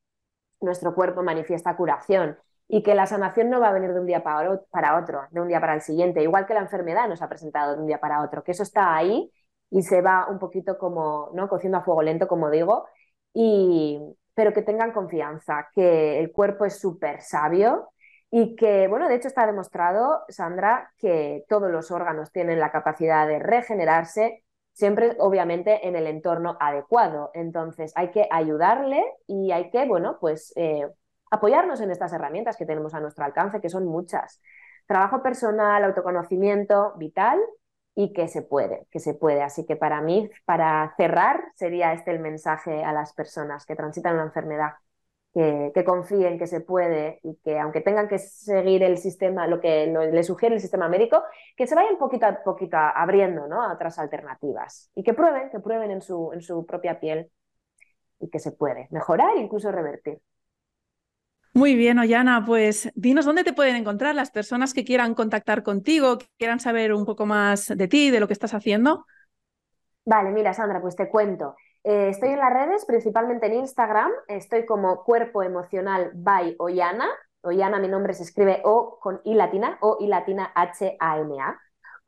nuestro 0.62 0.94
cuerpo 0.94 1.24
manifiesta 1.24 1.76
curación 1.76 2.38
y 2.68 2.84
que 2.84 2.94
la 2.94 3.08
sanación 3.08 3.50
no 3.50 3.60
va 3.60 3.70
a 3.70 3.74
venir 3.74 3.94
de 3.96 4.00
un 4.00 4.06
día 4.06 4.22
para 4.22 4.96
otro, 4.96 5.24
de 5.32 5.42
un 5.42 5.48
día 5.48 5.60
para 5.60 5.74
el 5.74 5.82
siguiente, 5.82 6.22
igual 6.22 6.46
que 6.46 6.54
la 6.54 6.60
enfermedad 6.60 7.08
nos 7.10 7.24
ha 7.24 7.30
presentado 7.30 7.74
de 7.74 7.82
un 7.82 7.88
día 7.88 8.00
para 8.00 8.22
otro, 8.22 8.44
que 8.44 8.52
eso 8.52 8.62
está 8.62 8.96
ahí 8.96 9.32
y 9.72 9.84
se 9.84 10.02
va 10.02 10.28
un 10.30 10.40
poquito 10.40 10.78
como, 10.78 11.32
¿no? 11.34 11.48
Cociendo 11.48 11.78
a 11.78 11.84
fuego 11.84 12.02
lento, 12.02 12.28
como 12.28 12.50
digo, 12.50 12.88
y, 13.34 14.00
pero 14.34 14.54
que 14.54 14.62
tengan 14.62 14.92
confianza, 14.92 15.70
que 15.74 16.20
el 16.20 16.32
cuerpo 16.32 16.66
es 16.66 16.80
súper 16.80 17.22
sabio 17.22 17.90
y 18.32 18.56
que, 18.56 18.88
bueno, 18.88 19.08
de 19.08 19.16
hecho 19.16 19.28
está 19.28 19.46
demostrado, 19.46 20.24
Sandra, 20.30 20.92
que 20.98 21.46
todos 21.48 21.72
los 21.72 21.92
órganos 21.92 22.32
tienen 22.32 22.60
la 22.60 22.72
capacidad 22.72 23.28
de 23.28 23.40
regenerarse, 23.40 24.44
siempre 24.74 25.16
obviamente 25.20 25.88
en 25.88 25.96
el 25.96 26.08
entorno 26.08 26.58
adecuado. 26.60 27.32
Entonces 27.34 27.92
hay 27.96 28.12
que 28.12 28.28
ayudarle 28.32 29.04
y 29.28 29.52
hay 29.52 29.70
que, 29.72 29.86
bueno, 29.86 30.18
pues 30.20 30.54
eh, 30.56 30.88
apoyarnos 31.32 31.82
en 31.82 31.92
estas 31.92 32.14
herramientas 32.14 32.58
que 32.58 32.66
tenemos 32.66 32.94
a 32.94 33.00
nuestro 33.00 33.26
alcance, 33.26 33.62
que 33.62 33.70
son 33.70 33.86
muchas. 33.86 34.42
Trabajo 34.88 35.22
personal, 35.22 35.84
autoconocimiento 35.84 36.94
vital 36.98 37.40
y 38.00 38.14
que 38.14 38.30
se 38.30 38.42
puede, 38.42 38.88
que 38.92 39.00
se 39.02 39.14
puede. 39.14 39.42
Así 39.42 39.66
que 39.66 39.76
para 39.76 40.00
mí, 40.02 40.30
para 40.46 40.94
cerrar, 40.96 41.44
sería 41.56 41.92
este 41.92 42.12
el 42.12 42.20
mensaje 42.20 42.82
a 42.86 42.94
las 42.94 43.14
personas 43.14 43.66
que 43.66 43.76
transitan 43.76 44.14
una 44.16 44.24
enfermedad, 44.24 44.76
que, 45.34 45.74
confíen 45.86 46.40
que 46.40 46.48
se 46.48 46.62
puede 46.62 47.20
y 47.24 47.36
que 47.44 47.60
aunque 47.60 47.82
tengan 47.82 48.08
que 48.08 48.18
seguir 48.18 48.84
el 48.84 48.98
sistema, 49.00 49.48
lo 49.48 49.60
que 49.60 49.88
le 49.88 50.24
sugiere 50.24 50.56
el 50.56 50.62
sistema 50.62 50.88
médico, 50.88 51.24
que 51.58 51.68
se 51.68 51.76
vayan 51.76 51.98
poquito 51.98 52.26
a 52.26 52.42
poquito 52.42 52.78
abriendo 52.78 53.48
¿no? 53.48 53.62
a 53.62 53.74
otras 53.74 54.00
alternativas 54.00 54.90
y 54.96 55.04
que 55.04 55.14
prueben, 55.14 55.50
que 55.50 55.60
prueben 55.60 55.92
en 55.92 56.02
su, 56.02 56.32
en 56.34 56.42
su 56.42 56.66
propia 56.66 57.02
piel 57.02 57.30
y 58.22 58.30
que 58.30 58.40
se 58.40 58.54
puede 58.54 58.88
mejorar 58.92 59.36
incluso 59.38 59.72
revertir. 59.74 60.22
Muy 61.60 61.76
bien, 61.76 62.00
Ollana, 62.00 62.46
pues 62.46 62.90
dinos 62.96 63.26
dónde 63.26 63.44
te 63.44 63.52
pueden 63.52 63.76
encontrar 63.76 64.16
las 64.16 64.32
personas 64.32 64.74
que 64.74 64.86
quieran 64.86 65.14
contactar 65.14 65.62
contigo, 65.62 66.18
que 66.18 66.26
quieran 66.38 66.62
saber 66.62 66.94
un 66.94 67.04
poco 67.04 67.26
más 67.26 67.68
de 67.68 67.88
ti, 67.90 68.12
de 68.12 68.22
lo 68.22 68.28
que 68.28 68.34
estás 68.34 68.54
haciendo. 68.54 69.06
Vale, 70.06 70.32
mira, 70.32 70.54
Sandra, 70.54 70.80
pues 70.80 70.96
te 70.96 71.10
cuento. 71.10 71.58
Eh, 71.84 72.08
estoy 72.12 72.30
en 72.30 72.40
las 72.40 72.54
redes, 72.54 72.86
principalmente 72.86 73.48
en 73.48 73.56
Instagram. 73.56 74.10
Estoy 74.30 74.66
como 74.66 75.04
Cuerpo 75.04 75.44
Emocional 75.44 76.12
by 76.14 76.56
Ollana. 76.60 77.10
Ollana, 77.42 77.80
mi 77.80 77.90
nombre 77.90 78.14
se 78.14 78.24
escribe 78.24 78.62
O 78.64 78.98
con 79.02 79.20
I 79.26 79.34
latina, 79.34 79.78
O 79.82 79.98
I 80.00 80.08
latina 80.08 80.54
H-A-N-A 80.56 81.60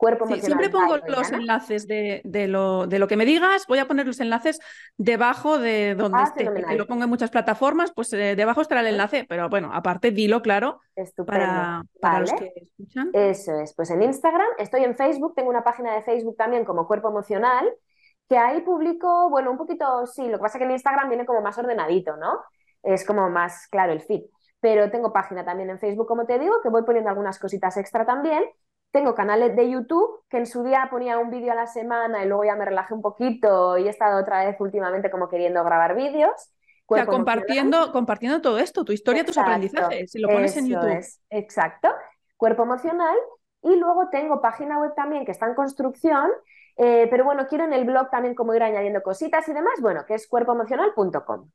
cuerpo 0.02 0.26
Siempre 0.26 0.68
pongo 0.68 0.96
los 1.06 1.30
enlaces 1.30 1.86
de, 1.86 2.22
lo, 2.48 2.88
de, 2.88 2.98
lo, 2.98 3.06
que 3.06 3.16
me 3.16 3.24
digas, 3.24 3.66
voy 3.68 3.78
a 3.78 3.86
poner 3.86 4.04
los 4.04 4.18
enlaces 4.18 4.58
debajo 4.96 5.60
de 5.60 5.94
donde 5.94 6.18
ah, 6.18 6.24
esté. 6.24 6.52
Que 6.52 6.74
lo 6.76 6.88
pongo 6.88 7.04
en 7.04 7.08
muchas 7.08 7.30
plataformas, 7.30 7.92
pues 7.92 8.12
eh, 8.12 8.34
debajo 8.34 8.62
estará 8.62 8.80
el 8.80 8.88
enlace, 8.88 9.24
pero 9.28 9.48
bueno, 9.48 9.70
aparte 9.72 10.10
dilo 10.10 10.42
claro 10.42 10.80
para, 11.24 11.84
para 12.00 12.20
los 12.20 12.32
que 12.32 12.52
escuchan. 12.56 13.10
Eso 13.12 13.60
es, 13.60 13.74
pues 13.76 13.90
en 13.90 14.02
Instagram, 14.02 14.48
estoy 14.58 14.82
en 14.82 14.96
Facebook, 14.96 15.34
tengo 15.36 15.50
una 15.50 15.62
página 15.62 15.94
de 15.94 16.02
Facebook 16.02 16.36
también 16.36 16.64
como 16.64 16.88
Cuerpo 16.88 17.08
Emocional, 17.08 17.72
que 18.28 18.36
ahí 18.36 18.60
publico, 18.62 19.30
bueno, 19.30 19.52
un 19.52 19.56
poquito, 19.56 20.04
sí, 20.08 20.26
lo 20.26 20.38
que 20.38 20.42
pasa 20.42 20.58
es 20.58 20.62
que 20.62 20.64
en 20.64 20.72
Instagram 20.72 21.10
viene 21.10 21.26
como 21.26 21.42
más 21.42 21.56
ordenadito, 21.58 22.16
¿no? 22.16 22.40
Es 22.82 23.06
como 23.06 23.30
más 23.30 23.68
claro 23.68 23.92
el 23.92 24.00
feed. 24.00 24.22
Pero 24.58 24.90
tengo 24.90 25.12
página 25.12 25.44
también 25.44 25.70
en 25.70 25.78
Facebook, 25.78 26.08
como 26.08 26.26
te 26.26 26.40
digo, 26.40 26.60
que 26.60 26.70
voy 26.70 26.82
poniendo 26.82 27.08
algunas 27.08 27.38
cositas 27.38 27.76
extra 27.76 28.04
también. 28.04 28.42
Tengo 28.92 29.14
canales 29.14 29.56
de 29.56 29.70
YouTube 29.70 30.22
que 30.28 30.36
en 30.36 30.46
su 30.46 30.62
día 30.62 30.86
ponía 30.90 31.18
un 31.18 31.30
vídeo 31.30 31.52
a 31.52 31.54
la 31.54 31.66
semana 31.66 32.24
y 32.24 32.28
luego 32.28 32.44
ya 32.44 32.54
me 32.56 32.66
relajé 32.66 32.92
un 32.92 33.00
poquito 33.00 33.78
y 33.78 33.86
he 33.86 33.90
estado 33.90 34.20
otra 34.20 34.44
vez 34.44 34.56
últimamente 34.60 35.10
como 35.10 35.28
queriendo 35.28 35.64
grabar 35.64 35.96
vídeos. 35.96 36.52
O 36.86 36.94
sea, 36.94 37.06
compartiendo, 37.06 37.90
compartiendo 37.90 38.42
todo 38.42 38.58
esto, 38.58 38.84
tu 38.84 38.92
historia, 38.92 39.24
tus 39.24 39.38
aprendizajes, 39.38 40.10
si 40.10 40.20
lo 40.20 40.28
pones 40.28 40.54
en 40.58 40.68
YouTube. 40.68 41.02
exacto, 41.30 41.88
cuerpo 42.36 42.64
emocional. 42.64 43.16
Y 43.62 43.76
luego 43.76 44.08
tengo 44.10 44.42
página 44.42 44.78
web 44.78 44.92
también 44.94 45.24
que 45.24 45.32
está 45.32 45.46
en 45.46 45.54
construcción, 45.54 46.28
eh, 46.76 47.06
pero 47.10 47.24
bueno, 47.24 47.46
quiero 47.48 47.64
en 47.64 47.72
el 47.72 47.84
blog 47.84 48.10
también 48.10 48.34
como 48.34 48.54
ir 48.54 48.62
añadiendo 48.62 49.02
cositas 49.02 49.48
y 49.48 49.54
demás, 49.54 49.74
bueno, 49.80 50.04
que 50.06 50.14
es 50.14 50.26
cuerpoemocional.com. 50.26 51.48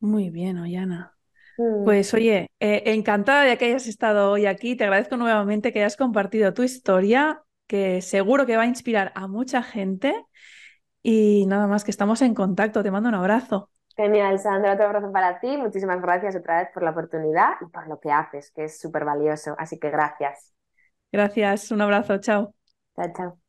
Muy 0.00 0.30
bien, 0.30 0.58
Oyana. 0.58 1.13
Mm. 1.56 1.84
Pues 1.84 2.14
oye, 2.14 2.50
eh, 2.60 2.82
encantada 2.86 3.42
de 3.44 3.58
que 3.58 3.66
hayas 3.66 3.86
estado 3.86 4.30
hoy 4.30 4.46
aquí. 4.46 4.76
Te 4.76 4.84
agradezco 4.84 5.16
nuevamente 5.16 5.72
que 5.72 5.80
hayas 5.80 5.96
compartido 5.96 6.54
tu 6.54 6.62
historia, 6.62 7.42
que 7.66 8.00
seguro 8.02 8.46
que 8.46 8.56
va 8.56 8.62
a 8.62 8.66
inspirar 8.66 9.12
a 9.14 9.28
mucha 9.28 9.62
gente. 9.62 10.14
Y 11.02 11.46
nada 11.46 11.66
más 11.66 11.84
que 11.84 11.90
estamos 11.90 12.22
en 12.22 12.34
contacto. 12.34 12.82
Te 12.82 12.90
mando 12.90 13.08
un 13.10 13.14
abrazo. 13.16 13.70
Genial, 13.96 14.38
Sandra. 14.38 14.72
Otro 14.74 14.86
abrazo 14.86 15.12
para 15.12 15.40
ti. 15.40 15.56
Muchísimas 15.56 16.00
gracias 16.00 16.36
otra 16.36 16.58
vez 16.60 16.68
por 16.72 16.82
la 16.82 16.90
oportunidad 16.90 17.54
y 17.60 17.66
por 17.66 17.86
lo 17.88 18.00
que 18.00 18.10
haces, 18.10 18.50
que 18.52 18.64
es 18.64 18.80
súper 18.80 19.04
valioso. 19.04 19.54
Así 19.58 19.78
que 19.78 19.90
gracias. 19.90 20.52
Gracias. 21.12 21.70
Un 21.70 21.80
abrazo. 21.80 22.18
Chao. 22.18 22.54
Chao, 22.96 23.12
chao. 23.14 23.43